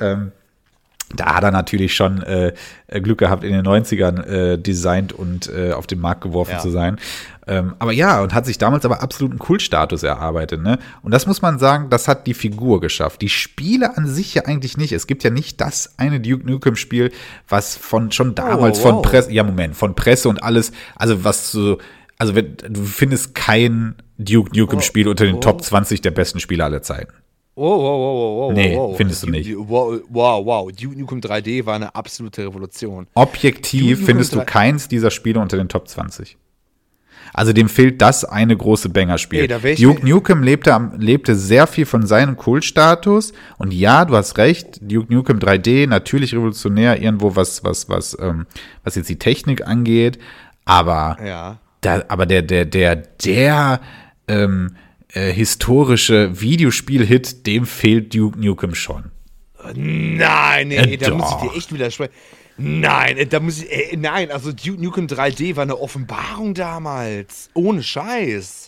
[0.00, 0.32] Ähm,
[1.14, 2.52] da hat er natürlich schon äh,
[3.00, 6.58] Glück gehabt, in den 90ern äh, designt und äh, auf den Markt geworfen ja.
[6.58, 6.98] zu sein.
[7.48, 10.62] Ähm, aber ja, und hat sich damals aber absoluten Kultstatus erarbeitet.
[10.62, 10.78] Ne?
[11.02, 13.22] Und das muss man sagen, das hat die Figur geschafft.
[13.22, 14.92] Die Spiele an sich ja eigentlich nicht.
[14.92, 17.10] Es gibt ja nicht das eine Duke Nukem-Spiel,
[17.48, 18.92] was von schon damals oh, wow.
[18.92, 21.78] von Presse, ja Moment, von Presse und alles, also was so,
[22.18, 25.40] also du findest kein Duke Nukem-Spiel oh, unter den oh.
[25.40, 27.14] Top 20 der besten Spiele aller Zeiten.
[27.54, 28.52] Oh, wow, wow, wow, wow.
[28.52, 28.96] Nee, wow.
[28.96, 29.52] findest du nicht.
[29.56, 30.70] Wow, wow, wow.
[30.70, 33.06] Duke Nukem 3D war eine absolute Revolution.
[33.14, 36.36] Objektiv findest du keins dieser Spiele unter den Top 20.
[37.34, 39.40] Also dem fehlt das eine große Banger-Spiel.
[39.40, 43.32] Ey, da wär ich- Duke Nukem lebte, lebte sehr viel von seinem Kultstatus.
[43.58, 48.46] Und ja, du hast recht, Duke Nukem 3D, natürlich revolutionär, irgendwo was, was, was, ähm,
[48.84, 50.18] was jetzt die Technik angeht.
[50.64, 51.58] Aber Ja.
[51.80, 53.80] da, aber der, der, der, der
[54.28, 54.76] ähm,
[55.12, 59.04] äh, historische Videospiel-Hit, dem fehlt Duke Nukem schon.
[59.74, 62.12] Nein, nee, Äh, da muss ich dir echt widersprechen.
[62.58, 67.50] Nein, äh, da muss ich, äh, nein, also Duke Nukem 3D war eine Offenbarung damals.
[67.54, 68.67] Ohne Scheiß.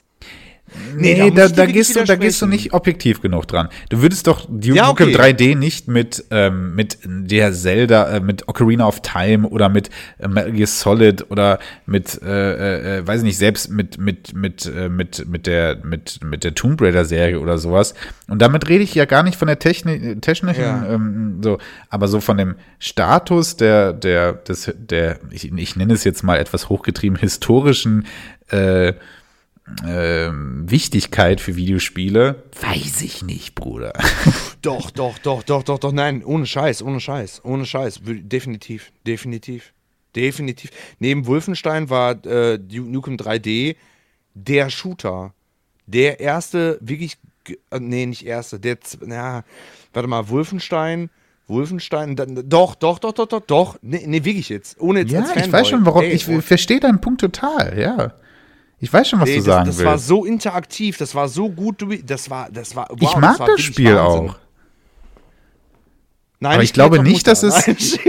[0.97, 3.69] Nee, da muss da, da, wirklich gehst du, da gehst du nicht objektiv genug dran.
[3.89, 5.33] Du würdest doch Duke Ja, Nukem okay.
[5.33, 10.29] 3D nicht mit, ähm, mit der Zelda, äh, mit Ocarina of Time oder mit äh,
[10.29, 14.89] Metal Gear Solid oder mit, äh, äh, weiß ich nicht, selbst mit, mit, mit, äh,
[14.89, 17.95] mit, mit der, mit, mit der Tomb Raider Serie oder sowas.
[18.29, 20.87] Und damit rede ich ja gar nicht von der Technik, technischen, Ja.
[20.89, 21.59] ähm, so,
[21.89, 26.37] aber so von dem Status der, der, des, der, ich, ich nenne es jetzt mal
[26.39, 28.07] etwas hochgetrieben, historischen,
[28.51, 28.93] äh,
[29.83, 33.93] Wichtigkeit für Videospiele, weiß ich nicht, Bruder.
[34.63, 38.01] Doch, doch, doch, doch, doch, doch, nein, ohne Scheiß, ohne Scheiß, ohne Scheiß.
[38.05, 39.73] Definitiv, definitiv,
[40.15, 40.71] definitiv.
[40.99, 43.77] Neben Wolfenstein war äh, Duke Nukem 3D
[44.35, 45.33] der Shooter.
[45.87, 47.17] Der erste, wirklich,
[47.71, 49.45] äh, nee, nicht erste, der, na,
[49.95, 51.09] warte mal, Wolfenstein,
[51.49, 55.23] Wolfenstein, dann, doch, doch, doch, doch, doch, doch, nee, nee, wirklich jetzt, ohne jetzt Ja,
[55.23, 56.03] als ich weiß schon, warum.
[56.03, 58.13] Ey, ich oh, verstehe deinen Punkt total, ja.
[58.83, 59.87] Ich weiß schon, was ey, du das, sagen das willst.
[59.87, 63.37] war so interaktiv, das war so gut, du- das war, das war, wow, ich mag
[63.39, 64.37] das wirklich Spiel auch.
[66.43, 67.99] Nein, Aber nicht ich glaube nicht, dass es-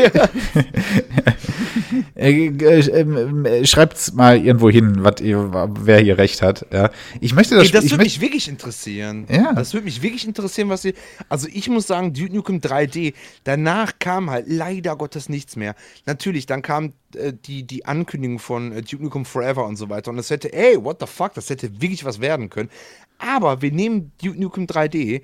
[2.16, 6.66] Äh, äh, ähm, äh, Schreibt's mal irgendwo hin, wat wer hier recht hat.
[6.72, 6.90] Ja.
[7.20, 7.86] Ich möchte das Ey, das.
[7.86, 9.26] Ich würde mich wirklich interessieren.
[9.30, 9.54] Ja.
[9.54, 10.94] Das würde mich wirklich interessieren, was ihr.
[11.30, 13.14] Also ich muss sagen, Duke Nukem 3D,
[13.44, 15.76] danach kam halt leider Gottes nichts mehr.
[16.06, 20.12] Natürlich, dann kam äh, die, die Ankündigung von äh, Duke Nukem Forever und so weiter.
[20.12, 22.70] Und das hätte, ey, what the fuck, das hätte wirklich was werden können.
[23.18, 25.22] Aber wir nehmen Duke Nukem 3D.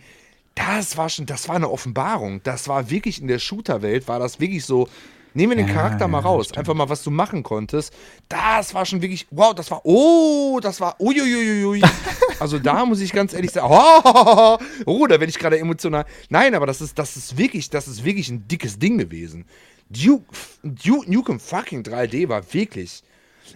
[0.57, 2.41] Das war schon, das war eine Offenbarung.
[2.43, 4.89] Das war wirklich in der Shooter-Welt, war das wirklich so.
[5.35, 6.51] Nehmen wir den Ja, Charakter mal raus.
[6.53, 7.93] Einfach mal, was du machen konntest.
[8.27, 11.81] Das war schon wirklich, wow, das war, oh, das war, uiuiuiui.
[12.39, 16.05] Also da muss ich ganz ehrlich sagen, oh, oh da werde ich gerade emotional.
[16.29, 19.45] Nein, aber das ist, das ist wirklich, das ist wirklich ein dickes Ding gewesen.
[19.89, 20.25] Duke,
[20.63, 23.03] Duke Nukem fucking 3D war wirklich.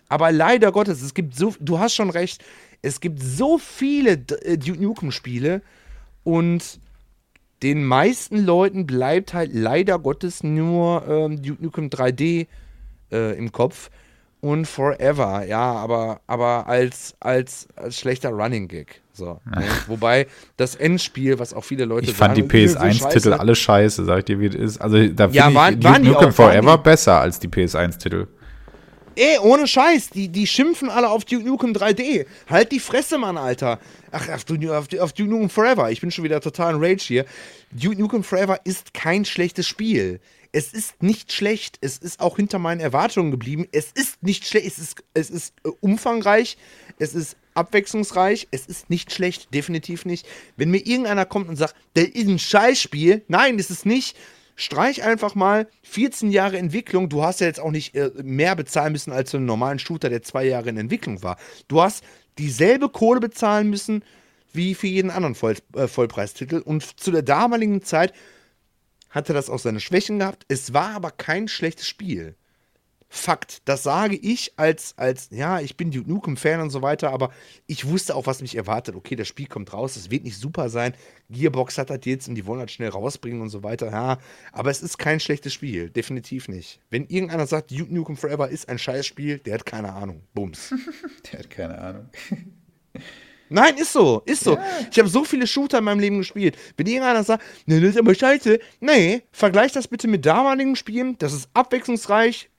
[0.08, 2.44] Aber leider Gottes, es gibt so, du hast schon recht,
[2.82, 5.62] es gibt so viele äh, Duke Nukem Spiele
[6.24, 6.80] und
[7.64, 12.48] den meisten Leuten bleibt halt leider Gottes nur ähm, Duke Nukem 3D
[13.12, 13.90] äh, im Kopf
[14.40, 19.02] und Forever, ja, aber, aber als, als, als schlechter Running Gag.
[19.14, 19.64] So, ne?
[19.88, 20.26] Wobei
[20.58, 23.56] das Endspiel, was auch viele Leute ich fand die sagen, "Äh, so PS1-Titel scheiße." alle
[23.56, 24.82] scheiße, sag ich dir, wie es ist.
[24.82, 27.50] Also da finde Ja, ich waren- Duke die Nukem auch- Forever die- besser als die
[27.50, 28.28] PS1-Titel.
[29.16, 32.26] Ey, ohne Scheiß, die, die schimpfen alle auf Duke Nukem 3D.
[32.50, 33.80] Halt die Fresse, Mann, Alter.
[34.12, 35.92] Ach, auf, auf, auf Duke Nukem Forever.
[35.92, 37.26] Ich bin schon wieder total in Rage hier.
[37.72, 40.22] Duke Nukem Forever ist kein schlechtes Spiel.
[40.54, 41.78] Es ist nicht schlecht.
[41.82, 43.68] Es ist auch hinter meinen Erwartungen geblieben.
[43.74, 44.68] Es ist nicht schlecht.
[44.68, 46.58] Es ist, es ist äh, umfangreich.
[46.98, 48.48] Es ist abwechslungsreich.
[48.52, 49.54] Es ist nicht schlecht.
[49.54, 50.26] Definitiv nicht.
[50.56, 53.24] Wenn mir irgendeiner kommt und sagt, das ist ein Scheißspiel.
[53.28, 54.16] Nein, ist es nicht.
[54.56, 57.10] Streich einfach mal 14 Jahre Entwicklung.
[57.10, 60.10] Du hast ja jetzt auch nicht äh, mehr bezahlen müssen als für einen normalen Shooter,
[60.10, 61.38] der zwei Jahre in Entwicklung war.
[61.68, 62.04] Du hast
[62.38, 64.04] dieselbe Kohle bezahlen müssen
[64.54, 66.60] wie für jeden anderen Voll, äh, Vollpreistitel.
[66.60, 68.14] Und zu der damaligen Zeit
[69.10, 70.46] hatte das auch seine Schwächen gehabt.
[70.48, 72.36] Es war aber kein schlechtes Spiel.
[73.14, 77.32] Fakt, das sage ich als, als ja, ich bin Duke Nukem-Fan und so weiter, aber
[77.68, 78.96] ich wusste auch, was mich erwartet.
[78.96, 80.94] Okay, das Spiel kommt raus, es wird nicht super sein.
[81.30, 83.92] Gearbox hat das jetzt und die wollen das schnell rausbringen und so weiter.
[83.92, 84.18] Ja,
[84.54, 86.80] aber es ist kein schlechtes Spiel, definitiv nicht.
[86.90, 90.24] Wenn irgendeiner sagt, Duke Nukem Forever ist ein Scheißspiel, der hat keine Ahnung.
[90.34, 90.74] Bums.
[91.34, 92.10] Der hat keine Ahnung.
[93.50, 94.58] Nein, ist so, ist so.
[94.90, 96.58] Ich habe so viele Shooter in meinem Leben gespielt.
[96.78, 98.60] Wenn irgendeiner sagt, ne, das ist aber scheiße.
[98.80, 101.18] Nee, vergleich das bitte mit damaligen Spielen.
[101.18, 102.50] Das ist abwechslungsreich.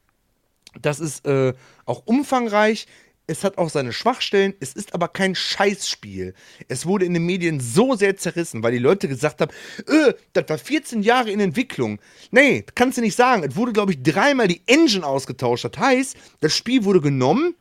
[0.81, 1.53] Das ist äh,
[1.85, 2.87] auch umfangreich.
[3.27, 4.55] Es hat auch seine Schwachstellen.
[4.61, 6.35] Es ist aber kein Scheißspiel.
[6.69, 9.53] Es wurde in den Medien so sehr zerrissen, weil die Leute gesagt haben,
[9.87, 12.01] äh, das war 14 Jahre in Entwicklung.
[12.31, 13.45] Nee, kannst du nicht sagen.
[13.45, 15.65] Es wurde, glaube ich, dreimal die Engine ausgetauscht.
[15.65, 17.55] Das heißt, das Spiel wurde genommen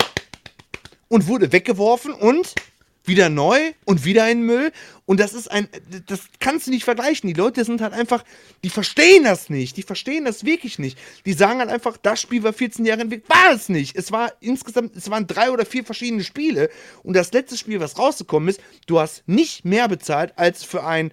[1.09, 2.55] und wurde weggeworfen und
[3.03, 4.71] wieder neu und wieder in Müll.
[5.05, 5.67] Und das ist ein,
[6.07, 7.27] das kannst du nicht vergleichen.
[7.27, 8.23] Die Leute sind halt einfach,
[8.63, 9.77] die verstehen das nicht.
[9.77, 10.97] Die verstehen das wirklich nicht.
[11.25, 13.29] Die sagen halt einfach, das Spiel war 14 Jahre entwickelt.
[13.29, 13.95] War es nicht.
[13.95, 16.69] Es war insgesamt, es waren drei oder vier verschiedene Spiele.
[17.03, 21.11] Und das letzte Spiel, was rausgekommen ist, du hast nicht mehr bezahlt als für ein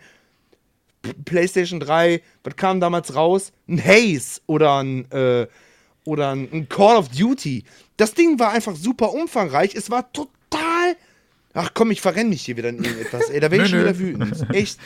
[1.25, 3.53] PlayStation 3, was kam damals raus?
[3.69, 5.47] Ein Haze oder ein, äh,
[6.05, 7.65] oder ein Call of Duty.
[7.97, 9.75] Das Ding war einfach super umfangreich.
[9.75, 10.38] Es war total.
[11.55, 13.31] Ach komm, ich verrenne mich hier wieder in irgendetwas.
[13.31, 14.47] Ey, da werde ich schon wieder wütend.
[14.55, 14.79] Echt.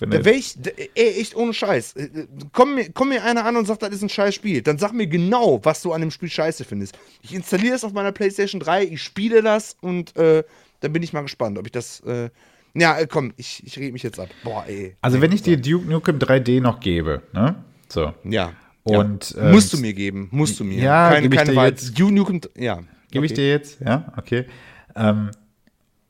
[0.00, 0.56] Da wäre ich,
[0.94, 1.94] ey, echt ohne Scheiß.
[1.96, 2.08] Äh,
[2.52, 4.62] komm mir, komm mir einer an und sagt, das ist ein scheiß Spiel.
[4.62, 6.98] Dann sag mir genau, was du an dem Spiel scheiße findest.
[7.22, 10.42] Ich installiere es auf meiner PlayStation 3, ich spiele das und äh,
[10.80, 12.00] dann bin ich mal gespannt, ob ich das.
[12.00, 12.30] Äh,
[12.74, 14.28] ja, äh, komm, ich, ich rede mich jetzt ab.
[14.42, 14.96] Boah, ey.
[15.02, 17.62] Also, wenn ich dir Duke Nukem 3D noch gebe, ne?
[17.88, 18.14] So.
[18.24, 18.54] Ja.
[18.84, 19.42] Und, ja.
[19.42, 20.82] Ähm, musst du mir geben, musst du mir.
[20.82, 21.72] Ja, keine, keine Wahl.
[21.72, 22.76] Duke Nukem, ja.
[23.10, 23.26] Gebe okay.
[23.26, 23.80] ich dir jetzt?
[23.80, 24.46] Ja, okay.
[24.96, 25.30] Ähm,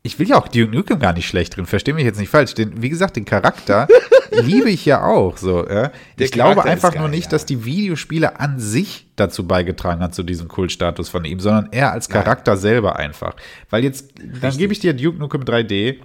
[0.02, 2.54] ich will ja auch Duke Nukem gar nicht schlecht drin, verstehe mich jetzt nicht falsch.
[2.54, 3.86] Den, wie gesagt, den Charakter
[4.30, 5.36] liebe ich ja auch.
[5.36, 5.92] So, ja.
[6.16, 7.30] Ich glaube einfach geil, nur nicht, ja.
[7.30, 11.92] dass die Videospiele an sich dazu beigetragen hat, zu diesem Kultstatus von ihm, sondern er
[11.92, 12.60] als Charakter Nein.
[12.60, 13.36] selber einfach.
[13.68, 15.96] Weil jetzt, dann gebe ich dir Duke Nukem 3D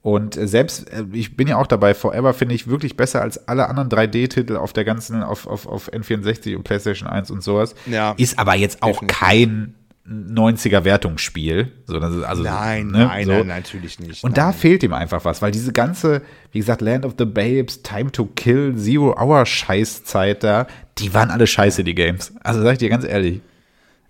[0.00, 3.68] und selbst, äh, ich bin ja auch dabei, Forever finde ich wirklich besser als alle
[3.68, 7.74] anderen 3D-Titel auf der ganzen, auf, auf, auf N64 und PlayStation 1 und sowas.
[7.86, 8.14] Ja.
[8.18, 9.18] Ist aber jetzt auch Definitiv.
[9.18, 9.74] kein
[10.06, 11.72] 90er Wertungsspiel.
[11.86, 13.32] So, also, nein, ne, nein, so.
[13.32, 14.22] nein, natürlich nicht.
[14.22, 14.46] Und nein.
[14.46, 16.20] da fehlt ihm einfach was, weil diese ganze,
[16.52, 20.66] wie gesagt, Land of the Babes, Time to Kill, Zero Hour Scheißzeit da,
[20.98, 22.34] die waren alle scheiße, die Games.
[22.42, 23.40] Also sag ich dir ganz ehrlich.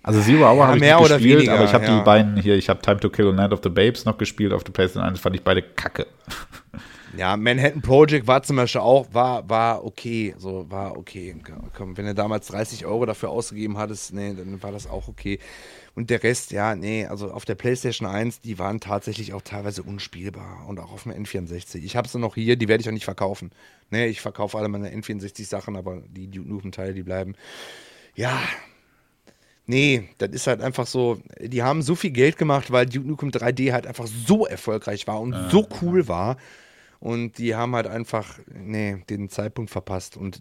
[0.02, 1.98] Also Zero Hour ja, habe ich nicht gespielt, weniger, aber ich habe ja.
[1.98, 4.52] die beiden hier, ich habe Time to Kill und Land of the Babes noch gespielt
[4.52, 6.06] auf der PlayStation 1, fand ich beide kacke.
[7.16, 10.34] Ja, Manhattan Project war zum Beispiel auch, war, war okay.
[10.38, 11.36] So, war okay.
[11.76, 15.38] Komm, wenn du damals 30 Euro dafür ausgegeben hattest, nee, dann war das auch okay.
[15.94, 19.82] Und der Rest, ja, nee, also auf der PlayStation 1, die waren tatsächlich auch teilweise
[19.82, 20.66] unspielbar.
[20.66, 21.76] Und auch auf dem N64.
[21.84, 23.52] Ich habe sie noch hier, die werde ich auch nicht verkaufen.
[23.90, 27.34] Nee, ich verkaufe alle meine N64-Sachen, aber die Duke Nukem-Teile, die bleiben.
[28.16, 28.40] Ja,
[29.66, 33.30] Nee, das ist halt einfach so, die haben so viel Geld gemacht, weil Duke Nukem
[33.30, 35.48] 3D halt einfach so erfolgreich war und ja.
[35.48, 36.36] so cool war.
[37.00, 40.16] Und die haben halt einfach, nee, den Zeitpunkt verpasst.
[40.16, 40.40] Und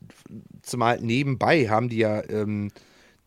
[0.62, 2.72] zumal nebenbei haben die ja ähm,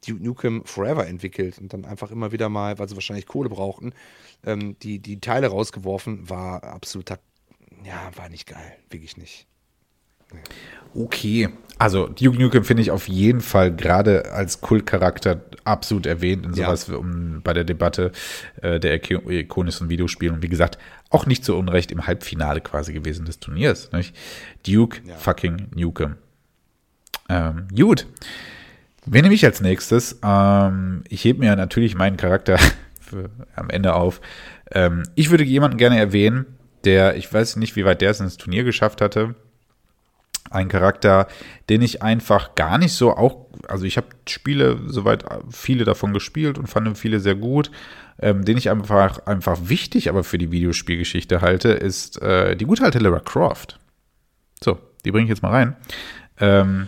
[0.07, 3.93] Duke Nukem Forever entwickelt und dann einfach immer wieder mal, weil sie wahrscheinlich Kohle brauchten,
[4.45, 7.19] ähm, die, die Teile rausgeworfen, war absoluter,
[7.85, 9.47] ja, war nicht geil, wirklich nicht.
[10.95, 16.55] Okay, also Duke Nukem finde ich auf jeden Fall gerade als Kultcharakter absolut erwähnt in
[16.55, 16.97] sowas ja.
[16.97, 18.13] um, bei der Debatte
[18.63, 20.79] äh, der ikonischen Videospiele und wie gesagt
[21.11, 23.93] auch nicht so unrecht im Halbfinale quasi gewesen des Turniers.
[23.93, 24.17] Nicht?
[24.67, 25.17] Duke ja.
[25.17, 26.17] fucking Nukem.
[27.29, 28.07] Ähm, gut.
[29.07, 30.19] Wen nehme ich als nächstes?
[30.23, 32.59] Ähm, ich hebe mir natürlich meinen Charakter
[33.01, 34.21] für, am Ende auf.
[34.73, 36.47] Ähm, ich würde jemanden gerne erwähnen,
[36.85, 39.37] der, ich weiß nicht, wie weit der es ins Turnier geschafft hatte.
[40.51, 41.29] Ein Charakter,
[41.69, 46.59] den ich einfach gar nicht so auch, also ich habe Spiele soweit viele davon gespielt
[46.59, 47.71] und fand viele sehr gut.
[48.19, 52.83] Ähm, den ich einfach, einfach wichtig aber für die Videospielgeschichte halte, ist äh, die gute
[52.83, 53.79] alte Lara Croft.
[54.65, 55.77] So, die bringe ich jetzt mal rein.
[56.41, 56.87] Ähm,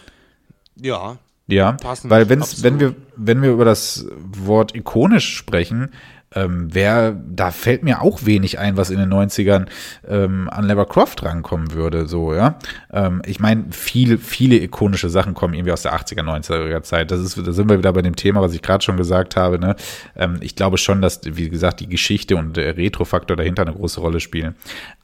[0.77, 1.19] ja.
[1.49, 5.91] Ja, Passend, weil wenn's, wenn wir, wenn wir über das Wort ikonisch sprechen,
[6.35, 9.67] ähm, wer, da fällt mir auch wenig ein, was in den 90ern
[10.07, 12.59] ähm, an Lara Croft rankommen würde, so, ja.
[12.93, 17.11] Ähm, ich meine, viele, viele ikonische Sachen kommen irgendwie aus der 80er, 90er Zeit.
[17.11, 19.59] Das ist, da sind wir wieder bei dem Thema, was ich gerade schon gesagt habe,
[19.59, 19.75] ne.
[20.17, 24.01] Ähm, ich glaube schon, dass, wie gesagt, die Geschichte und der Retro-Faktor dahinter eine große
[24.01, 24.55] Rolle spielen.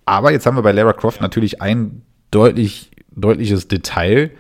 [0.05, 4.31] Aber jetzt haben wir bei Lara Croft natürlich ein deutlich, deutliches Detail,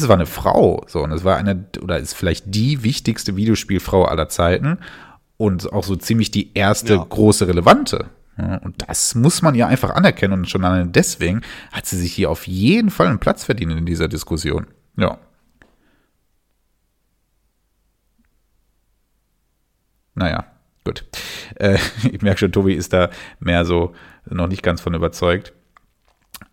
[0.00, 4.04] es war eine Frau, so, und es war eine, oder ist vielleicht die wichtigste Videospielfrau
[4.04, 4.78] aller Zeiten
[5.36, 7.06] und auch so ziemlich die erste ja.
[7.08, 8.06] große relevante.
[8.36, 12.30] Und das muss man ja einfach anerkennen und schon allein deswegen hat sie sich hier
[12.30, 14.66] auf jeden Fall einen Platz verdient in dieser Diskussion.
[14.96, 15.18] Ja.
[20.14, 20.46] Naja,
[20.84, 21.04] gut.
[21.56, 21.78] Äh,
[22.10, 23.92] ich merke schon, Tobi ist da mehr so
[24.24, 25.52] noch nicht ganz von überzeugt.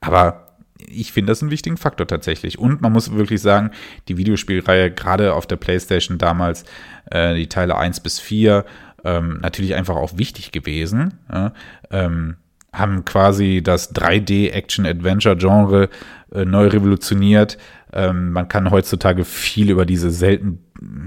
[0.01, 0.48] Aber
[0.87, 2.57] ich finde das einen wichtigen Faktor tatsächlich.
[2.57, 3.71] Und man muss wirklich sagen,
[4.07, 6.63] die Videospielreihe, gerade auf der PlayStation damals,
[7.11, 8.65] äh, die Teile 1 bis 4,
[9.03, 11.13] ähm, natürlich einfach auch wichtig gewesen.
[11.31, 11.53] Ja,
[11.91, 12.35] ähm,
[12.71, 15.89] haben quasi das 3D-Action-Adventure-Genre
[16.33, 17.57] äh, neu revolutioniert.
[17.91, 20.59] Ähm, man kann heutzutage viel über diese selten,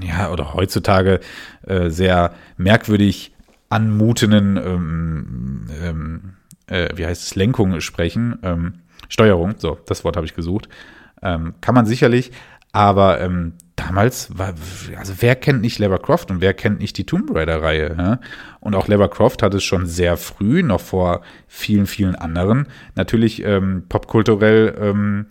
[0.03, 1.20] ja, oder heutzutage
[1.66, 3.32] äh, sehr merkwürdig
[3.69, 6.32] anmutenden, ähm, ähm,
[6.66, 8.39] äh, wie heißt es, Lenkung sprechen.
[8.43, 8.81] Ähm,
[9.12, 10.70] Steuerung, so, das Wort habe ich gesucht.
[11.22, 12.32] Ähm, kann man sicherlich,
[12.72, 14.55] aber ähm, damals war,
[14.97, 17.94] also wer kennt nicht Lara Croft und wer kennt nicht die Tomb Raider-Reihe?
[17.98, 18.20] Ja?
[18.60, 23.44] Und auch Lara Croft hat es schon sehr früh, noch vor vielen, vielen anderen, natürlich
[23.44, 25.26] ähm, popkulturell ähm,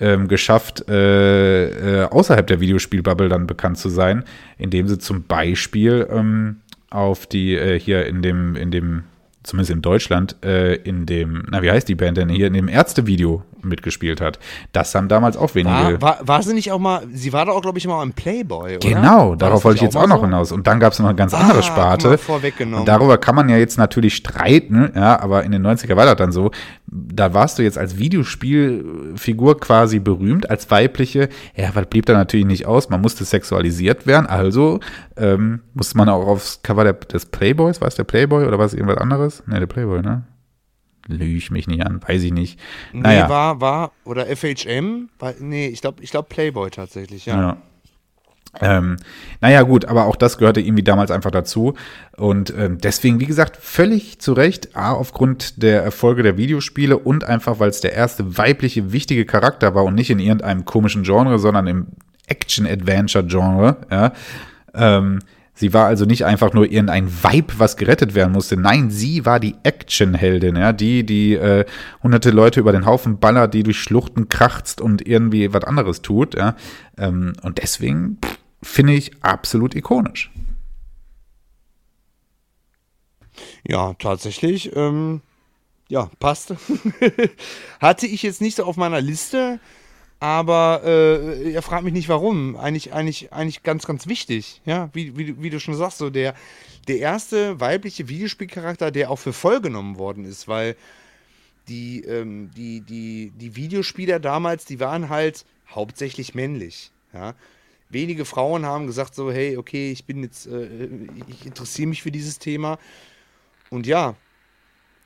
[0.00, 4.24] ähm, geschafft, äh, äh, außerhalb der Videospielbubble dann bekannt zu sein,
[4.56, 9.04] indem sie zum Beispiel ähm, auf die, äh, hier in dem, in dem
[9.46, 12.68] zumindest in Deutschland, äh, in dem, na, wie heißt die Band denn hier, in dem
[12.68, 14.38] Ärzte-Video mitgespielt hat.
[14.72, 15.74] Das haben damals auch wenige.
[15.74, 18.12] War, war, war sie nicht auch mal, sie war doch auch, glaube ich, mal im
[18.12, 18.88] Playboy, oder?
[18.88, 20.24] Genau, darauf wollte ich jetzt auch noch so?
[20.24, 20.52] hinaus.
[20.52, 22.08] Und dann gab es noch eine ganz andere Ah, Sparte.
[22.08, 22.80] mal, vorweggenommen.
[22.80, 26.16] Und darüber kann man ja jetzt natürlich streiten, ja, aber in den 90er war das
[26.16, 26.50] dann so.
[26.86, 31.28] Da warst du jetzt als Videospielfigur quasi berühmt, als weibliche.
[31.56, 32.88] Ja, was blieb da natürlich nicht aus?
[32.88, 34.80] Man musste sexualisiert werden, also
[35.16, 38.66] ähm, musste man auch aufs Cover der, des Playboys, war es der Playboy oder war
[38.66, 39.35] es irgendwas anderes?
[39.46, 40.24] Ne, der Playboy, ne?
[41.08, 42.58] Lüge mich nicht an, weiß ich nicht.
[42.92, 43.28] Nee, Naja.
[43.28, 45.08] war, war, oder FHM?
[45.18, 47.40] War, nee, ich glaube ich glaub Playboy tatsächlich, ja.
[47.40, 47.56] Ja.
[48.60, 48.96] Ähm,
[49.40, 51.74] naja, gut, aber auch das gehörte irgendwie damals einfach dazu.
[52.16, 57.24] Und ähm, deswegen, wie gesagt, völlig zu Recht, A, aufgrund der Erfolge der Videospiele und
[57.24, 61.38] einfach, weil es der erste weibliche, wichtige Charakter war und nicht in irgendeinem komischen Genre,
[61.38, 61.86] sondern im
[62.28, 63.76] Action-Adventure-Genre.
[63.90, 64.12] Ja.
[64.74, 65.18] Ähm,
[65.56, 68.56] sie war also nicht einfach nur irgendein Vibe, was gerettet werden musste.
[68.56, 71.64] Nein, sie war die Actionheldin, ja, die, die äh,
[72.02, 76.36] hunderte Leute über den Haufen ballert, die durch Schluchten krachtzt und irgendwie was anderes tut.
[76.36, 76.54] Ja.
[76.96, 78.18] Ähm, und deswegen
[78.62, 80.30] finde ich absolut ikonisch.
[83.66, 84.74] Ja, tatsächlich.
[84.76, 85.22] Ähm,
[85.88, 86.54] ja, passt.
[87.80, 89.60] Hatte ich jetzt nicht so auf meiner Liste,
[90.18, 92.56] aber äh, ihr fragt mich nicht warum.
[92.56, 94.62] Eigentlich, eigentlich, eigentlich ganz, ganz wichtig.
[94.64, 96.34] Ja, wie, wie, du- wie du schon sagst, so der,
[96.88, 100.76] der erste weibliche Videospielcharakter, der auch für voll genommen worden ist, weil
[101.68, 106.92] die, ähm, die, die, die Videospieler damals, die waren halt hauptsächlich männlich.
[107.12, 107.34] Ja.
[107.88, 110.88] Wenige Frauen haben gesagt so, hey, okay, ich bin jetzt, äh,
[111.28, 112.78] ich interessiere mich für dieses Thema.
[113.70, 114.14] Und ja,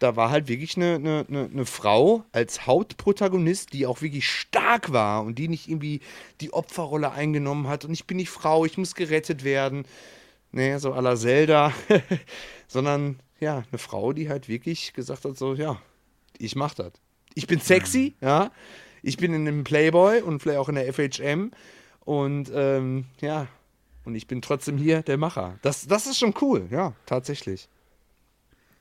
[0.01, 4.93] da war halt wirklich eine, eine, eine, eine Frau als Hauptprotagonist, die auch wirklich stark
[4.93, 6.01] war und die nicht irgendwie
[6.41, 7.85] die Opferrolle eingenommen hat.
[7.85, 9.85] Und ich bin nicht Frau, ich muss gerettet werden.
[10.53, 11.73] Ne, so à la Zelda.
[12.67, 15.81] Sondern ja, eine Frau, die halt wirklich gesagt hat: so, ja,
[16.39, 16.93] ich mach das.
[17.35, 18.51] Ich bin sexy, ja.
[19.03, 21.53] Ich bin in einem Playboy und vielleicht auch in der FHM.
[22.01, 23.47] Und ähm, ja,
[24.05, 25.59] und ich bin trotzdem hier der Macher.
[25.63, 27.69] Das, das ist schon cool, ja, tatsächlich.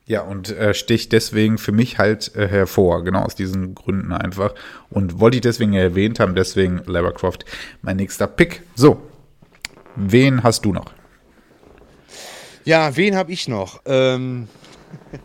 [0.10, 4.56] Ja, und äh, sticht deswegen für mich halt äh, hervor, genau aus diesen Gründen einfach.
[4.90, 7.46] Und wollte ich deswegen erwähnt haben, deswegen Lara Croft
[7.84, 8.64] mein nächster Pick.
[8.74, 9.00] So,
[9.96, 10.92] wen hast du noch?
[12.66, 13.82] Ja, wen habe ich noch?
[13.86, 14.48] Ähm,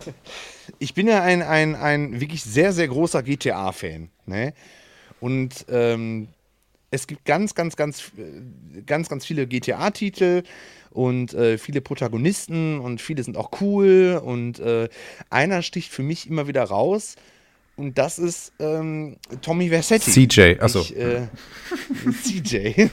[0.79, 4.11] ich bin ja ein, ein, ein wirklich sehr, sehr großer GTA-Fan.
[4.27, 4.53] Ne?
[5.19, 6.29] Und ähm,
[6.91, 10.43] es gibt ganz, ganz, ganz, äh, ganz, ganz viele GTA-Titel
[10.95, 14.21] und äh, viele Protagonisten und viele sind auch cool.
[14.25, 14.89] Und äh,
[15.29, 17.17] einer sticht für mich immer wieder raus.
[17.77, 20.29] Und das ist ähm, Tommy Versetti.
[20.29, 20.81] CJ, achso.
[20.81, 21.27] Ich, äh,
[22.23, 22.87] CJ.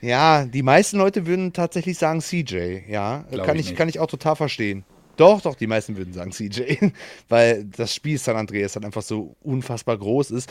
[0.00, 3.24] ja, die meisten Leute würden tatsächlich sagen CJ, ja.
[3.30, 4.84] Glaub kann ich ich, kann ich auch total verstehen.
[5.20, 6.62] Doch, doch, die meisten würden sagen CJ,
[7.28, 10.50] weil das Spiel San Andreas halt einfach so unfassbar groß ist,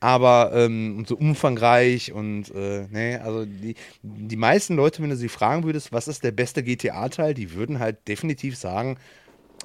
[0.00, 5.16] aber ähm, und so umfangreich und äh, ne, also die, die meisten Leute, wenn du
[5.16, 8.96] sie fragen würdest, was ist der beste GTA-Teil, die würden halt definitiv sagen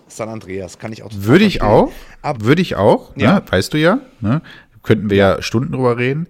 [0.08, 1.92] San Andreas, kann ich auch Würde ich auch.
[2.40, 3.40] Würde ich auch, Ja.
[3.40, 3.44] ne?
[3.50, 4.02] weißt du ja.
[4.22, 4.42] Ne?
[4.84, 5.42] Könnten wir ja.
[5.42, 6.28] Stunden drüber reden.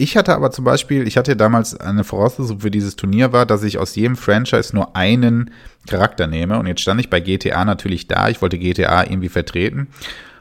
[0.00, 3.64] Ich hatte aber zum Beispiel, ich hatte damals eine Voraussetzung für dieses Turnier war, dass
[3.64, 5.50] ich aus jedem Franchise nur einen
[5.88, 6.56] Charakter nehme.
[6.56, 8.28] Und jetzt stand ich bei GTA natürlich da.
[8.28, 9.88] Ich wollte GTA irgendwie vertreten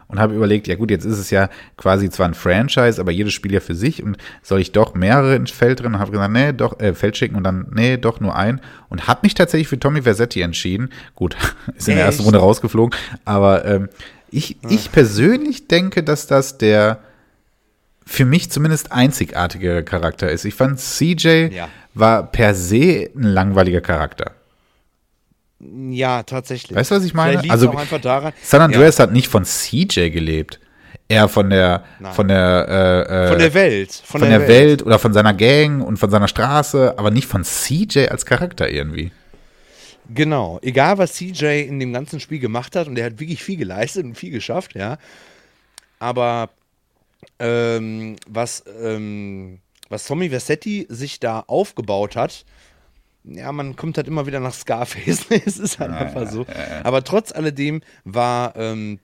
[0.08, 3.34] und habe überlegt, ja gut, jetzt ist es ja quasi zwar ein Franchise, aber jedes
[3.34, 6.32] Spiel ja für sich und soll ich doch mehrere ins Feld drin und habe gesagt,
[6.32, 9.68] nee, doch, äh, Feld schicken und dann, nee, doch nur ein und habe mich tatsächlich
[9.68, 10.90] für Tommy Versetti entschieden.
[11.16, 11.36] Gut,
[11.76, 12.28] ist in der ersten Echt?
[12.28, 13.90] Runde rausgeflogen, aber ähm,
[14.30, 17.00] ich, ich persönlich denke, dass das der
[18.08, 20.46] für mich zumindest einzigartige Charakter ist.
[20.46, 21.68] Ich fand CJ Ja.
[21.94, 24.32] war per se ein langweiliger Charakter.
[25.60, 26.78] Ja, tatsächlich.
[26.78, 27.42] Weißt du, was ich meine?
[27.50, 28.32] Also, daran.
[28.44, 30.60] San Andreas hat nicht von CJ gelebt.
[31.10, 32.14] Eher von der, Nein.
[32.14, 33.92] von der, äh, äh, Von der Welt.
[34.04, 34.84] Von, von der Welt.
[34.86, 39.12] oder von seiner Gang und von seiner Straße, aber nicht von CJ als Charakter irgendwie.
[40.14, 40.60] Genau.
[40.62, 44.06] Egal, was CJ in dem ganzen Spiel gemacht hat, und der hat wirklich viel geleistet
[44.06, 44.98] und viel geschafft, ja.
[46.00, 46.50] Aber
[47.40, 49.60] ähm, was, ähm,
[49.90, 52.46] was Tommy Versetti sich da aufgebaut hat,
[53.24, 55.26] ja, man kommt halt immer wieder nach Scarface.
[55.46, 56.46] es ist halt einfach so.
[56.84, 59.00] Aber trotz alledem war, ähm,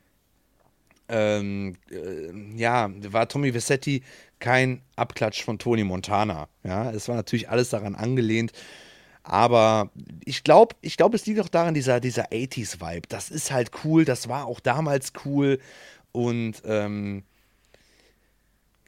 [1.10, 4.04] ähm, äh, ja, war Tommy Versetti
[4.40, 6.48] kein Abklatsch von Tony Montana.
[6.64, 8.52] Ja, es war natürlich alles daran angelehnt.
[9.24, 9.90] Aber
[10.26, 13.08] ich glaube, ich glaube, es liegt auch daran, dieser, dieser 80s-Vibe.
[13.08, 15.60] Das ist halt cool, das war auch damals cool.
[16.12, 17.24] Und ähm,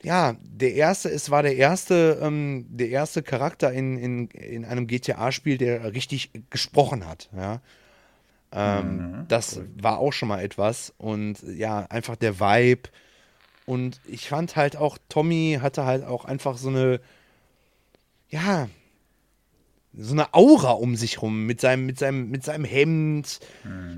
[0.06, 4.86] ja, der erste, es war der erste, ähm, der erste Charakter in, in, in einem
[4.86, 7.28] GTA-Spiel, der richtig gesprochen hat.
[7.36, 7.62] Ja.
[8.52, 10.94] Ähm, Mhm, das war auch schon mal etwas.
[11.00, 12.90] Und ja, einfach der Vibe.
[13.66, 17.02] Und ich fand halt auch, Tommy hatte halt auch einfach so eine,
[18.30, 18.70] ja,
[19.98, 23.40] so eine Aura um sich rum mit seinem, mit seinem, mit seinem Hemd,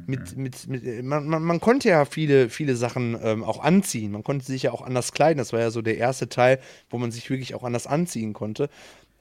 [0.06, 4.12] mit, mit, mit man, man, man konnte ja viele, viele Sachen ähm, auch anziehen.
[4.12, 5.38] Man konnte sich ja auch anders kleiden.
[5.38, 6.60] Das war ja so der erste Teil,
[6.90, 8.70] wo man sich wirklich auch anders anziehen konnte.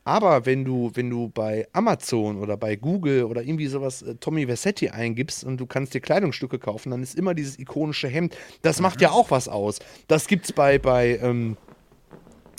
[0.05, 4.47] Aber wenn du, wenn du bei Amazon oder bei Google oder irgendwie sowas äh, Tommy
[4.47, 8.37] Versetti eingibst und du kannst dir Kleidungsstücke kaufen, dann ist immer dieses ikonische Hemd.
[8.63, 9.81] Das macht ja auch was aus.
[10.07, 11.57] Das gibt's bei, bei, ähm,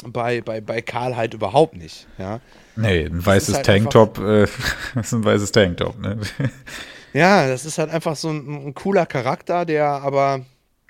[0.06, 2.08] bei, bei, bei Karl halt überhaupt nicht.
[2.18, 2.42] Ja.
[2.78, 4.44] Nee, ein weißes halt Tanktop äh,
[5.00, 6.18] ist ein weißes Tanktop, ne?
[7.14, 10.42] Ja, das ist halt einfach so ein, ein cooler Charakter, der aber.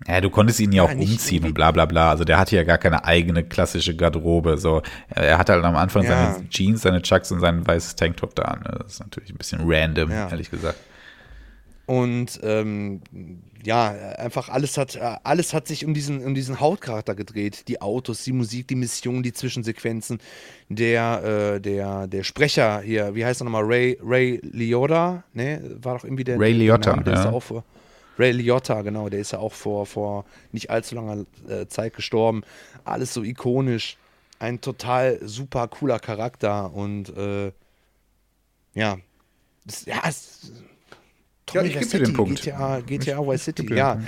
[0.08, 2.10] Ja, du konntest ihn ja auch Ja, nicht umziehen und bla bla bla.
[2.10, 4.58] Also der hatte ja gar keine eigene klassische Garderobe.
[4.58, 6.34] So, er hatte halt am Anfang Ja.
[6.34, 8.60] seine Jeans, seine Chucks und sein weißes Tanktop da an.
[8.62, 8.80] ne?
[8.84, 10.30] Das ist natürlich ein bisschen random, Ja.
[10.30, 10.78] ehrlich gesagt.
[11.86, 13.02] Und ähm,
[13.64, 17.68] ja, einfach alles hat, äh, alles hat sich um diesen, um diesen Hauptcharakter gedreht.
[17.68, 20.20] Die Autos, die Musik, die Mission, die Zwischensequenzen.
[20.70, 23.64] Der, äh, der, der Sprecher hier, wie heißt er nochmal?
[23.64, 25.62] Ray, Ray Liotta, ne?
[25.82, 26.40] War doch irgendwie der.
[26.40, 27.26] Ray Liotta, der ist ja.
[27.26, 27.64] ja auch vor,
[28.18, 32.44] Ray Liotta, genau, der ist ja auch vor, vor nicht allzu langer äh, Zeit gestorben.
[32.84, 33.98] Alles so ikonisch.
[34.40, 37.52] Ein total super cooler Charakter und äh,
[38.74, 38.98] ja.
[39.66, 40.52] Das, ja, es,
[41.54, 42.42] Ja, ich geb dir den Punkt.
[42.42, 44.00] GTA, GTA Vice City, ja.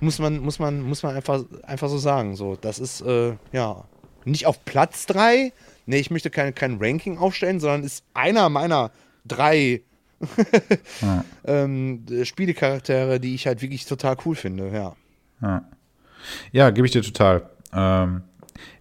[0.00, 2.34] Muss man, muss man, muss man einfach, einfach so sagen.
[2.34, 3.84] So, das ist, äh, ja,
[4.24, 5.52] nicht auf Platz 3.
[5.86, 8.90] Nee, ich möchte kein, kein Ranking aufstellen, sondern ist einer meiner
[9.24, 9.82] drei
[11.44, 14.96] ähm, äh, Spielecharaktere, die ich halt wirklich total cool finde, ja.
[15.40, 15.64] Ja,
[16.52, 17.50] ja gebe ich dir total.
[17.72, 18.22] Ähm,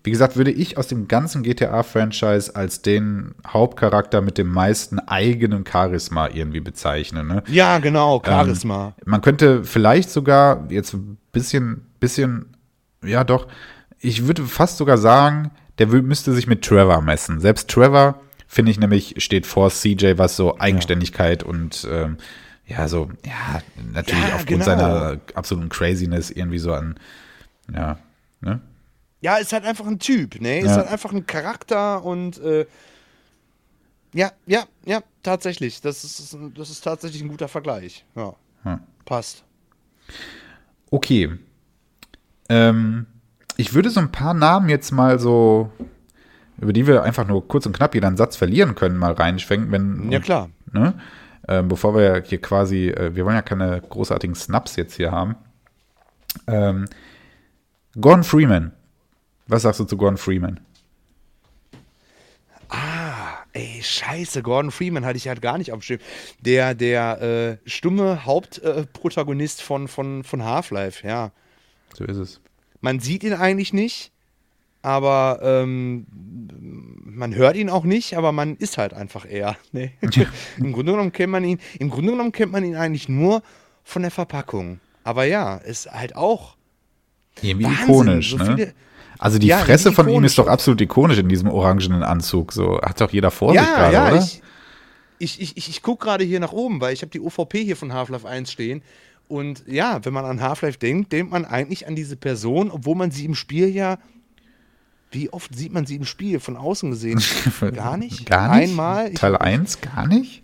[0.03, 5.65] wie gesagt, würde ich aus dem ganzen GTA-Franchise als den Hauptcharakter mit dem meisten eigenen
[5.65, 7.27] Charisma irgendwie bezeichnen.
[7.27, 7.43] Ne?
[7.47, 8.93] Ja, genau, Charisma.
[9.05, 12.57] Man könnte vielleicht sogar jetzt ein bisschen, bisschen,
[13.03, 13.47] ja doch,
[13.99, 17.39] ich würde fast sogar sagen, der müsste sich mit Trevor messen.
[17.39, 22.17] Selbst Trevor, finde ich nämlich, steht vor CJ, was so Eigenständigkeit und ähm,
[22.65, 23.61] ja, so, ja,
[23.91, 24.65] natürlich Ja, aufgrund genau.
[24.65, 26.95] seiner absoluten Craziness irgendwie so an,
[27.73, 27.97] ja,
[28.41, 28.61] ne?
[29.21, 30.59] Ja, ist halt einfach ein Typ, ne?
[30.59, 30.77] Ist Ja.
[30.77, 32.65] halt einfach ein Charakter und äh,
[34.13, 35.79] ja, ja, ja, tatsächlich.
[35.81, 38.03] Das ist, das ist tatsächlich ein guter Vergleich.
[38.15, 38.33] Ja.
[38.63, 38.79] Hm.
[39.05, 39.43] Passt.
[40.89, 41.37] Okay.
[42.49, 43.05] Ähm,
[43.57, 45.71] ich würde so ein paar Namen jetzt mal so,
[46.59, 49.71] über die wir einfach nur kurz und knapp jeder einen Satz verlieren können, mal reinschwenken,
[49.71, 50.49] wenn, Ja, klar.
[50.73, 50.93] ne?
[51.47, 55.35] Ähm, bevor wir hier quasi, äh, wir wollen ja keine großartigen Snaps jetzt hier haben.
[56.47, 56.85] Ähm,
[57.99, 58.71] Gordon Freeman.
[59.51, 60.61] Was sagst du zu Gordon Freeman?
[63.53, 65.99] Ey, scheiße, Gordon Freeman hatte ich halt gar nicht auf dem Schirm.
[66.39, 67.21] Der, der
[67.65, 71.31] äh, stumme Hauptprotagonist äh, von, von, von Half-Life, ja.
[71.93, 72.39] So ist es.
[72.79, 74.13] Man sieht ihn eigentlich nicht,
[74.83, 76.07] aber ähm,
[77.03, 79.57] man hört ihn auch nicht, aber man ist halt einfach er.
[79.73, 79.91] Ne?
[80.57, 83.43] Im Grunde genommen kennt man ihn, im Grunde genommen kennt man ihn eigentlich nur
[83.83, 84.79] von der Verpackung.
[85.03, 86.55] Aber ja, ist halt auch
[87.41, 88.45] Irgendwie Wahnsinn, ikonisch, so ne?
[88.45, 88.73] viele-
[89.21, 92.51] also die Ja, Fresse von ihm ist doch absolut ikonisch in diesem orangenen Anzug.
[92.51, 94.17] So hat doch jeder vor sich ja, gerade, ja, oder?
[94.17, 94.41] ich,
[95.19, 97.77] ich, ich, ich, ich gucke gerade hier nach oben, weil ich habe die OVP hier
[97.77, 98.81] von Half-Life 1 stehen.
[99.27, 103.11] Und ja, wenn man an Half-Life denkt, denkt man eigentlich an diese Person, obwohl man
[103.11, 103.97] sie im Spiel ja.
[105.11, 107.21] Wie oft sieht man sie im Spiel von außen gesehen?
[107.75, 108.25] Gar nicht?
[108.25, 108.69] Gar nicht?
[108.69, 109.13] Einmal?
[109.13, 109.79] Teil 1?
[109.81, 110.43] Gar nicht?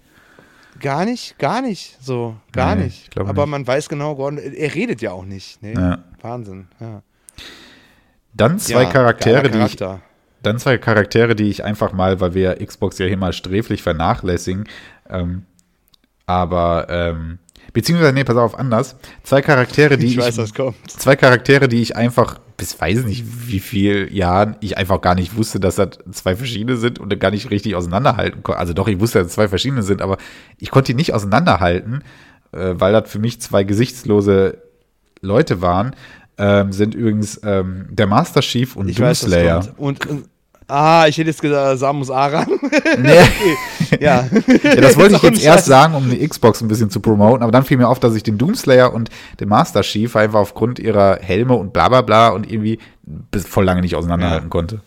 [0.79, 1.39] gar nicht?
[1.39, 1.97] Gar nicht.
[2.03, 3.17] So, gar Nee, nicht.
[3.17, 3.49] Aber nicht.
[3.49, 5.63] man weiß genau, Gordon, er redet ja auch nicht.
[5.63, 6.03] Nee, Ja.
[6.21, 6.67] Wahnsinn.
[6.79, 7.01] Ja.
[8.37, 9.77] Dann zwei Ja, Charaktere, die ich,
[10.43, 14.65] dann zwei Charaktere, die ich einfach mal, weil wir Xbox ja hier mal sträflich vernachlässigen,
[15.09, 15.43] ähm,
[16.27, 17.39] aber ähm,
[17.73, 18.97] beziehungsweise nee, pass auf, anders.
[19.23, 20.89] Zwei Charaktere, die Ich ich, weiß, kommt.
[20.91, 25.37] zwei Charaktere, die ich einfach bis weiß nicht wie viel Jahren ich einfach gar nicht
[25.37, 28.59] wusste, dass das zwei verschiedene sind und gar nicht richtig auseinanderhalten konnte.
[28.59, 30.17] Also doch, ich wusste, dass es zwei verschiedene sind, aber
[30.57, 32.03] ich konnte die nicht auseinanderhalten,
[32.51, 34.57] äh, weil das für mich zwei gesichtslose
[35.21, 35.95] Leute waren.
[36.37, 39.61] Ähm, sind übrigens ähm, der Master Chief und Ich weiß, Doomslayer.
[39.61, 39.79] kommt.
[39.79, 40.25] Und, und
[40.67, 42.47] ah, ich hätte jetzt gesagt, Samus Aran.
[42.99, 43.19] Nee.
[43.99, 44.27] ja.
[44.63, 47.51] Ja, das wollte ich jetzt erst sagen, um die Xbox ein bisschen zu promoten, aber
[47.51, 49.09] dann fiel mir auf, dass ich den Doomslayer und
[49.39, 52.79] den Master Chief einfach aufgrund ihrer Helme und bla bla bla und irgendwie
[53.35, 54.81] voll lange nicht auseinanderhalten konnte.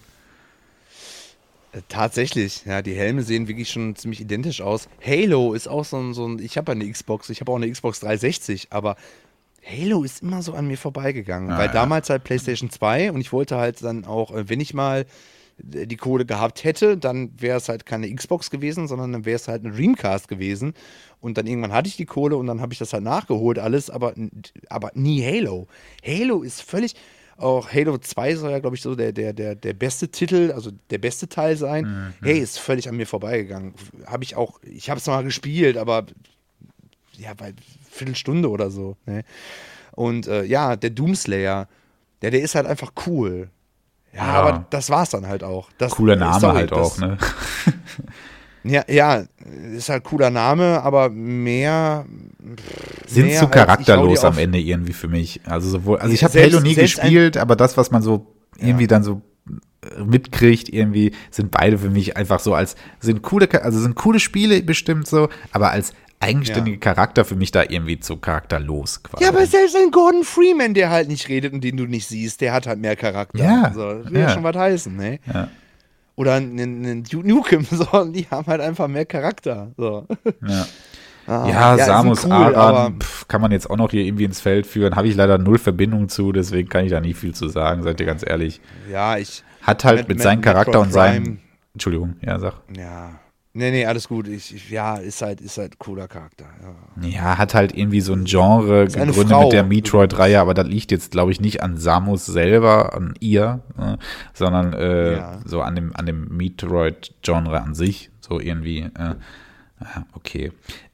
[1.73, 4.89] Äh, Tatsächlich, ja, die Helme sehen wirklich schon ziemlich identisch aus.
[5.05, 7.57] Halo ist auch so ein, so ein ich habe ja eine Xbox, ich habe auch
[7.57, 8.97] eine Xbox 360, aber
[9.65, 11.73] Halo ist immer so an mir vorbeigegangen, Ah, weil ja.
[11.73, 15.07] damals halt PlayStation 2 und ich wollte halt dann auch, äh, wenn ich mal
[15.63, 19.47] die Kohle gehabt hätte, dann wäre es halt keine Xbox gewesen, sondern dann wäre es
[19.47, 20.73] halt eine Dreamcast gewesen.
[21.21, 23.91] Und dann irgendwann hatte ich die Kohle und dann habe ich das halt nachgeholt alles,
[23.91, 24.15] aber,
[24.71, 25.67] aber nie Halo.
[26.03, 26.95] Halo ist völlig,
[27.37, 30.71] auch Halo 2 soll ja, glaube ich, so der, der, der, der beste Titel, also
[30.89, 31.85] der beste Teil sein.
[32.21, 32.25] Mhm.
[32.27, 33.75] Hey, ist völlig an mir vorbeigegangen.
[34.07, 36.07] Habe ich auch, ich habe es mal gespielt, aber
[37.21, 37.55] ja, bei
[37.91, 38.97] Viertelstunde oder so.
[39.07, 39.25] Ne?
[39.93, 41.69] Und äh, ja, der Doomslayer,
[42.23, 43.51] der, der ist halt einfach cool.
[44.13, 45.69] Ja, ja, aber das war's dann halt auch.
[45.79, 47.17] Das, Cooler Name sorry, halt auch, ne?
[48.65, 49.25] ja, ja,
[49.73, 52.07] ist halt cooler Name, aber mehr.
[53.07, 55.41] Sind mehr zu charakterlos am Ende irgendwie für mich.
[55.45, 58.27] Also sowohl, also ich habe Halo nie gespielt, aber das, was man so
[58.57, 58.89] irgendwie ja.
[58.89, 63.79] dann so äh, mitkriegt, irgendwie sind beide für mich einfach so als sind coole, also
[63.79, 66.81] sind coole Spiele bestimmt so, aber als eigenständige ja.
[66.81, 69.25] Charakter für mich da irgendwie zu charakterlos quasi.
[69.25, 72.41] Ja, aber selbst ein Gordon Freeman, der halt nicht redet und den du nicht siehst,
[72.43, 73.43] der hat halt mehr Charakter.
[73.43, 73.73] Ja.
[73.75, 74.29] So, das will ja.
[74.29, 75.19] schon was heißen, ne?
[75.33, 75.49] Ja.
[76.17, 79.73] Oder ein Duke Nukem, so, die haben halt einfach mehr Charakter.
[79.77, 80.07] So.
[80.47, 80.67] Ja.
[81.27, 84.41] Ah, ja, ja, Samus cool, Aran pf, kann man jetzt auch noch hier irgendwie ins
[84.41, 84.97] Feld führen.
[84.97, 88.01] Habe ich leider null Verbindung zu, deswegen kann ich da nicht viel zu sagen, seid
[88.01, 88.61] ihr ganz ehrlich.
[88.91, 89.45] Ja, ich.
[89.63, 91.39] Hat halt mit, mit seinem Charakter und seinem.
[91.73, 92.55] Entschuldigung, ja, sag.
[92.77, 93.21] Ja,
[93.53, 94.29] Nee, nee, alles gut.
[94.29, 96.47] Ich, ich, ja, ist halt, ist halt cooler Charakter.
[97.03, 97.09] Ja.
[97.09, 101.11] ja hat halt irgendwie so ein Genre gegründet mit der Metroid-Reihe, aber das liegt jetzt,
[101.11, 103.97] glaube ich, nicht an Samus selber, an ihr, äh,
[104.35, 105.41] sondern äh, ja.
[105.45, 108.11] so an dem, an dem Metroid-Genre an sich.
[108.21, 108.83] So irgendwie.
[108.83, 109.15] Äh,
[110.13, 110.53] okay.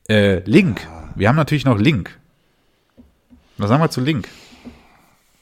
[0.08, 0.80] Äh, Link.
[0.82, 1.10] Ja.
[1.14, 2.18] Wir haben natürlich noch Link.
[3.58, 4.28] Was sagen wir zu Link?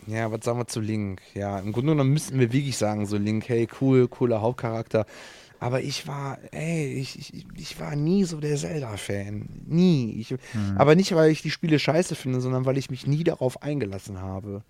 [0.06, 1.20] Ja, was sagen wir zu Link?
[1.34, 5.06] Ja, im Grunde genommen müssten wir wirklich sagen, so Link, hey, cool, cooler Hauptcharakter.
[5.64, 9.48] Aber ich war, ey, ich, ich, ich war nie so der Zelda-Fan.
[9.66, 10.14] Nie.
[10.20, 10.38] Ich, hm.
[10.76, 14.20] Aber nicht, weil ich die Spiele scheiße finde, sondern weil ich mich nie darauf eingelassen
[14.20, 14.62] habe.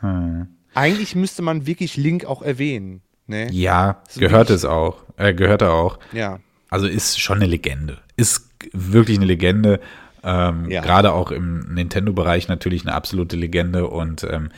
[0.00, 0.46] Hm.
[0.72, 3.02] Eigentlich müsste man wirklich Link auch erwähnen.
[3.26, 3.50] Ne?
[3.50, 5.04] Ja, so gehört es auch.
[5.18, 5.98] Äh, gehört er auch.
[6.14, 6.40] Ja.
[6.70, 7.98] Also ist schon eine Legende.
[8.16, 9.80] Ist wirklich eine Legende.
[10.22, 10.80] Ähm, ja.
[10.80, 13.86] Gerade auch im Nintendo-Bereich natürlich eine absolute Legende.
[13.86, 14.48] Und ähm,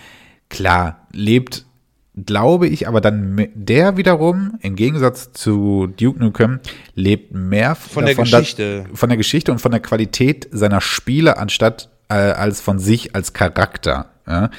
[0.51, 1.67] klar, lebt
[2.17, 6.61] glaube ich, aber dann der wiederum, im Gegensatz zu Duke Nukem,
[6.95, 8.87] lebt mehr von der Geschichte.
[8.89, 13.15] Da, von der Geschichte und von der Qualität seiner Spiele anstatt äh, als von sich
[13.15, 14.11] als Charakter.
[14.27, 14.51] Ja?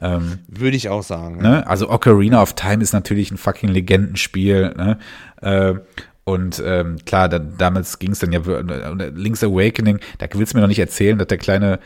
[0.00, 1.38] Ähm, Würde ich auch sagen.
[1.38, 1.66] Ne?
[1.66, 4.74] Also Ocarina of Time ist natürlich ein fucking Legendenspiel.
[4.76, 4.98] Ne?
[5.40, 5.74] Äh,
[6.24, 8.40] und ähm, klar, da, damals ging es dann ja,
[9.14, 11.78] Link's Awakening, da willst du mir noch nicht erzählen, dass der kleine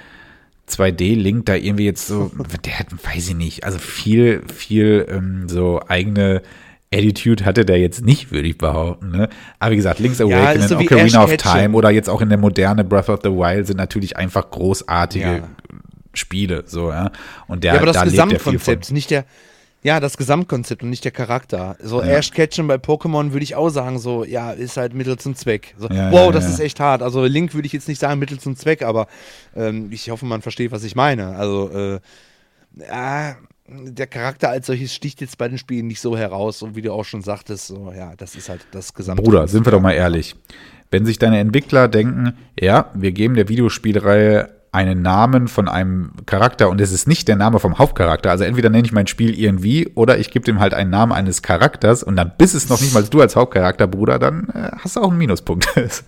[0.70, 2.30] 2D-Link da irgendwie jetzt so,
[2.64, 6.42] der hat, weiß ich nicht, also viel, viel ähm, so eigene
[6.92, 9.10] Attitude hatte der jetzt nicht, würde ich behaupten.
[9.10, 9.28] Ne?
[9.58, 12.38] Aber wie gesagt, Link's Awakening, ja, so Ocarina of Time oder jetzt auch in der
[12.38, 15.48] moderne Breath of the Wild sind natürlich einfach großartige ja.
[16.14, 16.64] Spiele.
[16.66, 17.10] So, ja.
[17.46, 19.26] Und der, ja, aber das da Gesamtkonzept, nicht der,
[19.82, 21.76] ja, das Gesamtkonzept und nicht der Charakter.
[21.82, 22.08] So ja.
[22.08, 25.74] Ash Ketchum bei Pokémon würde ich auch sagen, so, ja, ist halt Mittel zum Zweck.
[25.78, 27.02] So, ja, wow, ja, das ist echt hart.
[27.02, 29.06] Also Link würde ich jetzt nicht sagen Mittel zum Zweck, aber
[29.54, 31.36] ähm, ich hoffe, man versteht, was ich meine.
[31.36, 31.94] Also, äh,
[32.78, 33.34] äh,
[33.68, 36.92] der Charakter als solches sticht jetzt bei den Spielen nicht so heraus, und wie du
[36.92, 39.22] auch schon sagtest, so, ja, das ist halt das Gesamte.
[39.22, 40.34] Bruder, sind wir doch mal ehrlich.
[40.90, 46.68] Wenn sich deine Entwickler denken, ja, wir geben der Videospielreihe einen Namen von einem Charakter
[46.68, 48.30] und es ist nicht der Name vom Hauptcharakter.
[48.30, 51.42] Also entweder nenne ich mein Spiel irgendwie oder ich gebe dem halt einen Namen eines
[51.42, 54.96] Charakters und dann bist es noch nicht mal du als Hauptcharakter, Bruder, dann äh, hast
[54.96, 55.68] du auch einen Minuspunkt.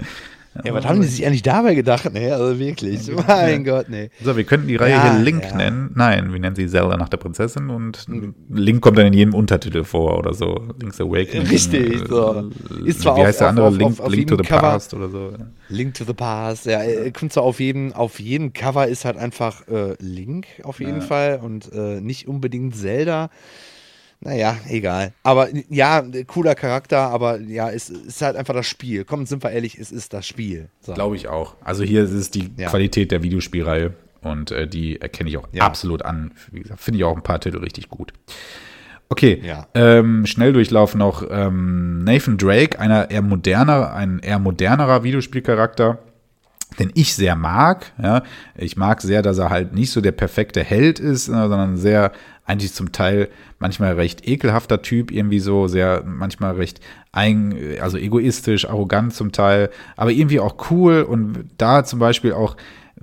[0.64, 2.12] Ja, was haben die sich eigentlich dabei gedacht?
[2.12, 3.06] Nee, also wirklich.
[3.06, 3.72] Ja, mein ja.
[3.72, 4.10] Gott, nee.
[4.22, 5.93] So, wir könnten die Reihe ja, hier Link nennen.
[5.94, 8.06] Nein, wir nennen sie Zelda nach der Prinzessin und
[8.48, 10.64] Link kommt dann in jedem Untertitel vor oder so.
[10.81, 11.47] Link's Awakening.
[11.47, 12.51] Richtig, so.
[12.85, 13.68] Ist zwar Wie heißt der andere?
[13.68, 15.32] Auf, Link, auf Link to the Cover, Past oder so.
[15.68, 16.82] Link to the Past, ja.
[16.82, 21.02] Äh, kommt zwar auf jedem, auf jedem Cover ist halt einfach äh, Link auf jeden
[21.02, 23.31] Fall und äh, nicht unbedingt Zelda.
[24.22, 25.12] Naja, egal.
[25.22, 29.05] Aber ja, cooler Charakter, aber ja, es ist halt einfach das Spiel.
[29.05, 30.68] Komm, sind wir ehrlich, es ist das Spiel.
[30.80, 30.92] So.
[30.92, 31.56] Glaube ich auch.
[31.64, 32.68] Also hier ist es die ja.
[32.68, 35.62] Qualität der Videospielreihe und äh, die erkenne ich auch ja.
[35.62, 36.32] absolut an.
[36.52, 38.12] Wie gesagt, finde ich auch ein paar Titel richtig gut.
[39.09, 39.66] Okay, ja.
[39.74, 45.98] ähm, Schnelldurchlauf noch ähm, Nathan Drake, einer eher moderner, ein eher modernerer Videospielcharakter
[46.78, 47.92] den ich sehr mag.
[48.01, 48.22] Ja.
[48.56, 52.12] Ich mag sehr, dass er halt nicht so der perfekte Held ist, äh, sondern sehr
[52.45, 56.81] eigentlich zum Teil manchmal recht ekelhafter Typ, irgendwie so sehr, manchmal recht
[57.12, 62.57] ein, also egoistisch, arrogant zum Teil, aber irgendwie auch cool und da zum Beispiel auch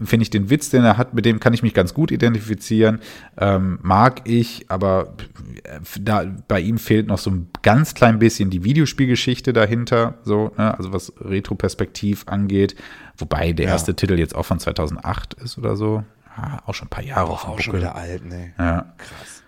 [0.03, 2.99] finde ich den Witz, den er hat, mit dem kann ich mich ganz gut identifizieren,
[3.37, 5.15] ähm, mag ich, aber
[5.99, 10.77] da, bei ihm fehlt noch so ein ganz klein bisschen die Videospielgeschichte dahinter, so, ne?
[10.77, 12.75] also was Retroperspektiv angeht,
[13.17, 13.71] wobei der ja.
[13.71, 16.03] erste Titel jetzt auch von 2008 ist oder so,
[16.37, 18.53] ja, auch schon ein paar Jahre auch, auch schon wieder alt, ne?
[18.57, 18.93] Ja.
[18.97, 19.43] Krass.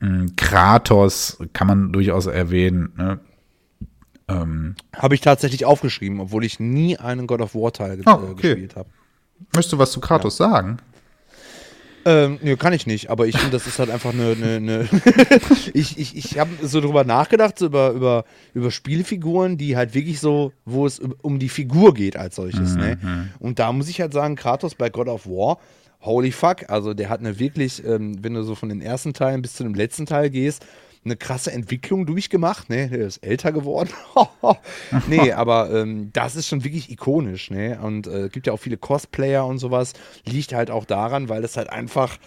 [0.00, 2.92] Mm, Kratos kann man durchaus erwähnen.
[2.96, 3.20] Ne?
[4.28, 8.54] Ähm, habe ich tatsächlich aufgeschrieben, obwohl ich nie einen God of War Teil oh, okay.
[8.54, 8.88] gespielt habe.
[9.54, 10.50] Möchtest du was zu Kratos ja.
[10.50, 10.78] sagen?
[12.06, 14.32] Ähm, nee, kann ich nicht, aber ich finde, das ist halt einfach eine.
[14.32, 14.88] eine, eine
[15.74, 20.18] ich ich, ich habe so drüber nachgedacht, so über, über, über Spielfiguren, die halt wirklich
[20.18, 22.74] so, wo es um die Figur geht als solches.
[22.74, 22.98] Ne?
[23.00, 23.08] Mhm.
[23.08, 23.28] Ne?
[23.38, 25.58] Und da muss ich halt sagen, Kratos bei God of War,
[26.00, 29.42] holy fuck, also der hat eine wirklich, ähm, wenn du so von den ersten Teilen
[29.42, 30.64] bis zu dem letzten Teil gehst,
[31.04, 32.88] eine krasse Entwicklung durchgemacht, ne?
[32.88, 33.88] Der ist älter geworden.
[35.08, 37.78] nee, aber ähm, das ist schon wirklich ikonisch, ne?
[37.80, 39.94] Und es äh, gibt ja auch viele Cosplayer und sowas.
[40.26, 42.18] Liegt halt auch daran, weil es halt einfach.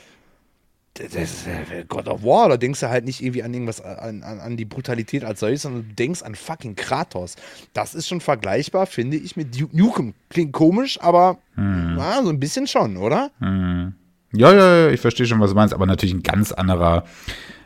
[0.96, 4.22] Das ist äh, God of War, da denkst du halt nicht irgendwie an irgendwas, an,
[4.22, 7.36] an, an die Brutalität als solches, sondern du denkst an fucking Kratos.
[7.74, 10.14] Das ist schon vergleichbar, finde ich, mit Duke Nukem.
[10.30, 11.96] Klingt komisch, aber hm.
[11.96, 13.32] na, so ein bisschen schon, oder?
[13.40, 13.94] Hm.
[14.34, 17.06] Ja, ja, ja, ich verstehe schon, was du meinst, aber natürlich ein ganz anderer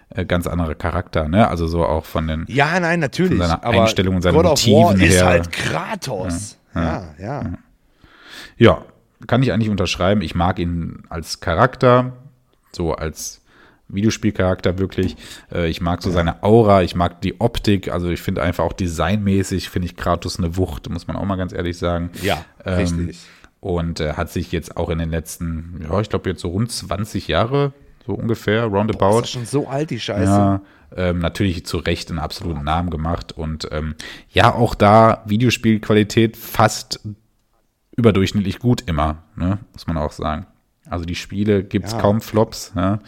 [0.10, 1.50] äh, ganz anderer Charakter, ne?
[1.50, 3.38] Also so auch von den Ja, nein, natürlich.
[3.38, 5.08] Von seiner Einstellung und seinen God of Motiven War her.
[5.08, 6.58] ist halt Kratos.
[6.74, 7.52] Ja ja, ja ja,
[8.58, 8.86] ja.
[9.28, 10.22] kann ich eigentlich unterschreiben.
[10.22, 12.14] Ich mag ihn als Charakter,
[12.78, 13.42] so als
[13.90, 15.18] Videospielcharakter wirklich.
[15.52, 18.74] Äh, ich mag so seine Aura, ich mag die Optik, also ich finde einfach auch
[18.74, 22.12] designmäßig, finde ich Kratos eine Wucht, muss man auch mal ganz ehrlich sagen.
[22.22, 23.20] Ja, ähm, richtig.
[23.60, 26.72] Und äh, hat sich jetzt auch in den letzten, ja, ich glaube jetzt so rund
[26.72, 27.74] 20 Jahre
[28.06, 29.10] so ungefähr, roundabout.
[29.10, 30.32] Boah, ist schon so alt, die Scheiße.
[30.32, 30.62] Ja,
[30.96, 33.96] ähm, natürlich zu Recht einen absoluten Namen gemacht und ähm,
[34.30, 37.02] ja, auch da Videospielqualität fast
[37.98, 39.60] überdurchschnittlich gut immer, ne?
[39.74, 40.48] muss man auch sagen.
[40.90, 42.00] Also die Spiele gibt es ja.
[42.00, 43.00] kaum Flops, ja?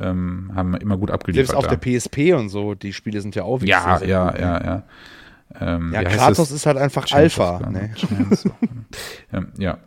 [0.00, 1.48] ähm, haben immer gut abgeliefert.
[1.48, 1.76] Selbst auf da.
[1.76, 4.82] der PSP und so, die Spiele sind ja auch wieder Ja, ja, gut, ja, ja.
[5.60, 7.60] Ähm, ja, Kratos ist halt einfach Alpha.
[7.70, 7.90] Ne?
[9.32, 9.78] ähm, ja.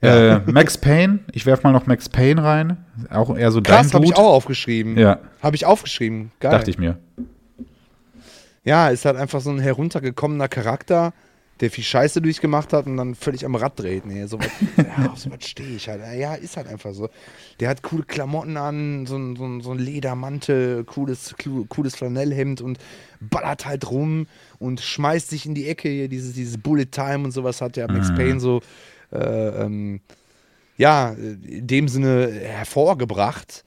[0.00, 0.36] Ja.
[0.36, 2.76] Äh, Max Payne, ich werfe mal noch Max Payne rein.
[3.10, 4.96] Auch eher so Krass, habe ich auch aufgeschrieben.
[4.96, 5.18] Ja.
[5.42, 6.30] Habe ich aufgeschrieben.
[6.40, 6.52] Geil.
[6.52, 6.98] Dachte ich mir.
[8.64, 11.12] Ja, ist halt einfach so ein heruntergekommener Charakter,
[11.60, 14.06] der viel Scheiße durchgemacht hat und dann völlig am Rad dreht.
[14.06, 16.02] Nee, so was, ja, auf so was stehe ich halt.
[16.18, 17.08] Ja, ist halt einfach so.
[17.60, 21.34] Der hat coole Klamotten an, so ein, so ein, so ein Ledermantel, cooles,
[21.68, 22.78] cooles Flanellhemd und
[23.20, 24.26] ballert halt rum
[24.58, 25.88] und schmeißt sich in die Ecke.
[25.88, 28.14] Hier, dieses, dieses Bullet Time und sowas hat ja Max mhm.
[28.14, 28.60] Payne so
[29.12, 30.00] äh, ähm,
[30.76, 33.64] ja, in dem Sinne hervorgebracht.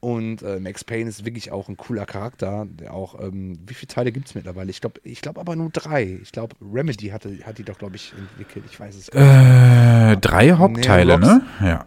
[0.00, 2.66] Und äh, Max Payne ist wirklich auch ein cooler Charakter.
[2.70, 4.70] Der auch, ähm, wie viele Teile gibt es mittlerweile?
[4.70, 6.18] Ich glaube ich glaub aber nur drei.
[6.22, 8.64] Ich glaube, Remedy hatte, hat die doch, glaube ich, entwickelt.
[8.70, 10.16] Ich weiß es gar nicht.
[10.16, 11.42] Äh, drei Hauptteile, nee, ne?
[11.60, 11.86] Ja.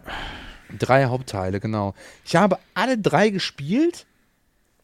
[0.78, 1.94] Drei Hauptteile, genau.
[2.24, 4.06] Ich habe alle drei gespielt.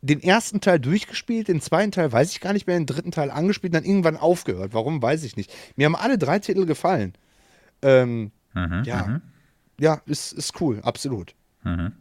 [0.03, 3.31] Den ersten Teil durchgespielt, den zweiten Teil weiß ich gar nicht mehr, den dritten Teil
[3.31, 4.73] angespielt, dann irgendwann aufgehört.
[4.73, 5.53] Warum, weiß ich nicht.
[5.77, 7.13] Mir haben alle drei Titel gefallen.
[7.83, 9.23] Ähm, mhm, ja, mhm.
[9.79, 11.35] ja, ist, ist cool, absolut.
[11.65, 11.93] Mhm.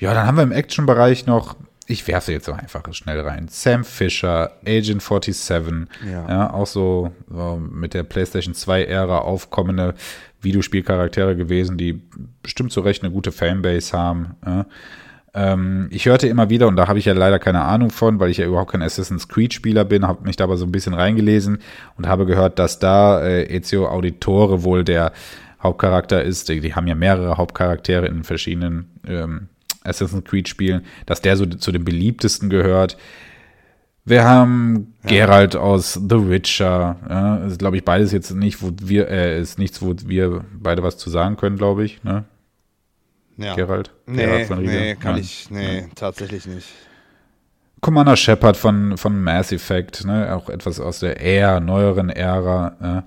[0.00, 1.56] Ja, dann haben wir im Action-Bereich noch,
[1.86, 7.12] ich werfe jetzt so einfach schnell rein, Sam Fisher, Agent 47, ja, ja auch so,
[7.28, 9.94] so, mit der PlayStation 2-Ära aufkommende
[10.40, 12.00] Videospielcharaktere gewesen, die
[12.42, 14.36] bestimmt zu Recht eine gute Fanbase haben.
[14.46, 14.66] Ja.
[15.34, 18.30] Ähm, ich hörte immer wieder, und da habe ich ja leider keine Ahnung von, weil
[18.30, 21.58] ich ja überhaupt kein Assassin's Creed-Spieler bin, habe mich da aber so ein bisschen reingelesen
[21.98, 25.12] und habe gehört, dass da äh, Ezio Auditore wohl der
[25.62, 26.48] Hauptcharakter ist.
[26.48, 29.48] Die, die haben ja mehrere Hauptcharaktere in verschiedenen ähm,
[29.90, 32.96] Assassin's Creed-Spielen, dass der so zu den beliebtesten gehört.
[34.04, 35.10] Wir haben ja.
[35.26, 36.96] Geralt aus The Witcher.
[37.08, 40.82] Ja, ist, glaube ich, beides jetzt nicht, wo wir, äh, ist nichts, wo wir beide
[40.82, 42.02] was zu sagen können, glaube ich.
[42.02, 42.24] Ne?
[43.36, 43.54] Ja.
[43.54, 43.92] Gerald?
[44.06, 44.72] Nee, Gerald von Riga?
[44.72, 45.20] nee, kann Nein.
[45.20, 45.86] ich, nee, ja.
[45.94, 46.68] tatsächlich nicht.
[47.80, 50.34] Commander Shepard von, von Mass Effect, ne?
[50.34, 53.04] auch etwas aus der eher neueren Ära,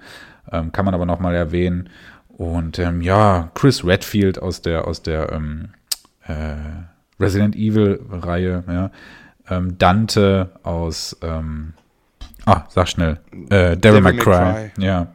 [0.51, 1.89] äh, ähm, kann man aber nochmal erwähnen.
[2.29, 5.82] Und ähm, ja, Chris Redfield aus der, aus der ähm, äh,
[7.19, 8.91] Resident Evil-Reihe, ja.
[9.49, 11.73] Ähm, Dante aus, ähm,
[12.45, 13.19] ah, sag schnell,
[13.49, 15.07] äh, Devil May Cry, ja.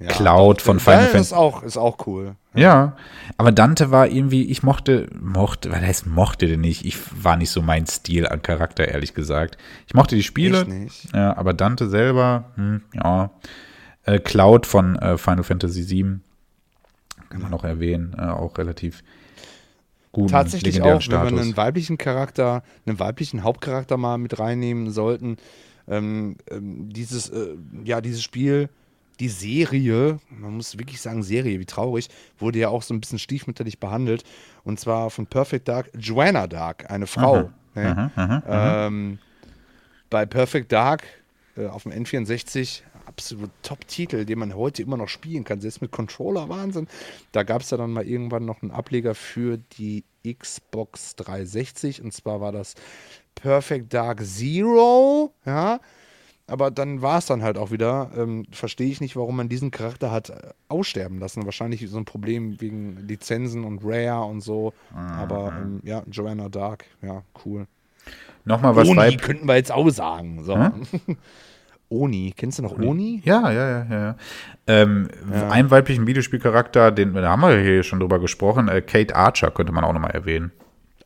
[0.00, 1.18] Ja, Cloud von Final Fantasy.
[1.18, 2.34] Ist auch, ist auch cool.
[2.54, 2.60] Ja.
[2.60, 2.96] ja.
[3.36, 6.84] aber Dante war irgendwie, ich mochte, mochte, was heißt mochte den nicht?
[6.84, 9.56] Ich war nicht so mein Stil an Charakter, ehrlich gesagt.
[9.86, 10.66] Ich mochte die Spiele,
[11.12, 13.30] ja, aber Dante selber, hm, ja.
[14.04, 16.18] Äh, Cloud von äh, Final Fantasy VII
[17.30, 19.02] kann man noch erwähnen, äh, auch relativ
[20.14, 20.30] gut.
[20.30, 21.28] Tatsächlich auch, Status.
[21.28, 25.36] wenn wir einen weiblichen Charakter, einen weiblichen Hauptcharakter mal mit reinnehmen sollten,
[25.86, 28.70] ähm, ähm, dieses, äh, ja, dieses Spiel
[29.20, 32.08] die Serie, man muss wirklich sagen Serie, wie traurig,
[32.38, 34.24] wurde ja auch so ein bisschen stiefmütterlich behandelt.
[34.64, 37.50] Und zwar von Perfect Dark, Joanna Dark, eine Frau.
[37.74, 37.82] Mhm.
[37.82, 38.12] Ne?
[38.16, 39.18] Mhm, mhm, ähm,
[40.10, 41.04] bei Perfect Dark
[41.56, 42.82] äh, auf dem N64
[43.14, 46.88] absolut Top-Titel, den man heute immer noch spielen kann, selbst mit Controller, Wahnsinn.
[47.32, 52.12] Da gab es ja dann mal irgendwann noch einen Ableger für die Xbox 360 und
[52.12, 52.74] zwar war das
[53.34, 55.80] Perfect Dark Zero, ja,
[56.46, 58.10] aber dann war es dann halt auch wieder.
[58.16, 61.44] Ähm, Verstehe ich nicht, warum man diesen Charakter hat äh, aussterben lassen.
[61.44, 64.72] Wahrscheinlich so ein Problem wegen Lizenzen und Rare und so.
[64.94, 67.66] Ah, aber ähm, ja, Joanna Dark, ja, cool.
[68.44, 70.44] Nochmal was Oni Weib könnten wir jetzt auch sagen.
[70.44, 70.56] So.
[70.56, 70.86] Hm?
[71.94, 73.22] Oni, kennst du noch Oni?
[73.24, 74.00] Ja, ja, ja, ja.
[74.00, 74.16] ja.
[74.66, 75.08] Ähm,
[75.50, 79.72] Einen weiblichen Videospielcharakter, den da haben wir hier schon drüber gesprochen, äh, Kate Archer könnte
[79.72, 80.52] man auch nochmal erwähnen.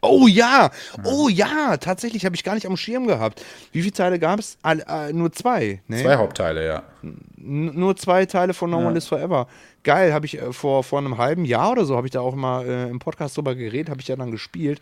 [0.00, 0.70] Oh ja,
[1.02, 3.44] oh ja, tatsächlich habe ich gar nicht am Schirm gehabt.
[3.72, 4.56] Wie viele Teile gab es?
[4.62, 5.82] Äh, nur zwei.
[5.88, 6.02] Ne?
[6.02, 6.82] Zwei Hauptteile, ja.
[7.02, 8.84] N nur zwei Teile von No Ja.
[8.86, 9.48] One Lives Forever.
[9.82, 12.36] Geil, habe ich äh, vor, vor einem halben Jahr oder so, habe ich da auch
[12.36, 14.80] mal äh, im Podcast drüber geredet, habe ich ja dann gespielt.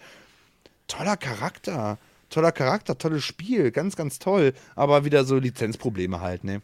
[0.86, 1.96] Toller Charakter,
[2.28, 4.52] toller Charakter, tolles Spiel, ganz, ganz toll.
[4.74, 6.62] Aber wieder so Lizenzprobleme halt, ne?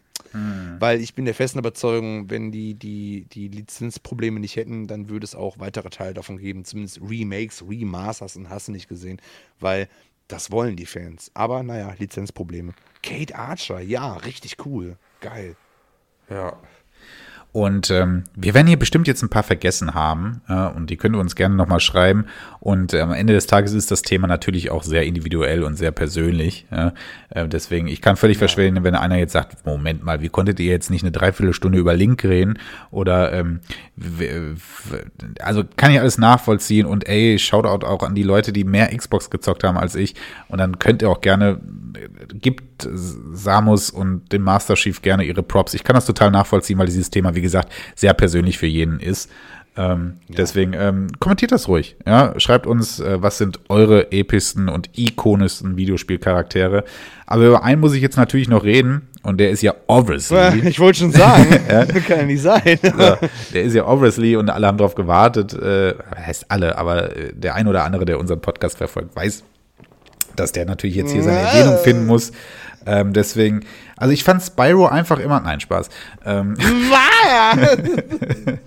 [0.79, 5.25] Weil ich bin der festen Überzeugung, wenn die, die, die Lizenzprobleme nicht hätten, dann würde
[5.25, 6.65] es auch weitere Teile davon geben.
[6.65, 9.21] Zumindest Remakes, Remasters und hast du nicht gesehen.
[9.59, 9.87] Weil
[10.27, 11.29] das wollen die Fans.
[11.35, 12.73] Aber naja, Lizenzprobleme.
[13.03, 14.97] Kate Archer, ja, richtig cool.
[15.21, 15.55] Geil.
[16.29, 16.57] Ja.
[17.53, 21.13] Und ähm, wir werden hier bestimmt jetzt ein paar vergessen haben äh, und die können
[21.13, 22.25] wir uns gerne nochmal schreiben.
[22.59, 25.91] Und äh, am Ende des Tages ist das Thema natürlich auch sehr individuell und sehr
[25.91, 26.65] persönlich.
[26.71, 26.93] Ja?
[27.29, 30.71] Äh, deswegen, ich kann völlig verstehen, wenn einer jetzt sagt, Moment mal, wie konntet ihr
[30.71, 32.57] jetzt nicht eine Dreiviertelstunde über Link reden?
[32.89, 33.59] Oder ähm,
[35.39, 39.29] also kann ich alles nachvollziehen und ey, Shoutout auch an die Leute, die mehr Xbox
[39.29, 40.15] gezockt haben als ich.
[40.47, 41.59] Und dann könnt ihr auch gerne,
[41.95, 45.75] äh, gibt Samus und dem Master Chief gerne ihre Props.
[45.75, 49.29] Ich kann das total nachvollziehen, weil dieses Thema, wie gesagt, sehr persönlich für jeden ist.
[49.75, 51.95] Ähm, Deswegen ähm, kommentiert das ruhig.
[52.05, 52.39] Ja?
[52.39, 56.83] Schreibt uns, äh, was sind eure epischsten und ikonischsten Videospielcharaktere.
[57.25, 60.61] Aber über einen muss ich jetzt natürlich noch reden und der ist ja obviously.
[60.67, 61.47] Ich wollte schon sagen,
[62.07, 62.79] kann ja nicht sein.
[62.83, 63.17] Ja,
[63.53, 65.53] der ist ja obviously und alle haben darauf gewartet.
[65.53, 69.43] Äh, heißt alle, aber äh, der ein oder andere, der unseren Podcast verfolgt, weiß,
[70.35, 72.31] dass der natürlich jetzt hier seine Erwähnung finden muss.
[72.85, 73.61] Ähm, deswegen,
[73.97, 75.89] also ich fand Spyro einfach immer, nein, Spaß.
[76.25, 76.55] Ähm,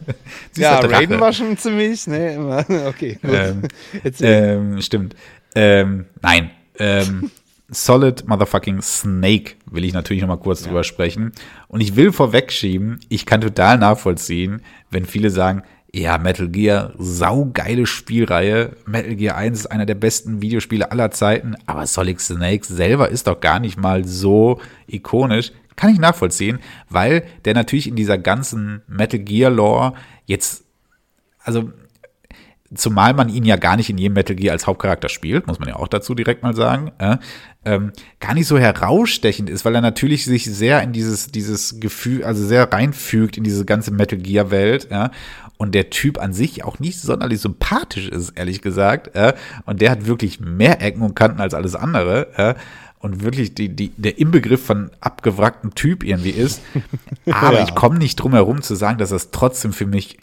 [0.57, 0.79] ja.
[0.79, 2.65] Raiden war schon ziemlich, ne, immer.
[2.87, 3.33] Okay, gut.
[3.33, 3.63] Ähm,
[4.21, 5.17] ähm, stimmt.
[5.55, 6.51] Ähm, nein.
[6.79, 7.31] Ähm,
[7.69, 11.33] Solid Motherfucking Snake will ich natürlich noch mal kurz drüber sprechen.
[11.67, 15.65] Und ich will vorwegschieben, ich kann total nachvollziehen, wenn viele sagen,
[15.99, 18.77] ja, Metal Gear, saugeile Spielreihe.
[18.85, 23.27] Metal Gear 1 ist einer der besten Videospiele aller Zeiten, aber Solid Snake selber ist
[23.27, 25.53] doch gar nicht mal so ikonisch.
[25.75, 26.59] Kann ich nachvollziehen,
[26.91, 29.95] weil der natürlich in dieser ganzen Metal Gear Lore
[30.27, 30.65] jetzt,
[31.43, 31.71] also
[32.75, 35.69] zumal man ihn ja gar nicht in jedem Metal Gear als Hauptcharakter spielt, muss man
[35.69, 37.17] ja auch dazu direkt mal sagen, äh,
[37.65, 42.25] ähm, gar nicht so herausstechend ist, weil er natürlich sich sehr in dieses, dieses Gefühl,
[42.25, 45.11] also sehr reinfügt in diese ganze Metal Gear Welt, ja,
[45.59, 49.35] und der Typ an sich auch nicht sonderlich sympathisch ist, ehrlich gesagt, äh,
[49.65, 52.55] und der hat wirklich mehr Ecken und Kanten als alles andere, äh,
[52.99, 56.61] und wirklich die, die, der Inbegriff von abgewracktem Typ irgendwie ist.
[57.31, 57.65] Aber Ja.
[57.65, 60.19] ich komme nicht drum herum zu sagen, dass das trotzdem für mich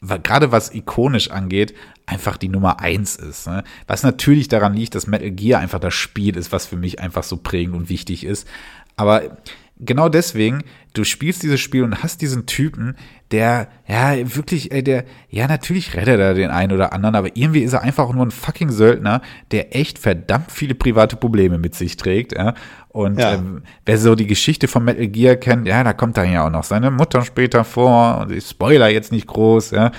[0.00, 1.74] gerade was ikonisch angeht,
[2.06, 3.46] einfach die Nummer eins ist.
[3.46, 3.62] Ne?
[3.86, 7.22] Was natürlich daran liegt, dass Metal Gear einfach das Spiel ist, was für mich einfach
[7.22, 8.48] so prägend und wichtig ist.
[8.96, 9.36] Aber
[9.78, 10.64] genau deswegen,
[10.94, 12.96] du spielst dieses Spiel und hast diesen Typen,
[13.32, 17.60] der, ja, wirklich, ey, der, ja, natürlich rettet er den einen oder anderen, aber irgendwie
[17.62, 21.96] ist er einfach nur ein fucking Söldner, der echt verdammt viele private Probleme mit sich
[21.96, 22.54] trägt, ja.
[22.90, 23.34] Und Ja.
[23.34, 26.50] ähm, wer so die Geschichte von Metal Gear kennt, ja, da kommt dann ja auch
[26.50, 29.90] noch seine Mutter später vor und ich spoiler jetzt nicht groß, ja.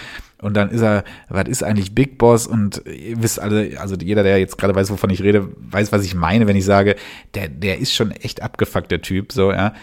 [0.42, 2.48] Und dann ist er, was ist eigentlich Big Boss?
[2.48, 6.04] Und ihr wisst alle, also jeder, der jetzt gerade weiß, wovon ich rede, weiß, was
[6.04, 6.98] ich meine, wenn ich sage,
[7.34, 9.74] der, der ist schon echt abgefuckt, der Typ, so, ja.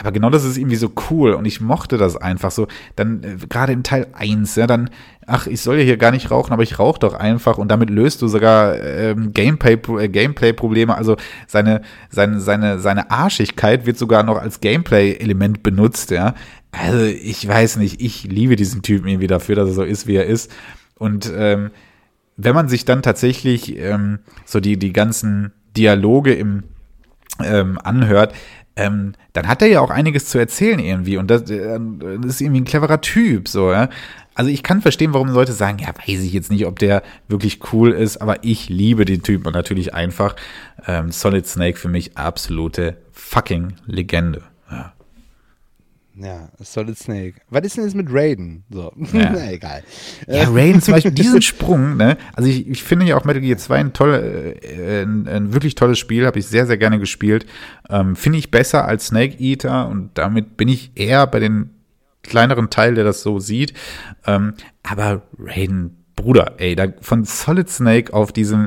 [0.00, 2.66] Aber genau das ist irgendwie so cool und ich mochte das einfach so.
[2.96, 4.90] Dann äh, gerade in Teil 1, ja, dann,
[5.26, 7.90] ach, ich soll ja hier gar nicht rauchen, aber ich rauche doch einfach und damit
[7.90, 10.96] löst du sogar ähm, Gameplay, äh, Gameplay-Probleme.
[10.96, 11.16] Also
[11.46, 16.34] seine, seine, seine, seine Arschigkeit wird sogar noch als Gameplay-Element benutzt, ja.
[16.72, 20.16] Also ich weiß nicht, ich liebe diesen Typen irgendwie dafür, dass er so ist, wie
[20.16, 20.50] er ist.
[20.96, 21.70] Und ähm,
[22.36, 26.64] wenn man sich dann tatsächlich ähm, so die, die ganzen Dialoge im
[27.42, 28.34] ähm, anhört,
[28.80, 31.78] ähm, dann hat er ja auch einiges zu erzählen irgendwie und das, äh,
[32.20, 33.88] das ist irgendwie ein cleverer Typ, so, ja.
[34.34, 37.60] Also ich kann verstehen, warum Leute sagen, ja, weiß ich jetzt nicht, ob der wirklich
[37.72, 40.34] cool ist, aber ich liebe den Typen und natürlich einfach
[40.86, 44.42] ähm, Solid Snake für mich absolute fucking Legende.
[46.22, 46.26] Ja.
[46.26, 47.34] Ja, Solid Snake.
[47.48, 48.64] Was ist denn jetzt mit Raiden?
[48.70, 49.30] So, Ja.
[49.32, 49.82] na egal.
[50.26, 52.16] Ja, Raiden zum Beispiel, diesen Sprung, ne?
[52.34, 55.74] Also ich, ich finde ja auch Metal Gear 2 ein, tolle, äh, ein, ein wirklich
[55.74, 57.46] tolles Spiel, habe ich sehr, sehr gerne gespielt.
[57.88, 61.70] Ähm, finde ich besser als Snake Eater und damit bin ich eher bei den
[62.22, 63.72] kleineren Teil, der das so sieht.
[64.26, 68.66] Ähm, aber Raiden, Bruder, ey, da von Solid Snake auf diesem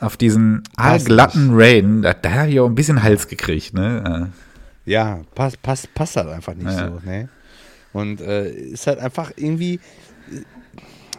[0.00, 4.32] auf diesen aalglatten Rain, da, da habe ich auch ein bisschen Hals gekriegt, ne?
[4.84, 6.88] Ja, passt, passt, passt halt einfach nicht ja.
[6.88, 7.28] so, ne?
[7.92, 9.78] Und äh, ist halt einfach irgendwie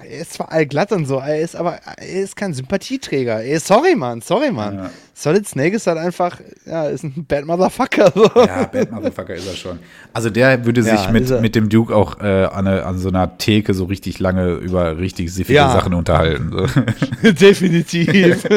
[0.04, 3.44] er ist zwar allglatt und so, er ist aber er ist kein Sympathieträger.
[3.44, 4.76] Ey, sorry, Mann, sorry, Mann.
[4.76, 4.90] Ja.
[5.16, 8.12] Solid Snake ist halt einfach, ja, ist ein Bad Motherfucker.
[8.16, 8.30] So.
[8.36, 9.80] Ja, Bad Motherfucker ist er schon.
[10.12, 13.10] Also der würde sich ja, mit, mit dem Duke auch äh, an, eine, an, so
[13.10, 15.72] einer Theke so richtig lange über richtig siffige ja.
[15.72, 16.52] Sachen unterhalten.
[16.52, 16.66] So.
[17.32, 18.44] Definitiv.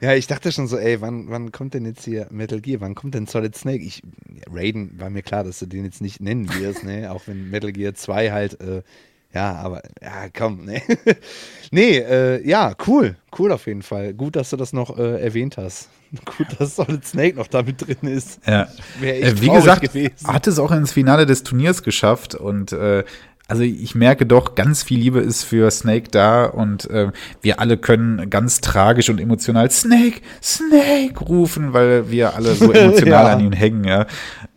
[0.00, 0.14] ja.
[0.14, 2.80] ich dachte schon so, ey, wann, wann kommt denn jetzt hier Metal Gear?
[2.80, 3.82] Wann kommt denn Solid Snake?
[3.82, 4.02] Ich,
[4.52, 7.10] Raiden war mir klar, dass du den jetzt nicht nennen wirst, ne?
[7.10, 8.82] Auch wenn Metal Gear 2 halt äh,
[9.32, 10.82] ja, aber, ja, komm, ne.
[11.70, 13.16] nee, äh, ja, cool.
[13.38, 14.12] Cool auf jeden Fall.
[14.12, 15.88] Gut, dass du das noch äh, erwähnt hast.
[16.36, 18.40] Gut, dass Solid Snake noch damit drin ist.
[18.46, 18.66] Ja.
[19.00, 20.26] Äh, wie gesagt, gewesen.
[20.26, 23.04] hat es auch ins Finale des Turniers geschafft und äh,
[23.46, 27.10] also ich merke doch, ganz viel Liebe ist für Snake da und äh,
[27.42, 33.24] wir alle können ganz tragisch und emotional Snake, Snake rufen, weil wir alle so emotional
[33.24, 33.32] ja.
[33.32, 34.06] an ihm hängen, ja.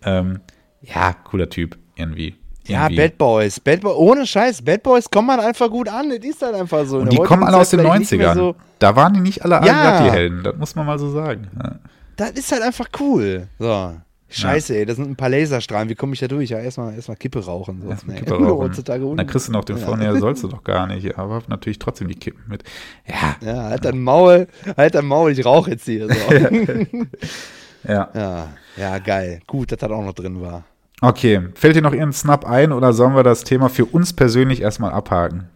[0.04, 0.42] Ähm,
[0.82, 2.36] ja, cooler Typ irgendwie.
[2.66, 3.60] Ja, Bad Boys.
[3.60, 6.10] Bad Boy, ohne Scheiß, Bad Boys kommen halt einfach gut an.
[6.10, 7.00] Das ist halt einfach so.
[7.00, 8.36] Und die kommen alle aus den 90ern.
[8.36, 10.04] So da waren die nicht alle ja.
[10.04, 10.44] die Helden.
[10.44, 11.48] Das muss man mal so sagen.
[11.58, 11.76] Ja.
[12.18, 13.48] Das ist halt einfach cool.
[13.58, 13.94] So.
[14.28, 14.80] Scheiße, ja.
[14.80, 15.90] ey, das sind ein paar Laserstrahlen.
[15.90, 16.50] Wie komme ich da durch?
[16.50, 17.82] Ja, erstmal erst Kippe rauchen.
[17.82, 17.90] So.
[17.90, 18.58] Erstmal Kippe rauchen.
[18.58, 19.86] Heutzutage Dann kriegst du noch den ja.
[19.86, 21.18] vorne, ja, sollst du doch gar nicht.
[21.18, 22.64] Aber natürlich trotzdem die Kippen mit.
[23.08, 23.36] Ja.
[23.42, 26.08] Ja, halt dein Maul, halt dein Maul, ich rauche jetzt hier.
[26.08, 26.34] So.
[27.88, 28.10] ja.
[28.14, 28.48] ja.
[28.76, 29.42] Ja, geil.
[29.46, 30.64] Gut, dass das auch noch drin war.
[31.04, 34.62] Okay, fällt dir noch irgendein Snap ein oder sollen wir das Thema für uns persönlich
[34.62, 35.50] erstmal abhaken?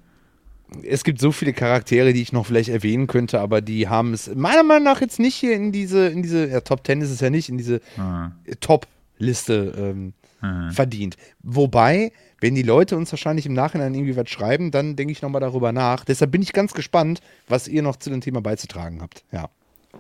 [0.84, 4.30] Es gibt so viele Charaktere, die ich noch vielleicht erwähnen könnte, aber die haben es
[4.36, 7.22] meiner Meinung nach jetzt nicht hier in diese, in diese, ja, Top 10 ist es
[7.22, 8.34] ja nicht, in diese mhm.
[8.60, 10.72] Top-Liste ähm, mhm.
[10.72, 11.16] verdient.
[11.44, 12.12] Wobei,
[12.42, 15.72] wenn die Leute uns wahrscheinlich im Nachhinein irgendwie was schreiben, dann denke ich nochmal darüber
[15.72, 16.04] nach.
[16.04, 19.24] Deshalb bin ich ganz gespannt, was ihr noch zu dem Thema beizutragen habt.
[19.32, 19.48] Ja.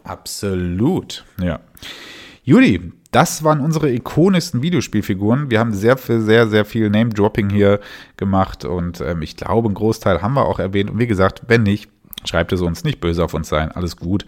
[0.03, 1.61] Absolut, ja.
[2.47, 5.51] Juli, das waren unsere ikonischsten Videospielfiguren.
[5.51, 7.81] Wir haben sehr viel, sehr, sehr viel Name-Dropping hier
[8.15, 10.89] gemacht und ähm, ich glaube, einen Großteil haben wir auch erwähnt.
[10.89, 11.91] Und wie gesagt, wenn nicht,
[12.23, 14.25] schreibt es uns nicht böse auf uns sein, alles gut.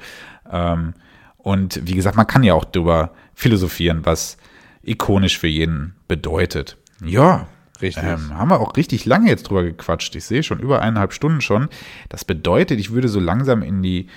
[0.51, 0.95] Ähm,
[1.37, 4.35] und wie gesagt, man kann ja auch darüber philosophieren, was
[4.83, 6.75] ikonisch für jeden bedeutet.
[7.01, 7.47] Ja,
[7.81, 8.03] Richtig.
[8.03, 10.13] Ähm, haben wir auch richtig lange jetzt drüber gequatscht.
[10.13, 11.69] Ich sehe schon über eineinhalb Stunden schon.
[12.09, 14.07] Das bedeutet, ich würde so langsam in die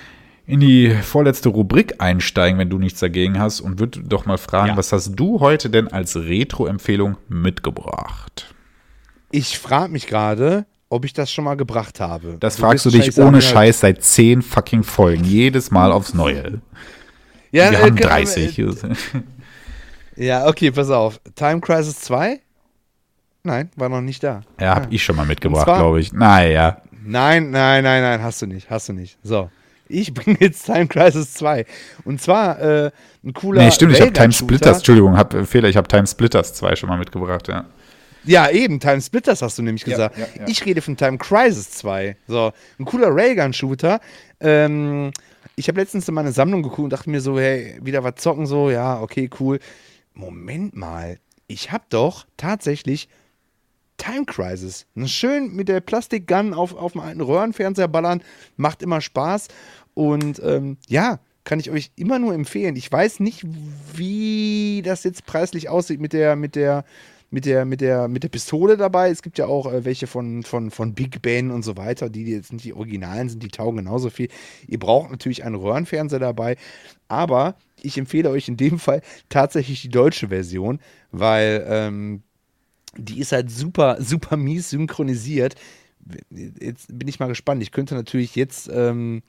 [0.52, 4.68] in die vorletzte Rubrik einsteigen, wenn du nichts dagegen hast und würde doch mal fragen,
[4.68, 4.76] ja.
[4.76, 8.54] was hast du heute denn als Retro-Empfehlung mitgebracht?
[9.30, 12.36] Ich frage mich gerade, ob ich das schon mal gebracht habe.
[12.38, 16.60] Das du fragst du dich ohne Scheiß seit zehn fucking Folgen, jedes Mal aufs Neue.
[17.50, 18.58] Ja, Wir äh, haben 30.
[18.58, 18.74] Äh,
[20.16, 21.18] ja, okay, pass auf.
[21.34, 22.40] Time Crisis 2?
[23.42, 24.42] Nein, war noch nicht da.
[24.60, 24.88] Ja, hab ja.
[24.90, 26.12] ich schon mal mitgebracht, glaube ich.
[26.12, 26.82] Naja.
[27.02, 29.16] Nein, nein, nein, nein, hast du nicht, hast du nicht.
[29.22, 29.48] So.
[29.92, 31.66] Ich bringe jetzt Time Crisis 2.
[32.04, 32.90] Und zwar äh,
[33.22, 33.62] ein cooler.
[33.62, 36.76] Nee, stimmt, ich habe Time Splitters, Entschuldigung, hab, äh, Fehler, ich habe Time Splitters 2
[36.76, 37.66] schon mal mitgebracht, ja.
[38.24, 40.16] Ja, eben, Time Splitters hast du nämlich gesagt.
[40.16, 40.48] Ja, ja, ja.
[40.48, 42.16] Ich rede von Time Crisis 2.
[42.28, 44.00] So, ein cooler Railgun-Shooter.
[44.40, 45.10] Ähm,
[45.56, 48.46] ich habe letztens in meine Sammlung geguckt und dachte mir so, hey, wieder was zocken,
[48.46, 49.58] so, ja, okay, cool.
[50.14, 53.08] Moment mal, ich habe doch tatsächlich
[54.02, 54.86] Time Crisis.
[55.06, 58.22] Schön mit der Plastikgun auf, auf dem alten Röhrenfernseher ballern,
[58.56, 59.48] macht immer Spaß.
[59.94, 62.76] Und ähm, ja, kann ich euch immer nur empfehlen.
[62.76, 63.44] Ich weiß nicht,
[63.94, 66.84] wie das jetzt preislich aussieht mit der, mit der,
[67.30, 69.10] mit der, mit der, mit der Pistole dabei.
[69.10, 72.24] Es gibt ja auch äh, welche von, von, von Big Ben und so weiter, die
[72.24, 74.28] jetzt nicht die Originalen sind, die taugen genauso viel.
[74.68, 76.56] Ihr braucht natürlich einen Röhrenfernseher dabei,
[77.08, 80.78] aber ich empfehle euch in dem Fall tatsächlich die deutsche Version,
[81.10, 82.22] weil ähm,
[82.96, 85.56] die ist halt super, super mies synchronisiert.
[86.30, 87.62] Jetzt bin ich mal gespannt.
[87.62, 89.22] Ich könnte natürlich jetzt ähm,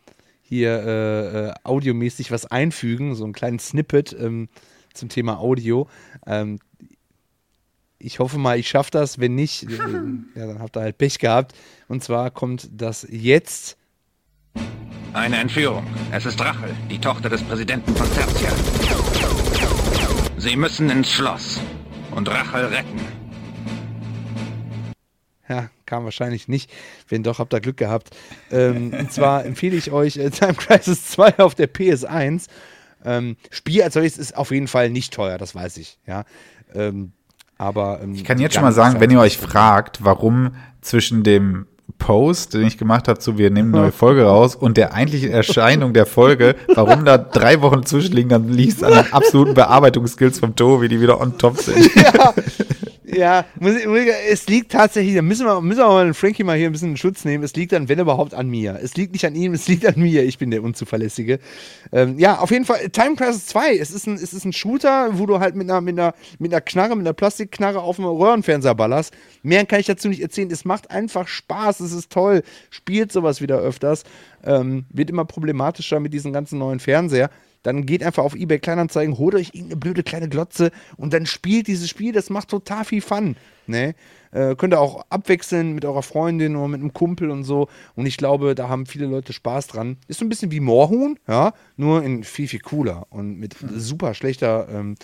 [0.53, 4.49] hier äh, äh, audiomäßig was einfügen, so einen kleinen Snippet ähm,
[4.93, 5.87] zum Thema Audio.
[6.27, 6.59] Ähm,
[7.97, 9.19] ich hoffe mal, ich schaffe das.
[9.19, 9.77] Wenn nicht, äh,
[10.35, 11.53] ja, dann habt ihr halt Pech gehabt.
[11.87, 13.77] Und zwar kommt das jetzt.
[15.13, 15.85] Eine Entführung.
[16.11, 18.51] Es ist Rachel, die Tochter des Präsidenten von Tertia.
[20.37, 21.59] Sie müssen ins Schloss
[22.11, 23.22] und Rachel retten.
[25.85, 26.71] Kam wahrscheinlich nicht.
[27.09, 28.11] Wenn doch, habt ihr Glück gehabt.
[28.51, 32.47] Ähm, und zwar empfehle ich euch äh, Time Crisis 2 auf der PS1.
[33.05, 35.99] Ähm, Spiel als solches ist auf jeden Fall nicht teuer, das weiß ich.
[36.07, 36.23] Ja.
[36.73, 37.11] Ähm,
[37.57, 41.67] aber ähm, ich kann jetzt schon mal sagen, wenn ihr euch fragt, warum zwischen dem
[41.97, 45.31] Post, den ich gemacht habe, so wir nehmen eine neue Folge raus und der eigentlichen
[45.31, 50.39] Erscheinung der Folge, warum da drei Wochen zwischenliegen, dann liegt es an den absoluten Bearbeitungsskills
[50.39, 51.89] vom Tobi, die wieder on top sind.
[51.95, 52.33] Ja,
[53.15, 53.75] Ja, muss
[54.29, 56.91] es liegt tatsächlich, da müssen wir, müssen wir mal den Frankie mal hier ein bisschen
[56.91, 57.43] in Schutz nehmen.
[57.43, 58.79] Es liegt dann, wenn überhaupt, an mir.
[58.81, 60.23] Es liegt nicht an ihm, es liegt an mir.
[60.23, 61.39] Ich bin der Unzuverlässige.
[61.91, 65.17] Ähm, ja, auf jeden Fall, Time Crisis 2, es ist, ein, es ist ein Shooter,
[65.17, 68.05] wo du halt mit einer, mit, einer, mit einer Knarre, mit einer Plastikknarre auf dem
[68.05, 69.13] Röhrenfernseher ballerst.
[69.43, 70.49] Mehr kann ich dazu nicht erzählen.
[70.51, 72.43] Es macht einfach Spaß, es ist toll.
[72.69, 74.03] Spielt sowas wieder öfters.
[74.43, 77.29] Ähm, wird immer problematischer mit diesem ganzen neuen Fernseher
[77.63, 81.67] dann geht einfach auf eBay Kleinanzeigen, holt euch irgendeine blöde kleine Glotze und dann spielt
[81.67, 83.35] dieses Spiel, das macht total viel Fun.
[83.65, 83.95] Ne?
[84.31, 87.69] Äh, könnt ihr auch abwechseln mit eurer Freundin oder mit einem Kumpel und so.
[87.95, 89.97] Und ich glaube, da haben viele Leute Spaß dran.
[90.07, 94.13] Ist so ein bisschen wie Moorhuhn, ja, nur in viel, viel cooler und mit super
[94.13, 94.95] schlechter ähm,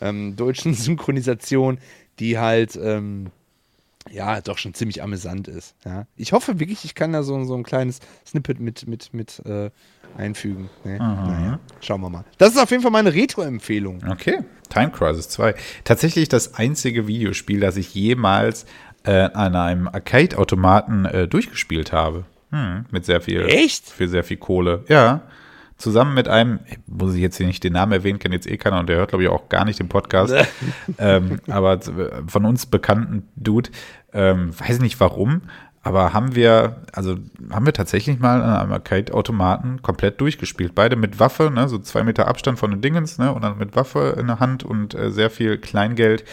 [0.00, 1.78] ähm, deutschen Synchronisation,
[2.18, 2.78] die halt.
[2.82, 3.30] Ähm,
[4.10, 5.74] ja, doch schon ziemlich amüsant ist.
[5.84, 6.06] Ja.
[6.16, 9.70] Ich hoffe wirklich, ich kann da so, so ein kleines Snippet mit, mit, mit äh,
[10.16, 10.70] einfügen.
[10.84, 10.98] Nee.
[10.98, 12.24] Naja, schauen wir mal.
[12.38, 14.00] Das ist auf jeden Fall meine Retro-Empfehlung.
[14.08, 15.54] Okay, Time Crisis 2.
[15.84, 18.66] Tatsächlich das einzige Videospiel, das ich jemals
[19.04, 22.24] äh, an einem Arcade-Automaten äh, durchgespielt habe.
[22.50, 23.46] Hm, mit sehr viel.
[23.46, 23.88] Echt?
[23.88, 24.84] Für sehr viel Kohle.
[24.88, 25.22] Ja.
[25.76, 28.80] Zusammen mit einem, muss ich jetzt hier nicht den Namen erwähnen, kennt jetzt eh keiner
[28.80, 30.34] und der hört, glaube ich, auch gar nicht den Podcast.
[30.98, 31.80] ähm, aber
[32.26, 33.70] von uns bekannten Dude,
[34.12, 35.42] ähm, weiß nicht warum,
[35.82, 37.16] aber haben wir, also
[37.50, 40.74] haben wir tatsächlich mal an einem Arcade-Automaten komplett durchgespielt.
[40.74, 43.74] Beide mit Waffe, ne, so zwei Meter Abstand von den Dingens, ne, und dann mit
[43.74, 46.24] Waffe in der Hand und äh, sehr viel Kleingeld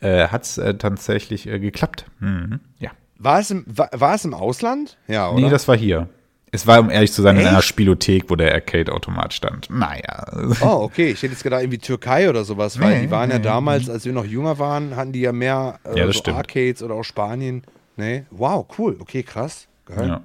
[0.00, 2.06] äh, hat es äh, tatsächlich äh, geklappt.
[2.20, 2.60] Mhm.
[2.78, 2.90] Ja.
[3.18, 4.96] War es, im, war, war es im Ausland?
[5.06, 5.40] Ja, oder?
[5.40, 6.08] Nee, das war hier.
[6.52, 7.50] Es war, um ehrlich zu sein, in Echt?
[7.50, 9.70] einer Spielothek, wo der Arcade-Automat stand.
[9.70, 10.24] Naja.
[10.62, 11.10] Oh, okay.
[11.10, 13.44] Ich hätte jetzt gedacht, irgendwie Türkei oder sowas, weil Nee, die waren ja nee.
[13.44, 16.22] damals, als wir noch jünger waren, hatten die ja mehr äh, Ja, so.
[16.32, 17.62] Arcades oder auch Spanien.
[18.00, 18.24] Nee.
[18.30, 18.96] Wow, cool.
[18.98, 19.68] Okay, krass.
[19.84, 20.08] Geil.
[20.08, 20.22] Ja.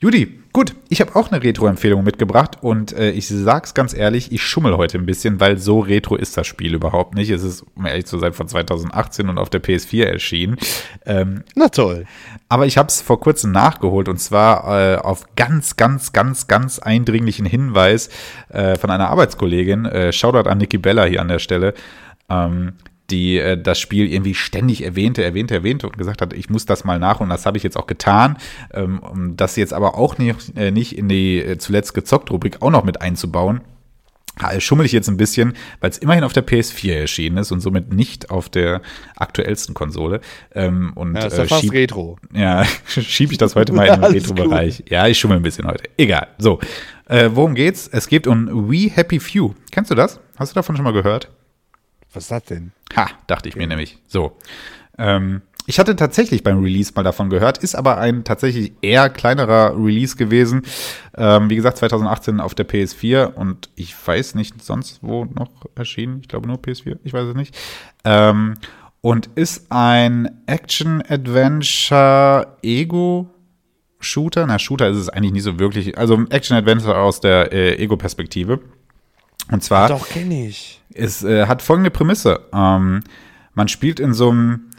[0.00, 4.42] Judy, gut, ich habe auch eine Retro-Empfehlung mitgebracht und äh, ich sag's ganz ehrlich, ich
[4.42, 7.30] schummel heute ein bisschen, weil so retro ist das Spiel überhaupt nicht.
[7.30, 10.58] Es ist, um ehrlich zu sein, von 2018 und auf der PS4 erschienen.
[11.06, 12.04] Ähm, Na toll.
[12.50, 16.80] aber ich habe es vor kurzem nachgeholt und zwar äh, auf ganz, ganz, ganz, ganz
[16.80, 18.10] eindringlichen Hinweis
[18.50, 19.86] äh, von einer Arbeitskollegin.
[19.86, 21.72] Äh, Shoutout an Nikki Bella hier an der Stelle.
[22.28, 22.74] Ähm,
[23.10, 26.84] die äh, das Spiel irgendwie ständig erwähnte, erwähnte, erwähnte und gesagt hat, ich muss das
[26.84, 28.36] mal nach und das habe ich jetzt auch getan.
[28.72, 32.62] Ähm, um das jetzt aber auch nicht, äh, nicht in die äh, zuletzt gezockt Rubrik
[32.62, 33.60] auch noch mit einzubauen,
[34.58, 37.92] schummel ich jetzt ein bisschen, weil es immerhin auf der PS4 erschienen ist und somit
[37.92, 38.82] nicht auf der
[39.16, 40.20] aktuellsten Konsole.
[40.54, 42.18] Ähm, und Ja, ist ja äh, fast schieb- Retro.
[42.34, 44.84] ja, schiebe ich das heute mal in den Retro-Bereich.
[44.88, 45.84] Ja, ich schummel ein bisschen heute.
[45.98, 46.28] Egal.
[46.38, 46.58] So,
[47.06, 47.86] äh, worum geht's?
[47.86, 49.54] Es geht um We Happy Few.
[49.70, 50.18] Kennst du das?
[50.36, 51.30] Hast du davon schon mal gehört?
[52.14, 52.72] Was ist das denn?
[52.96, 53.98] Ha, dachte ich mir nämlich.
[54.06, 54.36] So.
[54.98, 59.74] Ähm, ich hatte tatsächlich beim Release mal davon gehört, ist aber ein tatsächlich eher kleinerer
[59.76, 60.62] Release gewesen.
[61.16, 66.18] Ähm, wie gesagt, 2018 auf der PS4 und ich weiß nicht sonst wo noch erschienen.
[66.20, 67.56] Ich glaube nur PS4, ich weiß es nicht.
[68.04, 68.54] Ähm,
[69.00, 73.30] und ist ein Action-Adventure-Ego-
[74.00, 77.76] Shooter, na Shooter ist es eigentlich nicht so wirklich, also ein Action-Adventure aus der äh,
[77.76, 78.60] Ego-Perspektive.
[79.50, 80.80] Und zwar Doch, kenne ich.
[80.94, 82.40] es äh, hat folgende Prämisse.
[82.52, 83.02] Ähm,
[83.54, 84.70] man spielt in so einem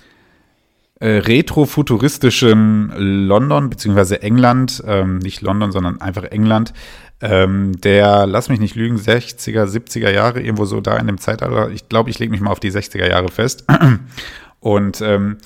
[0.99, 2.91] äh, retro-futuristischen
[3.27, 6.73] London, beziehungsweise England, ähm, nicht London, sondern einfach England,
[7.21, 11.69] ähm, der, lass mich nicht lügen, 60er, 70er Jahre, irgendwo so da in dem Zeitalter.
[11.69, 13.65] Ich glaube, ich lege mich mal auf die 60er Jahre fest.
[14.59, 15.37] Und ähm,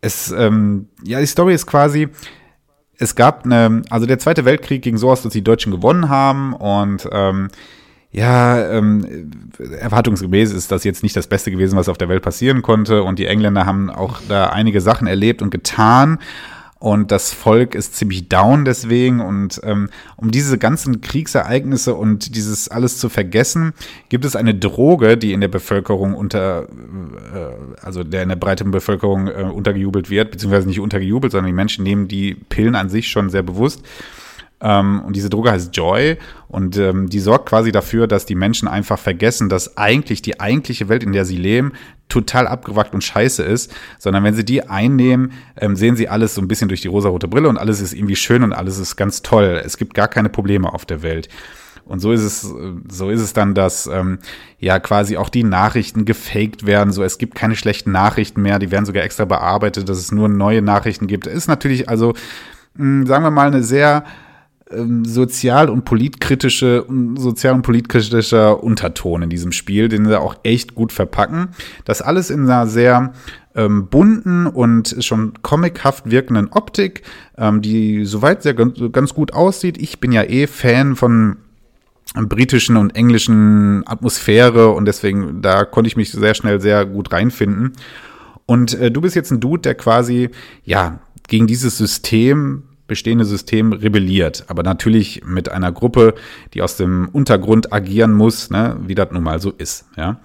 [0.00, 2.08] es, ähm, ja, die Story ist quasi,
[2.96, 6.52] es gab eine, also der Zweite Weltkrieg ging so aus, dass die Deutschen gewonnen haben
[6.54, 7.48] und ähm,
[8.10, 12.62] ja, ähm, erwartungsgemäß ist das jetzt nicht das Beste gewesen, was auf der Welt passieren
[12.62, 13.02] konnte.
[13.02, 16.18] Und die Engländer haben auch da einige Sachen erlebt und getan.
[16.80, 19.20] Und das Volk ist ziemlich down deswegen.
[19.20, 23.74] Und ähm, um diese ganzen Kriegsereignisse und dieses alles zu vergessen,
[24.08, 28.70] gibt es eine Droge, die in der Bevölkerung unter, äh, also der in der breiten
[28.70, 33.08] Bevölkerung äh, untergejubelt wird, beziehungsweise nicht untergejubelt, sondern die Menschen nehmen die Pillen an sich
[33.08, 33.82] schon sehr bewusst.
[34.60, 36.16] Ähm, und diese Droge heißt Joy
[36.48, 40.88] und ähm, die sorgt quasi dafür, dass die Menschen einfach vergessen, dass eigentlich die eigentliche
[40.88, 41.72] Welt, in der sie leben,
[42.08, 46.40] total abgewrackt und scheiße ist, sondern wenn sie die einnehmen, ähm, sehen sie alles so
[46.40, 49.22] ein bisschen durch die rosarote Brille und alles ist irgendwie schön und alles ist ganz
[49.22, 49.62] toll.
[49.64, 51.28] Es gibt gar keine Probleme auf der Welt.
[51.84, 54.18] Und so ist es, so ist es dann, dass ähm,
[54.58, 56.92] ja quasi auch die Nachrichten gefaked werden.
[56.92, 60.28] So, es gibt keine schlechten Nachrichten mehr, die werden sogar extra bearbeitet, dass es nur
[60.28, 61.26] neue Nachrichten gibt.
[61.26, 62.12] Ist natürlich also,
[62.74, 64.04] mh, sagen wir mal, eine sehr
[64.70, 66.86] ähm, sozial- und politkritische,
[67.16, 71.48] sozial- und politkritischer Unterton in diesem Spiel, den sie auch echt gut verpacken.
[71.84, 73.12] Das alles in einer sehr
[73.54, 77.02] ähm, bunten und schon comichaft wirkenden Optik,
[77.36, 79.78] ähm, die soweit sehr ganz, ganz gut aussieht.
[79.80, 81.38] Ich bin ja eh Fan von
[82.14, 87.72] britischen und englischen Atmosphäre und deswegen, da konnte ich mich sehr schnell sehr gut reinfinden.
[88.46, 90.30] Und äh, du bist jetzt ein Dude, der quasi,
[90.64, 94.44] ja, gegen dieses System, bestehende System rebelliert.
[94.48, 96.14] Aber natürlich mit einer Gruppe,
[96.54, 100.18] die aus dem Untergrund agieren muss, ne, wie das nun mal so ist, ja.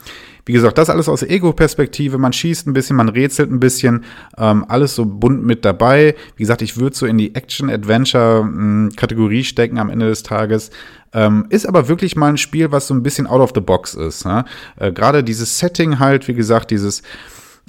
[0.46, 2.18] Wie gesagt, das alles aus Ego-Perspektive.
[2.18, 4.04] Man schießt ein bisschen, man rätselt ein bisschen,
[4.38, 6.16] ähm, alles so bunt mit dabei.
[6.36, 10.70] Wie gesagt, ich würde so in die Action-Adventure-Kategorie stecken am Ende des Tages.
[11.14, 13.94] Ähm, ist aber wirklich mal ein Spiel, was so ein bisschen out of the box
[13.94, 14.26] ist.
[14.26, 14.44] Ne?
[14.76, 17.04] Äh, Gerade dieses Setting halt, wie gesagt, dieses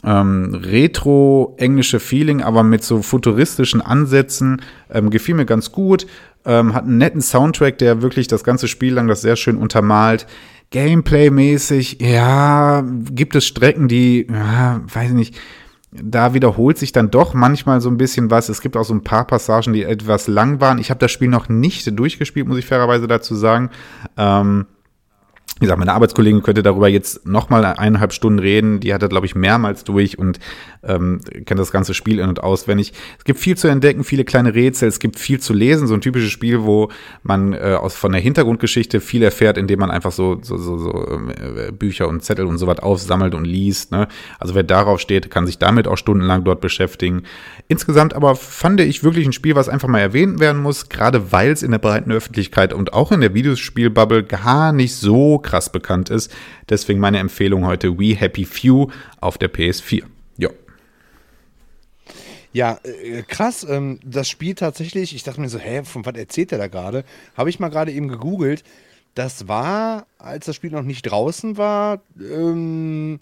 [0.04, 6.06] ähm, retro-englische Feeling, aber mit so futuristischen Ansätzen, ähm, gefiel mir ganz gut.
[6.44, 10.26] Ähm, hat einen netten Soundtrack, der wirklich das ganze Spiel lang das sehr schön untermalt.
[10.70, 15.36] Gameplay-mäßig, ja, gibt es Strecken, die, ja, weiß ich nicht,
[15.92, 18.48] da wiederholt sich dann doch manchmal so ein bisschen was.
[18.48, 20.78] Es gibt auch so ein paar Passagen, die etwas lang waren.
[20.78, 23.70] Ich habe das Spiel noch nicht durchgespielt, muss ich fairerweise dazu sagen.
[24.16, 24.66] Ähm,
[25.60, 28.80] wie gesagt, meine Arbeitskollegin könnte darüber jetzt nochmal eineinhalb Stunden reden.
[28.80, 30.40] Die hat er, glaube ich, mehrmals durch und
[30.82, 32.92] ähm, kennt das ganze Spiel in- und auswendig.
[33.18, 35.86] Es gibt viel zu entdecken, viele kleine Rätsel, es gibt viel zu lesen.
[35.86, 36.90] So ein typisches Spiel, wo
[37.22, 40.90] man äh, aus, von der Hintergrundgeschichte viel erfährt, indem man einfach so, so, so, so
[40.90, 43.92] äh, Bücher und Zettel und so was aufsammelt und liest.
[43.92, 44.08] Ne?
[44.40, 47.22] Also wer darauf steht, kann sich damit auch stundenlang dort beschäftigen.
[47.68, 51.52] Insgesamt aber fand ich wirklich ein Spiel, was einfach mal erwähnt werden muss, gerade weil
[51.52, 56.10] es in der breiten Öffentlichkeit und auch in der Videospielbubble gar nicht so krass bekannt
[56.10, 56.34] ist.
[56.68, 58.88] Deswegen meine Empfehlung heute We Happy Few
[59.20, 60.02] auf der PS4.
[60.36, 60.50] Ja.
[62.52, 63.64] Ja, äh, krass.
[63.68, 67.04] Ähm, das Spiel tatsächlich, ich dachte mir so, hä, von was erzählt er da gerade?
[67.36, 68.64] Habe ich mal gerade eben gegoogelt.
[69.14, 73.20] Das war, als das Spiel noch nicht draußen war, ähm,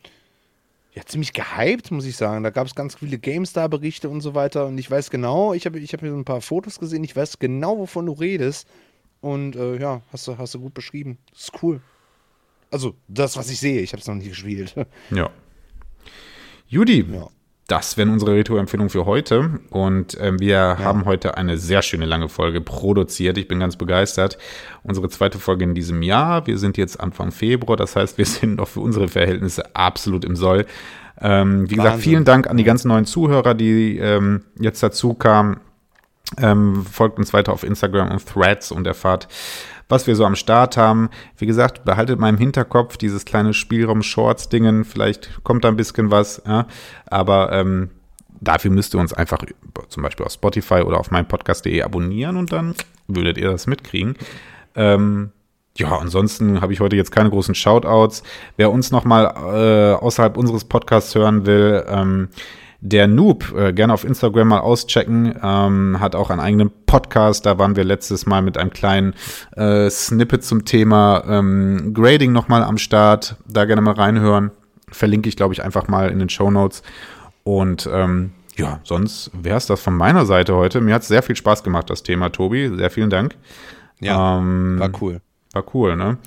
[0.94, 2.42] ja, ziemlich gehypt, muss ich sagen.
[2.44, 4.66] Da gab es ganz viele GameStar-Berichte und so weiter.
[4.66, 7.16] Und ich weiß genau, ich habe ich hab hier so ein paar Fotos gesehen, ich
[7.16, 8.68] weiß genau, wovon du redest.
[9.20, 11.18] Und äh, ja, hast du, hast du gut beschrieben.
[11.34, 11.80] Ist cool.
[12.72, 14.74] Also, das, was ich sehe, ich habe es noch nie gespielt.
[15.10, 15.30] Ja.
[16.66, 17.28] Judy, Ja.
[17.68, 19.60] das wären unsere Retro-Empfehlungen für heute.
[19.70, 23.36] Und ähm, wir haben heute eine sehr schöne lange Folge produziert.
[23.38, 24.38] Ich bin ganz begeistert.
[24.82, 26.46] Unsere zweite Folge in diesem Jahr.
[26.46, 27.76] Wir sind jetzt Anfang Februar.
[27.76, 30.66] Das heißt, wir sind noch für unsere Verhältnisse absolut im Soll.
[31.20, 32.10] Ähm, wie gesagt, Wahnsinn.
[32.10, 35.60] vielen Dank an die ganzen neuen Zuhörer, die ähm, jetzt dazu kamen.
[36.38, 39.28] Ähm, folgt uns weiter auf Instagram und Threads und erfahrt,
[39.92, 41.10] was wir so am Start haben.
[41.36, 44.84] Wie gesagt, behaltet mal im Hinterkopf dieses kleine Spielraum-Shorts-Dingen.
[44.84, 46.42] Vielleicht kommt da ein bisschen was.
[46.46, 46.66] Ja?
[47.06, 47.90] Aber ähm,
[48.40, 49.44] dafür müsst ihr uns einfach
[49.88, 52.74] zum Beispiel auf Spotify oder auf meinpodcast.de abonnieren und dann
[53.06, 54.16] würdet ihr das mitkriegen.
[54.74, 55.30] Ähm,
[55.76, 58.22] ja, ansonsten habe ich heute jetzt keine großen Shoutouts.
[58.56, 62.28] Wer uns nochmal äh, außerhalb unseres Podcasts hören will, ähm,
[62.84, 67.46] der Noob, äh, gerne auf Instagram mal auschecken, ähm, hat auch einen eigenen Podcast.
[67.46, 69.14] Da waren wir letztes Mal mit einem kleinen
[69.56, 73.36] äh, Snippet zum Thema ähm, Grading nochmal am Start.
[73.46, 74.50] Da gerne mal reinhören.
[74.90, 76.82] Verlinke ich, glaube ich, einfach mal in den Show Notes.
[77.44, 80.80] Und ähm, ja, sonst wäre es das von meiner Seite heute.
[80.80, 82.68] Mir hat es sehr viel Spaß gemacht, das Thema, Tobi.
[82.76, 83.36] Sehr vielen Dank.
[84.00, 85.20] Ja, Ähm, war cool.
[85.52, 86.18] War cool, ne?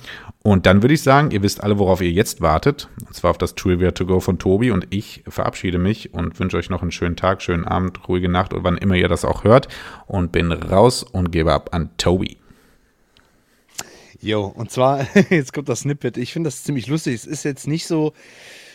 [0.42, 2.88] Und dann würde ich sagen, ihr wisst alle, worauf ihr jetzt wartet.
[3.04, 4.70] Und zwar auf das Trivia to go von Tobi.
[4.70, 8.54] Und ich verabschiede mich und wünsche euch noch einen schönen Tag, schönen Abend, ruhige Nacht
[8.54, 9.68] und wann immer ihr das auch hört.
[10.06, 12.38] Und bin raus und gebe ab an Tobi.
[14.20, 16.16] Jo, und zwar, jetzt kommt das Snippet.
[16.16, 17.14] Ich finde das ziemlich lustig.
[17.14, 18.12] Es ist jetzt nicht so,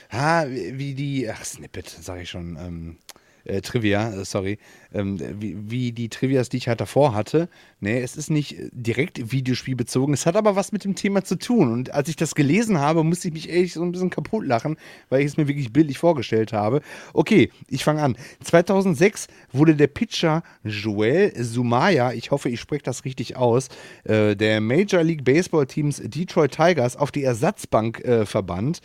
[0.09, 2.97] ah, wie die, ach, Snippet, sage ich schon, ähm,
[3.45, 4.57] äh, Trivia, äh, sorry,
[4.93, 7.49] ähm, wie, wie die Trivias, die ich halt davor hatte.
[7.79, 11.37] Nee, es ist nicht äh, direkt Videospielbezogen, es hat aber was mit dem Thema zu
[11.37, 11.71] tun.
[11.71, 14.77] Und als ich das gelesen habe, musste ich mich echt so ein bisschen kaputt lachen,
[15.09, 16.81] weil ich es mir wirklich bildlich vorgestellt habe.
[17.13, 18.17] Okay, ich fange an.
[18.43, 23.69] 2006 wurde der Pitcher Joel Sumaya, ich hoffe, ich spreche das richtig aus,
[24.03, 28.81] äh, der Major League Baseball Teams Detroit Tigers auf die Ersatzbank äh, verbannt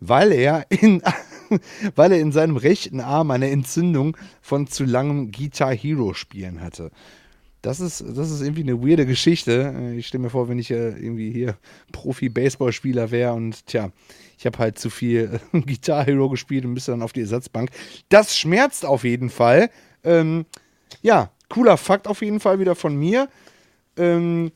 [0.00, 1.02] weil er in,
[1.96, 6.90] weil er in seinem rechten Arm eine Entzündung von zu langem Guitar Hero spielen hatte.
[7.62, 9.74] Das ist, das ist irgendwie eine weirde Geschichte.
[9.76, 11.56] Äh, Ich stelle mir vor, wenn ich äh, irgendwie hier
[11.92, 13.90] Profi-Baseballspieler wäre und tja,
[14.38, 17.70] ich habe halt zu viel äh, Guitar Hero gespielt und müsste dann auf die Ersatzbank.
[18.08, 19.70] Das schmerzt auf jeden Fall.
[20.04, 20.46] Ähm,
[21.02, 23.28] ja, cooler Fakt auf jeden Fall wieder von mir.
[23.96, 24.52] Ähm,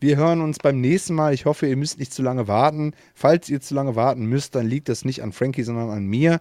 [0.00, 1.34] wir hören uns beim nächsten Mal.
[1.34, 2.92] Ich hoffe, ihr müsst nicht zu lange warten.
[3.14, 6.40] Falls ihr zu lange warten müsst, dann liegt das nicht an Frankie, sondern an mir.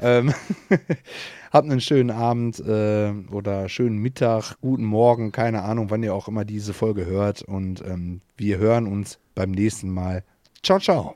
[0.00, 0.32] Ähm
[1.50, 6.28] Habt einen schönen Abend äh, oder schönen Mittag, guten Morgen, keine Ahnung, wann ihr auch
[6.28, 7.40] immer diese Folge hört.
[7.40, 10.24] Und ähm, wir hören uns beim nächsten Mal.
[10.62, 11.14] Ciao, ciao.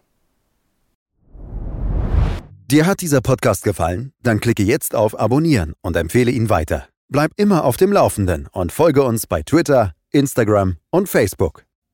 [2.71, 4.13] Dir hat dieser Podcast gefallen?
[4.23, 6.89] Dann klicke jetzt auf Abonnieren und empfehle ihn weiter.
[7.11, 11.67] Bleib immer auf dem Laufenden und folge uns bei Twitter, Instagram und Facebook.